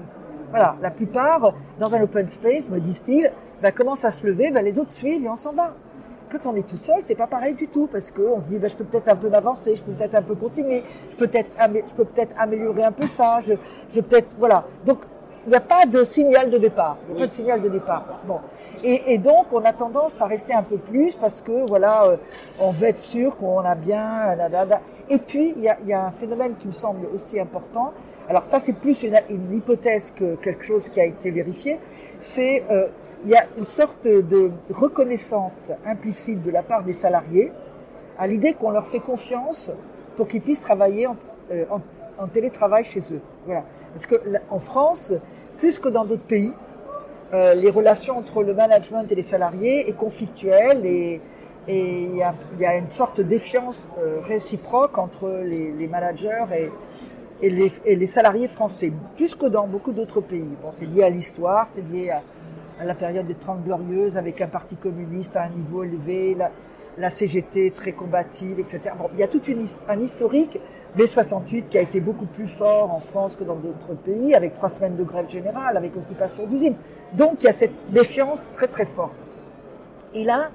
Voilà, 0.51 0.75
la 0.83 0.91
plupart, 0.91 1.55
dans 1.79 1.95
un 1.95 2.03
open 2.03 2.29
space, 2.29 2.69
me 2.69 2.81
disent-ils, 2.81 3.31
ben, 3.63 3.71
commencent 3.71 4.05
à 4.05 4.11
se 4.11 4.27
lever, 4.27 4.51
ben, 4.51 4.65
les 4.65 4.81
autres 4.81 4.93
suivent 4.93 5.25
et 5.25 5.29
on 5.29 5.37
s'en 5.37 5.53
va. 5.53 5.75
Quand 6.33 6.51
on 6.51 6.57
est 6.57 6.69
tout 6.69 6.77
seul, 6.77 6.99
c'est 7.03 7.15
pas 7.15 7.29
pareil 7.29 7.55
du 7.55 7.69
tout, 7.69 7.87
parce 7.87 8.11
que 8.11 8.23
on 8.23 8.41
se 8.41 8.49
dit, 8.49 8.59
ben, 8.59 8.69
je 8.69 8.75
peux 8.75 8.85
peut-être 8.85 9.11
un 9.11 9.17
peu 9.17 9.29
m'avancer, 9.29 9.77
je 9.77 9.83
peux 9.83 9.93
peut-être 9.93 10.17
un 10.17 10.23
peu 10.23 10.35
continuer, 10.35 10.83
je 11.13 11.17
peux 11.17 11.29
peut-être, 11.29 11.51
peut-être 11.97 12.35
améliorer 12.37 12.83
un 12.83 12.93
peu 12.93 13.07
ça, 13.07 13.41
je, 13.47 13.55
je 13.95 14.01
peut-être, 14.01 14.29
voilà. 14.41 14.65
Donc, 14.85 14.99
il 15.47 15.51
n'y 15.51 15.57
a 15.57 15.61
pas 15.61 15.87
de 15.87 16.05
signal 16.05 16.51
de 16.51 16.59
départ. 16.59 16.97
Il 17.09 17.15
n'y 17.15 17.23
a 17.23 17.25
pas 17.25 17.29
de 17.29 17.33
signal 17.33 17.63
de 17.63 17.69
départ. 17.69 18.05
Bon. 18.27 18.41
Et, 18.83 19.13
et 19.15 19.19
donc, 19.19 19.47
on 19.53 19.63
a 19.65 19.73
tendance 19.73 20.21
à 20.21 20.27
rester 20.27 20.55
un 20.55 20.63
peu 20.63 20.79
plus 20.79 21.15
parce 21.15 21.41
que, 21.41 21.67
voilà, 21.69 22.05
euh, 22.05 22.17
on 22.59 22.71
veut 22.73 22.87
être 22.89 22.99
sûr 22.99 23.37
qu'on 23.37 23.59
a 23.61 23.75
bien, 23.75 24.37
da, 24.37 24.49
da, 24.49 24.65
da. 24.67 24.81
Et 25.09 25.19
puis, 25.19 25.53
il 25.57 25.63
y 25.63 25.69
a, 25.69 25.77
y 25.87 25.93
a 25.93 26.07
un 26.07 26.13
phénomène 26.13 26.55
qui 26.57 26.69
me 26.69 26.73
semble 26.73 27.07
aussi 27.15 27.39
important. 27.39 27.93
Alors 28.29 28.45
ça, 28.45 28.61
c'est 28.61 28.73
plus 28.75 29.03
une, 29.03 29.19
une 29.29 29.53
hypothèse 29.57 30.13
que 30.15 30.37
quelque 30.37 30.65
chose 30.65 30.89
qui 30.89 31.01
a 31.01 31.05
été 31.05 31.31
vérifié. 31.31 31.79
C'est, 32.21 32.65
euh, 32.71 32.87
il 33.25 33.31
y 33.31 33.35
a 33.35 33.45
une 33.59 33.67
sorte 33.67 34.05
de 34.07 34.51
reconnaissance 34.71 35.73
implicite 35.85 36.43
de 36.43 36.51
la 36.51 36.63
part 36.63 36.83
des 36.85 36.93
salariés 36.95 37.53
à 38.19 38.27
l'idée 38.27 38.55
qu'on 38.55 38.71
leur 38.71 38.87
fait 38.87 39.01
confiance 39.01 39.71
pour 40.17 40.27
qu'ils 40.29 40.41
puissent 40.43 40.61
travailler 40.63 41.07
en, 41.07 41.17
euh, 41.51 41.65
en- 42.19 42.29
télétravail 42.29 42.85
chez 42.85 43.01
eux. 43.13 43.21
Voilà. 43.47 43.65
Parce 43.95 44.07
que 44.07 44.15
en 44.51 44.59
France, 44.61 45.13
plus 45.59 45.79
que 45.79 45.89
dans 45.89 46.05
d'autres 46.05 46.23
pays, 46.27 46.53
euh, 47.33 47.55
les 47.55 47.71
relations 47.71 48.19
entre 48.19 48.43
le 48.43 48.55
management 48.55 49.11
et 49.11 49.15
les 49.15 49.23
salariés 49.23 49.89
est 49.89 49.97
conflictuelle 49.97 50.85
et 50.85 51.21
il 51.69 52.17
y 52.17 52.23
a, 52.23 52.35
y 52.59 52.65
a 52.65 52.77
une 52.77 52.91
sorte 52.91 53.19
de 53.19 53.23
défiance 53.23 53.93
euh, 53.99 54.19
réciproque 54.23 54.99
entre 54.99 55.43
les, 55.45 55.71
les 55.73 55.87
managers 55.87 56.45
et, 56.53 56.71
et, 57.47 57.51
les, 57.51 57.71
et 57.85 57.95
les 57.95 58.07
salariés 58.07 58.49
français, 58.49 58.93
plus 59.17 59.35
que 59.35 59.47
dans 59.47 59.67
beaucoup 59.69 59.93
d'autres 59.93 60.21
pays. 60.21 60.51
Bon, 60.63 60.71
c'est 60.73 60.87
lié 60.87 61.05
à 61.05 61.11
l'histoire, 61.11 61.69
c'est 61.69 61.83
lié 61.93 62.11
à, 62.11 62.23
à 62.81 62.85
la 62.85 62.95
période 62.95 63.27
des 63.27 63.35
Trente 63.35 63.63
Glorieuses 63.63 64.17
avec 64.17 64.41
un 64.41 64.49
parti 64.49 64.75
communiste 64.77 65.37
à 65.37 65.45
un 65.45 65.51
niveau 65.51 65.85
élevé, 65.85 66.35
la, 66.35 66.51
la 66.99 67.11
CGT 67.11 67.73
très 67.73 67.93
combative, 67.93 68.59
etc. 68.59 68.81
Bon, 68.99 69.09
il 69.13 69.21
y 69.21 69.23
a 69.23 69.29
tout 69.29 69.43
une, 69.45 69.65
un 69.89 70.01
historique, 70.01 70.59
mai 70.97 71.07
68 71.07 71.69
qui 71.69 71.79
a 71.79 71.81
été 71.81 72.01
beaucoup 72.01 72.27
plus 72.27 72.49
fort 72.49 72.93
en 72.93 73.01
France 73.01 73.37
que 73.37 73.45
dans 73.45 73.57
d'autres 73.57 73.95
pays, 74.05 74.35
avec 74.35 74.55
trois 74.55 74.69
semaines 74.69 74.97
de 74.97 75.05
grève 75.05 75.29
générale, 75.29 75.77
avec 75.77 75.97
occupation 75.97 76.47
d'usines. 76.47 76.77
Donc 77.13 77.37
il 77.41 77.45
y 77.45 77.49
a 77.49 77.53
cette 77.53 77.91
défiance 77.91 78.53
très 78.53 78.69
très 78.69 78.87
forte. 78.87 79.15
Et 80.15 80.25
là, 80.25 80.51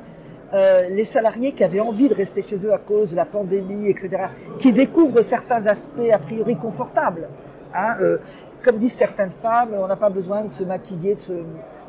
euh, 0.54 0.90
les 0.90 1.06
salariés 1.06 1.54
qui 1.54 1.64
avaient 1.64 1.80
envie 1.80 2.08
de 2.08 2.14
rester 2.14 2.42
chez 2.42 2.58
eux 2.66 2.74
à 2.74 2.78
cause 2.78 3.12
de 3.12 3.16
la 3.16 3.26
pandémie, 3.26 3.90
etc., 3.90 4.28
qui 4.60 4.72
découvrent 4.72 5.22
certains 5.22 5.66
aspects 5.66 6.10
a 6.12 6.20
priori 6.20 6.56
confortables. 6.56 7.28
Hein, 7.74 7.96
euh, 8.02 8.18
comme 8.64 8.78
disent 8.78 8.96
certaines 8.96 9.32
femmes, 9.32 9.70
on 9.78 9.88
n'a 9.88 9.96
pas 9.96 10.10
besoin 10.10 10.44
de 10.44 10.52
se 10.52 10.64
maquiller, 10.64 11.16
de 11.16 11.20
se 11.20 11.34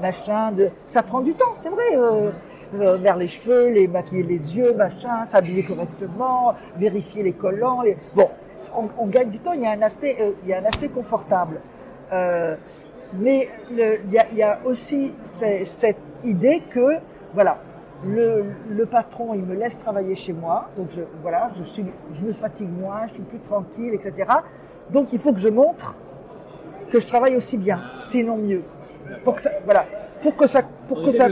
machin, 0.00 0.52
de... 0.52 0.68
ça 0.84 1.02
prend 1.02 1.20
du 1.20 1.34
temps, 1.34 1.54
c'est 1.56 1.68
vrai. 1.68 1.96
Euh, 1.96 2.30
vers 2.72 3.16
les 3.16 3.28
cheveux, 3.28 3.68
les 3.68 3.86
maquiller 3.88 4.22
les 4.22 4.56
yeux, 4.56 4.72
machin, 4.74 5.24
s'habiller 5.24 5.64
correctement, 5.64 6.54
vérifier 6.76 7.22
les 7.22 7.32
collants. 7.32 7.82
Les... 7.82 7.96
Bon, 8.14 8.28
on, 8.76 8.88
on 8.98 9.06
gagne 9.06 9.30
du 9.30 9.38
temps. 9.38 9.52
Il 9.52 9.62
y 9.62 9.66
a 9.66 9.70
un 9.70 9.82
aspect, 9.82 10.16
euh, 10.20 10.32
il 10.44 10.50
y 10.50 10.52
a 10.54 10.58
un 10.58 10.64
aspect 10.64 10.88
confortable. 10.88 11.60
Euh, 12.12 12.56
mais 13.14 13.48
le- 13.70 14.00
il 14.06 14.12
y, 14.12 14.18
a, 14.18 14.26
il 14.32 14.38
y 14.38 14.42
a 14.42 14.58
aussi 14.64 15.12
ce- 15.38 15.64
cette 15.64 15.96
idée 16.24 16.62
que, 16.70 16.96
voilà, 17.34 17.58
le, 18.04 18.44
le 18.68 18.86
patron, 18.86 19.32
il 19.34 19.42
me 19.42 19.54
laisse 19.54 19.78
travailler 19.78 20.14
chez 20.16 20.32
moi, 20.32 20.68
donc 20.76 20.88
je, 20.90 21.02
voilà, 21.22 21.50
je, 21.58 21.64
suis, 21.64 21.84
je 22.14 22.20
me 22.26 22.32
fatigue 22.32 22.68
moins, 22.78 23.06
je 23.08 23.14
suis 23.14 23.22
plus 23.22 23.38
tranquille, 23.38 23.94
etc. 23.94 24.28
Donc 24.90 25.12
il 25.12 25.18
faut 25.18 25.32
que 25.32 25.38
je 25.40 25.48
montre 25.48 25.96
que 26.90 27.00
je 27.00 27.06
travaille 27.06 27.36
aussi 27.36 27.56
bien, 27.56 27.80
sinon 27.98 28.36
mieux. 28.36 28.62
Pour 29.24 29.36
que 29.36 29.42
ça, 29.42 29.50
voilà, 29.64 29.86
pour 30.22 30.36
que 30.36 30.46
ça, 30.46 30.62
pour 30.88 30.98
que 31.02 31.10
ça, 31.12 31.28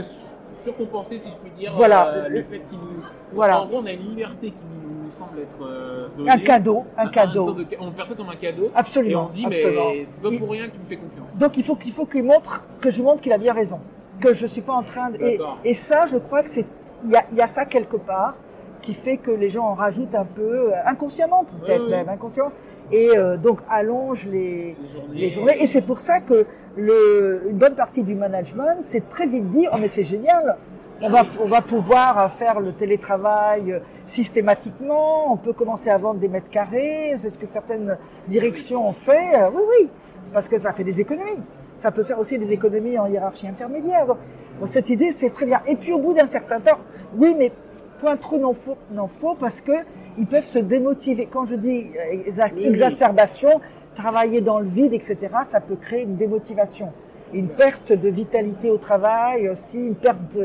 surcompenser, 0.57 1.19
si 1.19 1.29
je 1.29 1.35
puis 1.35 1.51
dire, 1.57 1.73
Voilà. 1.75 2.07
euh, 2.09 2.27
le 2.29 2.43
fait 2.43 2.59
qu'il 2.69 2.77
nous. 2.77 3.03
Voilà. 3.33 3.61
En 3.61 3.65
gros, 3.65 3.79
on 3.79 3.85
a 3.85 3.91
une 3.91 4.07
liberté 4.09 4.51
qui 4.51 4.63
nous 5.03 5.09
semble 5.09 5.39
être 5.39 5.57
euh, 5.65 6.07
donnée. 6.17 6.31
un 6.31 6.37
cadeau, 6.39 6.85
un 6.97 7.07
cadeau. 7.09 7.53
de 7.53 7.65
on 7.79 7.91
perçoit 7.91 8.15
comme 8.15 8.29
un 8.29 8.35
cadeau. 8.35 8.69
Absolument, 8.75 9.23
Et 9.23 9.25
on 9.25 9.29
dit, 9.29 9.45
absolument. 9.45 9.89
mais 9.93 10.05
c'est 10.05 10.21
pas 10.21 10.29
pour 10.37 10.49
rien 10.49 10.67
qu'il 10.69 10.79
me 10.81 10.85
fait 10.85 10.97
confiance. 10.97 11.37
Donc 11.37 11.57
il 11.57 11.63
faut 11.63 11.75
qu'il 11.75 11.93
faut 11.93 12.05
qu'il 12.05 12.23
montre 12.23 12.63
que 12.81 12.89
je 12.89 13.01
montre 13.01 13.21
qu'il 13.21 13.33
a 13.33 13.37
bien 13.37 13.53
raison, 13.53 13.79
que 14.19 14.33
je 14.33 14.47
suis 14.47 14.61
pas 14.61 14.73
en 14.73 14.83
train 14.83 15.09
de 15.11 15.17
et, 15.21 15.39
et 15.63 15.73
ça 15.73 16.05
je 16.07 16.17
crois 16.17 16.41
que 16.43 16.49
c'est 16.49 16.65
il 17.03 17.11
y 17.11 17.15
a, 17.15 17.25
y 17.33 17.41
a 17.41 17.47
ça 17.47 17.65
quelque 17.65 17.97
part 17.97 18.35
qui 18.81 18.93
fait 18.93 19.17
que 19.17 19.31
les 19.31 19.49
gens 19.49 19.65
en 19.65 19.73
rajoutent 19.73 20.15
un 20.15 20.25
peu 20.25 20.71
euh, 20.71 20.75
inconsciemment 20.85 21.43
peut-être 21.43 21.81
Oui, 21.81 21.87
oui. 21.89 21.95
même 21.97 22.09
inconsciemment 22.09 22.51
et 22.91 23.17
euh, 23.17 23.37
donc 23.37 23.59
allonge 23.69 24.25
les 24.25 24.75
Les 24.79 24.87
journées. 24.87 25.19
les 25.19 25.29
journées 25.31 25.63
et 25.63 25.67
c'est 25.67 25.81
pour 25.81 25.99
ça 25.99 26.19
que 26.19 26.45
le 26.77 27.43
une 27.49 27.57
bonne 27.57 27.75
partie 27.75 28.03
du 28.03 28.15
management 28.15 28.79
c'est 28.83 29.09
très 29.09 29.27
vite 29.27 29.49
dit 29.49 29.67
oh 29.71 29.77
mais 29.79 29.87
c'est 29.87 30.03
génial 30.03 30.57
on 31.01 31.09
va, 31.09 31.23
on 31.41 31.47
va 31.47 31.61
pouvoir 31.61 32.17
euh, 32.17 32.27
faire 32.29 32.59
le 32.59 32.71
télétravail 32.71 33.73
euh, 33.73 33.79
systématiquement, 34.05 35.31
on 35.31 35.37
peut 35.37 35.53
commencer 35.53 35.89
à 35.89 35.97
vendre 35.97 36.19
des 36.19 36.29
mètres 36.29 36.49
carrés, 36.49 37.15
c'est 37.17 37.29
ce 37.29 37.37
que 37.37 37.45
certaines 37.45 37.97
directions 38.27 38.87
ont 38.87 38.93
fait. 38.93 39.35
Euh, 39.35 39.49
Oui, 39.53 39.61
oui, 39.81 39.89
parce 40.33 40.47
que 40.47 40.57
ça 40.57 40.73
fait 40.73 40.83
des 40.83 41.01
économies. 41.01 41.41
Ça 41.75 41.91
peut 41.91 42.03
faire 42.03 42.19
aussi 42.19 42.37
des 42.39 42.51
économies 42.53 42.97
en 42.97 43.07
hiérarchie 43.07 43.47
intermédiaire. 43.47 44.05
Donc, 44.05 44.17
bon, 44.59 44.67
cette 44.67 44.89
idée, 44.89 45.13
c'est 45.17 45.31
très 45.33 45.45
bien. 45.45 45.61
Et 45.67 45.75
puis 45.75 45.91
au 45.91 45.99
bout 45.99 46.13
d'un 46.13 46.27
certain 46.27 46.61
temps, 46.61 46.77
oui, 47.17 47.35
mais 47.37 47.51
point 47.99 48.15
trop 48.15 48.37
n'en 48.37 48.53
faut, 48.53 48.77
n'en 48.91 49.07
faut 49.07 49.35
parce 49.35 49.59
que 49.59 49.73
ils 50.17 50.25
peuvent 50.27 50.45
se 50.45 50.59
démotiver. 50.59 51.27
Quand 51.27 51.45
je 51.45 51.55
dis 51.55 51.87
euh, 51.97 52.29
exa- 52.29 52.51
Oui, 52.53 52.61
oui. 52.61 52.65
exacerbation, 52.67 53.49
travailler 53.95 54.41
dans 54.41 54.59
le 54.59 54.67
vide, 54.67 54.93
etc., 54.93 55.17
ça 55.45 55.59
peut 55.59 55.75
créer 55.75 56.03
une 56.03 56.15
démotivation, 56.15 56.91
une 57.33 57.47
perte 57.47 57.91
de 57.91 58.09
vitalité 58.09 58.69
au 58.69 58.77
travail, 58.77 59.49
aussi 59.49 59.77
une 59.87 59.95
perte 59.95 60.37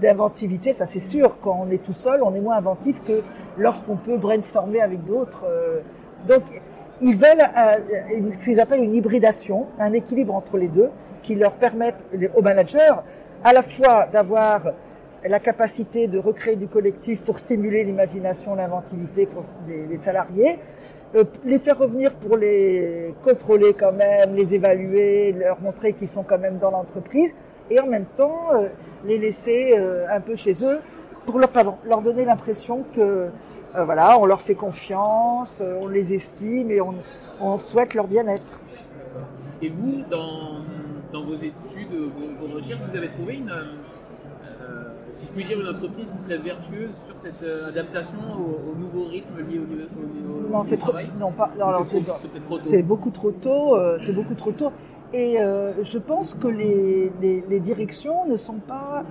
d'inventivité. 0.00 0.72
Ça, 0.72 0.86
c'est 0.86 1.00
sûr. 1.00 1.36
Quand 1.42 1.64
on 1.66 1.70
est 1.70 1.82
tout 1.82 1.92
seul, 1.92 2.22
on 2.22 2.34
est 2.34 2.40
moins 2.40 2.56
inventif 2.56 3.02
que 3.04 3.22
lorsqu'on 3.58 3.96
peut 3.96 4.16
brainstormer 4.16 4.80
avec 4.80 5.04
d'autres. 5.04 5.44
euh. 5.48 5.80
Donc, 6.28 6.42
ils 7.00 7.16
veulent 7.16 7.42
euh, 7.56 8.30
ce 8.38 8.44
qu'ils 8.44 8.60
appellent 8.60 8.82
une 8.82 8.94
hybridation, 8.94 9.66
un 9.78 9.92
équilibre 9.92 10.34
entre 10.34 10.56
les 10.56 10.68
deux, 10.68 10.90
qui 11.22 11.34
leur 11.34 11.52
permettent 11.52 12.02
aux 12.34 12.42
managers 12.42 12.92
à 13.42 13.52
la 13.52 13.62
fois 13.62 14.06
d'avoir 14.12 14.62
la 15.28 15.40
capacité 15.40 16.06
de 16.06 16.18
recréer 16.18 16.56
du 16.56 16.68
collectif 16.68 17.22
pour 17.22 17.38
stimuler 17.38 17.84
l'imagination, 17.84 18.54
l'inventivité 18.54 19.26
des, 19.66 19.96
salariés, 19.96 20.58
euh, 21.14 21.24
les 21.44 21.58
faire 21.58 21.78
revenir 21.78 22.14
pour 22.14 22.36
les 22.36 23.14
contrôler 23.24 23.72
quand 23.72 23.92
même, 23.92 24.34
les 24.34 24.54
évaluer, 24.54 25.32
leur 25.32 25.60
montrer 25.60 25.94
qu'ils 25.94 26.08
sont 26.08 26.24
quand 26.24 26.38
même 26.38 26.58
dans 26.58 26.70
l'entreprise, 26.70 27.34
et 27.70 27.80
en 27.80 27.86
même 27.86 28.04
temps 28.16 28.48
euh, 28.52 28.68
les 29.06 29.16
laisser 29.16 29.74
euh, 29.78 30.06
un 30.10 30.20
peu 30.20 30.36
chez 30.36 30.62
eux 30.62 30.80
pour 31.24 31.38
leur, 31.38 31.48
pardon, 31.48 31.76
leur 31.86 32.02
donner 32.02 32.24
l'impression 32.24 32.84
que 32.94 33.28
voilà, 33.76 34.20
on 34.20 34.26
leur 34.26 34.40
fait 34.40 34.54
confiance, 34.54 35.60
on 35.80 35.88
les 35.88 36.14
estime 36.14 36.70
et 36.70 36.80
on, 36.80 36.94
on 37.40 37.58
souhaite 37.58 37.94
leur 37.94 38.06
bien-être. 38.06 38.60
Et 39.60 39.68
vous, 39.68 40.04
dans, 40.08 40.60
dans 41.12 41.24
vos 41.24 41.34
études, 41.34 41.90
vos, 41.90 42.46
vos 42.46 42.54
recherches, 42.54 42.82
vous 42.88 42.96
avez 42.96 43.08
trouvé 43.08 43.34
une, 43.34 43.50
si 45.14 45.26
je 45.26 45.32
puis 45.32 45.44
dire, 45.44 45.60
une 45.60 45.68
entreprise 45.68 46.12
qui 46.12 46.20
serait 46.20 46.38
vertueuse 46.38 46.94
sur 46.94 47.16
cette 47.16 47.42
euh, 47.42 47.68
adaptation 47.68 48.18
au, 48.38 48.72
au 48.72 48.74
nouveau 48.78 49.04
rythme 49.08 49.36
lié 49.48 49.58
au, 49.58 49.62
au, 49.62 50.46
au, 50.46 50.50
non, 50.50 50.64
c'est 50.64 50.76
trop, 50.76 50.90
travail 50.90 51.08
non, 51.18 51.30
pas, 51.32 51.50
non, 51.58 51.66
C'est 51.72 51.84
trop- 51.84 52.00
peut-être 52.00 52.42
trop 52.44 52.58
tôt. 52.58 52.64
c'est 52.68 52.82
beaucoup 52.82 53.10
trop 53.10 53.30
tôt. 53.30 53.76
euh, 53.76 53.98
c'est 54.00 54.12
beaucoup 54.12 54.34
trop 54.34 54.52
tôt. 54.52 54.72
Et 55.12 55.40
euh, 55.40 55.72
je 55.84 55.98
pense 55.98 56.34
que 56.34 56.48
les, 56.48 57.12
les, 57.20 57.44
les 57.48 57.60
directions 57.60 58.26
ne 58.26 58.36
sont 58.36 58.54
pas 58.66 59.04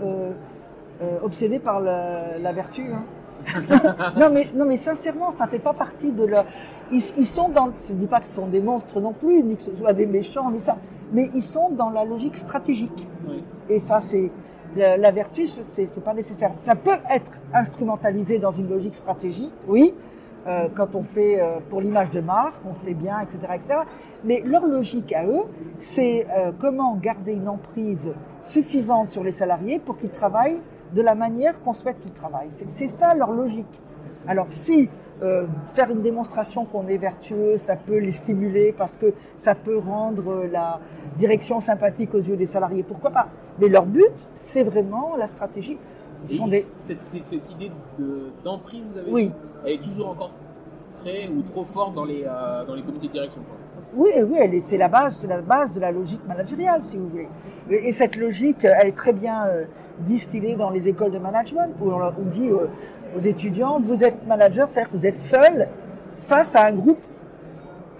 obsédées 1.23 1.59
par 1.59 1.79
la, 1.81 2.37
la 2.37 2.53
vertu. 2.53 2.83
hein. 2.93 3.03
non, 4.19 4.29
mais, 4.33 4.47
non, 4.55 4.65
mais 4.65 4.77
sincèrement, 4.77 5.31
ça 5.31 5.47
fait 5.47 5.59
pas 5.59 5.73
partie 5.73 6.11
de 6.13 6.23
leur. 6.25 6.45
Ils, 6.91 7.01
ils 7.17 7.25
sont 7.27 7.49
dans. 7.49 7.69
Je 7.85 7.93
ne 7.93 7.97
dis 7.99 8.07
pas 8.07 8.21
que 8.21 8.27
ce 8.27 8.35
sont 8.35 8.47
des 8.47 8.61
monstres 8.61 8.99
non 9.01 9.11
plus, 9.13 9.43
ni 9.43 9.57
que 9.57 9.63
ce 9.63 9.75
soit 9.75 9.91
des 9.93 10.05
méchants, 10.05 10.49
ni 10.51 10.59
ça. 10.59 10.77
Mais 11.11 11.29
ils 11.35 11.43
sont 11.43 11.69
dans 11.71 11.89
la 11.89 12.05
logique 12.05 12.37
stratégique. 12.37 13.07
Oui. 13.27 13.43
Et 13.69 13.79
ça, 13.79 13.99
c'est 13.99 14.31
la, 14.75 14.97
la 14.97 15.11
vertu, 15.11 15.47
c'est 15.47 16.03
pas 16.03 16.13
nécessaire. 16.13 16.51
Ça 16.61 16.75
peut 16.75 16.97
être 17.09 17.31
instrumentalisé 17.53 18.39
dans 18.39 18.51
une 18.51 18.69
logique 18.69 18.95
stratégique, 18.95 19.53
oui, 19.67 19.93
euh, 20.45 20.67
quand 20.75 20.93
on 20.95 21.03
fait 21.03 21.39
euh, 21.39 21.59
pour 21.69 21.79
l'image 21.79 22.11
de 22.11 22.19
marque, 22.19 22.55
on 22.65 22.73
fait 22.73 22.93
bien, 22.93 23.21
etc., 23.21 23.37
etc. 23.55 23.75
Mais 24.25 24.41
leur 24.45 24.65
logique 24.65 25.13
à 25.13 25.25
eux, 25.25 25.43
c'est 25.77 26.27
euh, 26.29 26.51
comment 26.59 26.95
garder 26.95 27.33
une 27.33 27.47
emprise 27.47 28.09
suffisante 28.41 29.09
sur 29.09 29.23
les 29.23 29.31
salariés 29.31 29.79
pour 29.79 29.95
qu'ils 29.95 30.09
travaillent 30.09 30.61
de 30.93 31.01
la 31.01 31.15
manière 31.15 31.61
qu'on 31.63 31.73
souhaite 31.73 31.99
qu'ils 32.01 32.11
travaillent. 32.11 32.51
C'est 32.51 32.87
ça 32.87 33.13
leur 33.15 33.31
logique. 33.31 33.81
Alors 34.27 34.47
si 34.49 34.89
euh, 35.21 35.45
faire 35.67 35.89
une 35.91 36.01
démonstration 36.01 36.65
qu'on 36.65 36.87
est 36.87 36.97
vertueux, 36.97 37.57
ça 37.57 37.75
peut 37.75 37.97
les 37.97 38.11
stimuler 38.11 38.73
parce 38.77 38.97
que 38.97 39.13
ça 39.37 39.55
peut 39.55 39.77
rendre 39.77 40.45
la 40.51 40.79
direction 41.17 41.59
sympathique 41.59 42.13
aux 42.13 42.19
yeux 42.19 42.35
des 42.35 42.45
salariés, 42.45 42.83
pourquoi 42.83 43.11
pas? 43.11 43.27
Mais 43.59 43.69
leur 43.69 43.85
but, 43.85 44.29
c'est 44.33 44.63
vraiment 44.63 45.15
la 45.17 45.27
stratégie. 45.27 45.77
Sont 46.25 46.47
des... 46.47 46.65
cette, 46.77 47.51
idée 47.51 47.69
de- 47.99 48.31
d'emprise, 48.43 48.87
vous 48.91 48.97
avez 48.97 49.11
Oui. 49.11 49.27
dit, 49.27 49.33
elle 49.65 49.71
est 49.73 49.83
toujours 49.83 50.09
encore 50.09 50.31
très 51.01 51.27
ou 51.27 51.41
trop 51.41 51.65
forte 51.65 51.93
dans 51.95 52.05
les, 52.05 52.23
euh, 52.25 52.65
dans 52.65 52.75
les 52.75 52.81
comités 52.81 53.07
de 53.07 53.13
direction. 53.13 53.41
Quoi. 53.41 53.57
Oui, 53.95 54.09
oui, 54.27 54.61
c'est 54.63 54.77
la 54.77 54.87
base, 54.87 55.17
c'est 55.17 55.27
la 55.27 55.41
base 55.41 55.73
de 55.73 55.79
la 55.79 55.91
logique 55.91 56.25
managériale, 56.27 56.81
si 56.83 56.97
vous 56.97 57.09
voulez. 57.09 57.27
Et, 57.69 57.89
et 57.89 57.91
cette 57.91 58.15
logique, 58.15 58.63
elle 58.63 58.87
est 58.87 58.95
très 58.97 59.13
bien 59.13 59.45
euh, 59.47 59.65
distillée 59.99 60.55
dans 60.55 60.69
les 60.69 60.87
écoles 60.87 61.11
de 61.11 61.19
management, 61.19 61.69
où 61.81 61.91
on, 61.91 62.01
on 62.01 62.25
dit 62.31 62.49
euh, 62.49 62.67
aux 63.15 63.19
étudiants, 63.19 63.79
vous 63.79 64.03
êtes 64.03 64.25
manager, 64.27 64.69
c'est-à-dire 64.69 64.91
que 64.91 64.97
vous 64.97 65.07
êtes 65.07 65.17
seul 65.17 65.67
face 66.21 66.55
à 66.55 66.65
un 66.65 66.73
groupe 66.73 67.01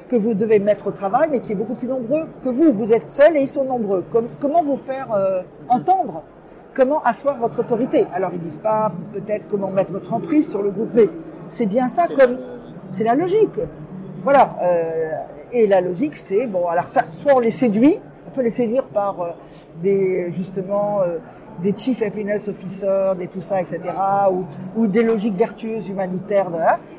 que 0.09 0.15
vous 0.15 0.33
devez 0.33 0.59
mettre 0.59 0.87
au 0.87 0.91
travail, 0.91 1.29
mais 1.31 1.39
qui 1.39 1.53
est 1.53 1.55
beaucoup 1.55 1.75
plus 1.75 1.87
nombreux 1.87 2.27
que 2.43 2.49
vous. 2.49 2.71
Vous 2.73 2.93
êtes 2.93 3.09
seul 3.09 3.35
et 3.37 3.41
ils 3.41 3.49
sont 3.49 3.63
nombreux. 3.63 4.03
Com- 4.11 4.27
comment 4.39 4.61
vous 4.61 4.77
faire 4.77 5.11
euh, 5.13 5.41
entendre? 5.69 6.23
Comment 6.75 7.01
asseoir 7.03 7.37
votre 7.37 7.59
autorité? 7.59 8.05
Alors 8.13 8.31
ils 8.33 8.39
disent 8.39 8.57
pas 8.57 8.91
peut-être 9.13 9.45
comment 9.49 9.69
mettre 9.69 9.91
votre 9.91 10.13
emprise 10.13 10.49
sur 10.49 10.61
le 10.61 10.71
groupe, 10.71 10.89
mais 10.93 11.09
c'est 11.47 11.67
bien 11.67 11.87
ça 11.87 12.07
comme 12.07 12.37
c'est 12.89 13.03
la 13.03 13.15
logique. 13.15 13.59
Voilà. 14.21 14.55
euh, 14.63 15.11
et 15.51 15.67
la 15.67 15.81
logique, 15.81 16.17
c'est 16.17 16.47
bon. 16.47 16.67
Alors 16.67 16.87
ça, 16.89 17.03
soit 17.11 17.33
on 17.35 17.39
les 17.39 17.51
séduit, 17.51 17.95
on 18.27 18.31
peut 18.31 18.41
les 18.41 18.49
séduire 18.49 18.85
par 18.85 19.21
euh, 19.21 19.29
des 19.83 20.31
justement 20.31 21.01
des 21.61 21.73
chief 21.77 22.01
happiness 22.01 22.47
officers, 22.47 23.15
des 23.17 23.27
tout 23.27 23.41
ça, 23.41 23.61
etc. 23.61 23.79
Ou, 24.31 24.45
ou 24.75 24.87
des 24.87 25.03
logiques 25.03 25.35
vertueuses 25.35 25.87
humanitaires 25.89 26.49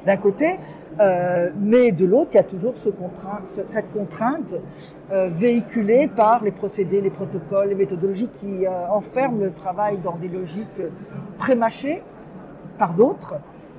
d'un 0.07 0.17
côté. 0.17 0.57
Euh, 1.01 1.51
mais 1.59 1.91
de 1.91 2.07
l'autre, 2.07 2.31
il 2.35 2.37
y 2.37 2.41
a 2.41 2.45
toujours 2.45 2.75
ce- 2.77 2.91
cette 3.67 3.93
contrainte 3.93 4.55
euh, 5.11 5.29
véhiculée 5.29 6.07
par 6.07 6.45
les 6.45 6.53
procédés, 6.53 7.01
les 7.01 7.11
protocoles, 7.11 7.71
les 7.71 7.75
méthodologies 7.75 8.29
qui 8.29 8.65
euh, 8.65 8.71
enferment 8.91 9.41
le 9.43 9.51
travail 9.51 9.99
dans 10.05 10.15
des 10.15 10.29
logiques 10.29 10.81
prémâchées 11.39 12.03
par 12.79 12.95
d'autres. 12.95 13.35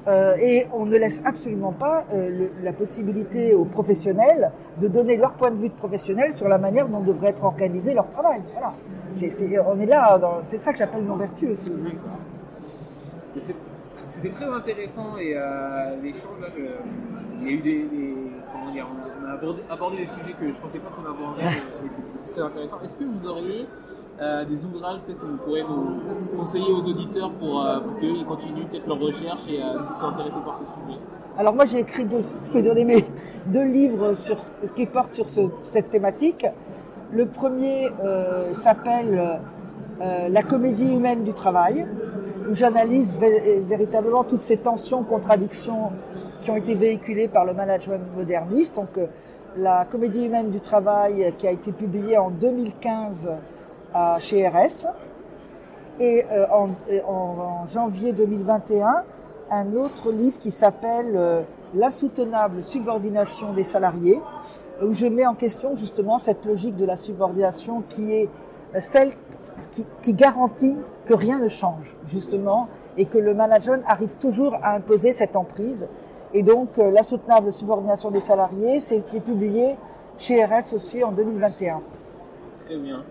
Euh, 0.08 0.36
et 0.38 0.68
on 0.72 0.86
ne 0.86 0.98
laisse 0.98 1.20
absolument 1.26 1.72
pas 1.72 2.06
euh, 2.14 2.48
la 2.62 2.74
possibilité 2.74 3.56
aux 3.56 3.66
professionnels 3.66 4.52
de 4.80 4.88
donner 4.88 5.18
leur 5.18 5.34
point 5.34 5.50
de 5.50 5.58
vue 5.58 5.70
de 5.70 5.74
professionnel 5.74 6.32
sur 6.34 6.48
la 6.48 6.60
manière 6.60 6.88
dont 6.88 7.00
devrait 7.00 7.30
être 7.30 7.44
organisé 7.44 7.94
leur 7.96 8.08
travail. 8.10 8.42
Voilà. 8.54 8.74
C'est, 9.10 9.32
on 9.60 9.80
est 9.80 9.86
là, 9.88 10.20
c'est 10.44 10.60
ça 10.60 10.72
que 10.74 10.78
j'appelle 10.78 11.04
non 11.06 11.16
vertueux. 11.16 11.56
si 11.56 11.70
vous 11.70 11.78
voulez. 11.78 11.92
D'accord. 11.92 12.20
Et 13.36 13.40
c'est- 13.42 13.56
C'était 14.10 14.30
très 14.30 14.46
intéressant 14.46 15.18
et 15.18 15.34
euh, 15.36 15.96
l'échange 16.04 16.40
là, 16.40 16.48
il 17.42 17.48
y 17.48 17.50
a 17.50 17.52
eu 17.54 17.58
des, 17.58 17.84
des- 17.84 18.16
comment 18.54 18.72
dire, 18.72 18.88
on 19.36 19.38
a 19.38 19.42
abordé, 19.42 19.62
abordé 19.70 19.98
des 19.98 20.08
sujets 20.08 20.34
que 20.34 20.52
je 20.52 20.58
pensais 20.60 20.80
pas 20.80 20.90
qu'on 20.90 21.10
aborderait 21.10 21.54
et, 21.84 21.86
et 21.86 21.90
c'était 21.90 22.34
très 22.34 22.42
intéressant. 22.42 22.78
Est-ce 22.84 22.96
que 22.96 23.04
vous 23.04 23.28
auriez 23.28 23.68
euh, 24.22 24.46
des 24.46 24.64
ouvrages 24.66 25.00
peut-être 25.02 25.20
que 25.20 25.26
vous 25.26 25.38
pourrez 25.38 25.64
nous 25.64 26.38
conseiller 26.38 26.72
aux 26.72 26.82
auditeurs 26.88 27.32
pour, 27.32 27.62
euh, 27.66 27.80
pour 27.82 28.00
qu'ils 28.00 28.26
continuent 28.26 28.66
peut-être 28.66 28.88
leur 28.88 29.00
recherche 29.00 29.48
et 29.50 29.62
euh, 29.62 29.78
s'ils 29.78 29.96
sont 29.96 30.08
intéressés 30.08 30.40
par 30.46 30.56
ce 30.56 30.66
sujet? 30.66 31.00
Alors 31.38 31.54
moi 31.54 31.66
j'ai 31.66 31.80
écrit 31.80 32.06
deux, 32.06 32.24
je 32.48 32.52
peux 32.54 32.62
donner 32.64 32.86
mes 32.86 33.06
deux 33.48 33.64
livres 33.66 34.14
sur, 34.14 34.38
qui 34.76 34.86
portent 34.86 35.14
sur 35.14 35.30
ce- 35.30 35.50
cette 35.62 35.90
thématique. 35.90 36.46
Le 37.12 37.26
premier 37.28 37.90
euh, 38.04 38.54
s'appelle 38.54 39.40
euh, 40.02 40.30
La 40.30 40.44
comédie 40.44 40.88
humaine 40.92 41.24
du 41.24 41.34
travail, 41.34 41.86
où 42.50 42.56
j'analyse 42.56 43.14
véritablement 43.68 44.24
toutes 44.24 44.42
ces 44.44 44.58
tensions, 44.58 45.04
contradictions 45.04 45.92
qui 46.46 46.52
ont 46.52 46.56
été 46.56 46.76
véhiculées 46.76 47.28
par 47.28 47.44
le 47.44 47.54
management 47.54 48.02
moderniste. 48.16 48.76
Donc 48.76 48.98
euh, 48.98 49.08
la 49.58 49.86
comédie 49.86 50.26
humaine 50.26 50.52
du 50.52 50.62
travail 50.62 51.24
euh, 51.24 51.32
qui 51.32 51.48
a 51.48 51.52
été 51.52 51.72
publiée 51.72 52.18
en 52.18 52.30
2015 52.30 53.30
à, 53.94 54.20
chez 54.20 54.48
RS. 54.48 54.88
Et 56.00 56.26
euh, 56.32 56.46
en, 57.08 57.66
janvier 57.68 58.12
2021, 58.12 59.04
un 59.50 59.74
autre 59.74 60.12
livre 60.12 60.38
qui 60.40 60.52
s'appelle 60.52 61.14
euh, 61.16 61.42
L'insoutenable 61.74 62.64
subordination 62.64 63.52
des 63.52 63.64
salariés, 63.64 64.22
où 64.82 64.94
je 64.94 65.08
mets 65.08 65.26
en 65.26 65.34
question 65.34 65.76
justement 65.76 66.18
cette 66.18 66.46
logique 66.46 66.78
de 66.78 66.86
la 66.86 66.96
subordination 66.96 67.84
qui 67.90 68.14
est 68.14 68.30
euh, 68.76 68.80
celle 68.80 69.12
qui 70.02 70.14
garantit 70.14 70.78
que 71.06 71.14
rien 71.14 71.38
ne 71.40 71.50
change, 71.50 71.96
justement, 72.08 72.70
et 72.96 73.06
que 73.06 73.18
le 73.18 73.34
management 73.34 73.84
arrive 73.88 74.16
toujours 74.16 74.56
à 74.64 74.74
imposer 74.74 75.12
cette 75.12 75.36
emprise. 75.36 75.86
Et 76.34 76.44
donc, 76.44 76.78
euh, 76.78 76.92
L'insoutenable 76.92 77.52
subordination 77.54 78.12
des 78.12 78.20
salariés, 78.20 78.80
c'était 78.80 79.20
publié 79.20 79.76
chez 80.18 80.44
RS 80.44 80.74
aussi 80.74 81.04
en 81.04 81.12
2021. 81.12 81.82
Très 82.66 82.78
bien. 82.78 83.04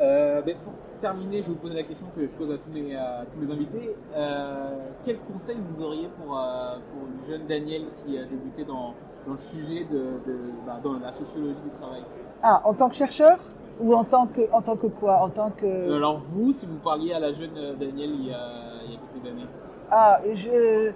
Euh, 0.00 0.40
ben, 0.42 0.56
pour 0.64 0.72
terminer, 1.00 1.38
je 1.42 1.48
vais 1.48 1.52
vous 1.52 1.58
poser 1.60 1.74
la 1.74 1.82
question 1.82 2.06
que 2.14 2.22
je 2.22 2.32
pose 2.32 2.50
à 2.50 2.58
tous 2.58 2.70
mes, 2.72 2.94
à 2.96 3.24
tous 3.32 3.44
mes 3.44 3.52
invités. 3.52 3.94
Euh, 4.14 4.70
quel 5.04 5.18
conseil 5.20 5.56
vous 5.70 5.82
auriez 5.82 6.08
pour, 6.22 6.36
euh, 6.38 6.76
pour 6.92 7.08
le 7.08 7.26
jeune 7.32 7.46
Daniel 7.46 7.82
qui 8.04 8.18
a 8.18 8.22
débuté 8.24 8.64
dans, 8.64 8.94
dans 9.26 9.32
le 9.32 9.38
sujet 9.38 9.84
de, 9.90 9.98
de 10.26 10.38
bah, 10.66 10.78
dans 10.82 10.94
la 10.98 11.12
sociologie 11.12 11.60
du 11.64 11.70
travail? 11.80 12.02
Ah, 12.42 12.62
en 12.64 12.74
tant 12.74 12.88
que 12.88 12.94
chercheur 12.94 13.38
ou 13.80 13.94
en 13.94 14.04
tant 14.04 14.26
que, 14.26 14.42
en 14.52 14.62
tant 14.62 14.76
que 14.76 14.86
quoi? 14.86 15.18
En 15.22 15.28
tant 15.30 15.50
que 15.50 15.66
Euh, 15.66 15.96
Alors 15.96 16.18
vous, 16.18 16.52
si 16.52 16.66
vous 16.66 16.78
parliez 16.78 17.12
à 17.12 17.18
la 17.20 17.32
jeune 17.32 17.56
euh, 17.56 17.74
Daniel 17.74 18.10
il 18.10 18.26
y 18.28 18.32
a, 18.32 18.48
il 18.86 18.92
y 18.92 18.96
a 18.96 18.98
quelques 19.12 19.28
années, 19.30 19.46
Ah, 19.90 20.20
je, 20.34 20.90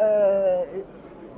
euh, 0.00 0.62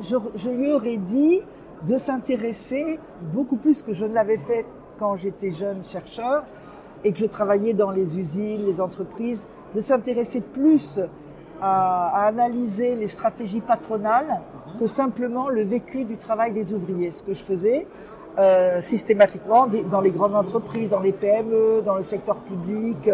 je, 0.02 0.48
lui 0.48 0.72
aurais 0.72 0.96
dit 0.96 1.40
de 1.82 1.96
s'intéresser 1.96 2.98
beaucoup 3.32 3.56
plus 3.56 3.82
que 3.82 3.92
je 3.92 4.04
ne 4.04 4.14
l'avais 4.14 4.38
fait 4.38 4.64
quand 4.98 5.16
j'étais 5.16 5.52
jeune 5.52 5.82
chercheur 5.84 6.44
et 7.04 7.12
que 7.12 7.18
je 7.18 7.26
travaillais 7.26 7.74
dans 7.74 7.90
les 7.90 8.18
usines, 8.18 8.64
les 8.64 8.80
entreprises, 8.80 9.46
de 9.74 9.80
s'intéresser 9.80 10.40
plus 10.40 11.00
à, 11.60 12.26
analyser 12.26 12.94
les 12.94 13.08
stratégies 13.08 13.60
patronales 13.60 14.40
que 14.78 14.86
simplement 14.86 15.48
le 15.48 15.62
vécu 15.62 16.04
du 16.04 16.16
travail 16.16 16.52
des 16.52 16.72
ouvriers. 16.72 17.10
Ce 17.10 17.22
que 17.22 17.34
je 17.34 17.42
faisais 17.42 17.86
euh, 18.38 18.80
systématiquement 18.80 19.68
dans 19.90 20.00
les 20.00 20.10
grandes 20.10 20.34
entreprises, 20.34 20.90
dans 20.90 21.00
les 21.00 21.12
PME, 21.12 21.82
dans 21.84 21.94
le 21.94 22.02
secteur 22.02 22.36
public, 22.36 23.10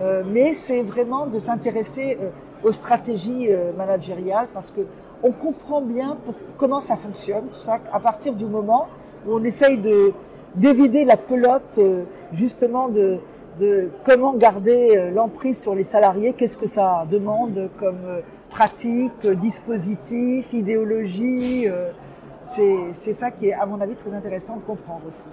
euh, 0.00 0.22
mais 0.26 0.54
c'est 0.54 0.82
vraiment 0.82 1.26
de 1.26 1.38
s'intéresser 1.38 2.18
aux 2.66 2.72
stratégies 2.72 3.46
euh, 3.50 3.72
managériales 3.82 4.48
parce 4.52 4.70
que 4.70 4.82
on 5.22 5.32
comprend 5.32 5.80
bien 5.80 6.10
pour- 6.24 6.34
comment 6.58 6.80
ça 6.80 6.96
fonctionne, 6.96 7.46
tout 7.52 7.58
ça, 7.68 7.78
à 7.92 8.00
partir 8.00 8.32
du 8.34 8.44
moment 8.44 8.86
où 9.26 9.34
on 9.38 9.44
essaye 9.44 9.78
de 9.78 10.12
d'évider 10.54 11.04
la 11.04 11.16
pelote 11.18 11.76
euh, 11.78 12.04
justement 12.32 12.88
de, 12.88 13.18
de 13.60 13.88
comment 14.06 14.32
garder 14.34 14.96
euh, 14.96 15.10
l'emprise 15.10 15.58
sur 15.60 15.74
les 15.74 15.84
salariés, 15.84 16.32
qu'est-ce 16.32 16.56
que 16.56 16.66
ça 16.78 17.06
demande 17.10 17.68
comme 17.78 18.04
pratique, 18.50 19.26
dispositif, 19.48 20.52
idéologie. 20.52 21.66
c'est 22.54 22.76
c'est 22.92 23.12
ça 23.12 23.30
qui 23.30 23.48
est, 23.48 23.52
à 23.52 23.66
mon 23.66 23.80
avis, 23.80 23.94
très 23.96 24.14
intéressant 24.14 24.56
de 24.56 24.62
comprendre 24.62 25.02
aussi. 25.10 25.28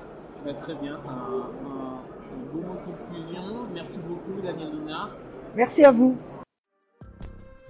Bah, 0.45 0.53
très 0.53 0.75
bien, 0.75 0.93
c'est 0.97 1.07
un, 1.09 1.13
un, 1.13 1.93
un 2.35 2.43
beau 2.51 2.61
mot 2.67 2.75
de 2.79 2.83
conclusion. 2.91 3.43
Merci 3.73 3.99
beaucoup 4.09 4.41
Daniel 4.45 4.71
Linard. 4.77 5.09
Merci 5.55 5.85
à 5.85 5.91
vous. 5.91 6.15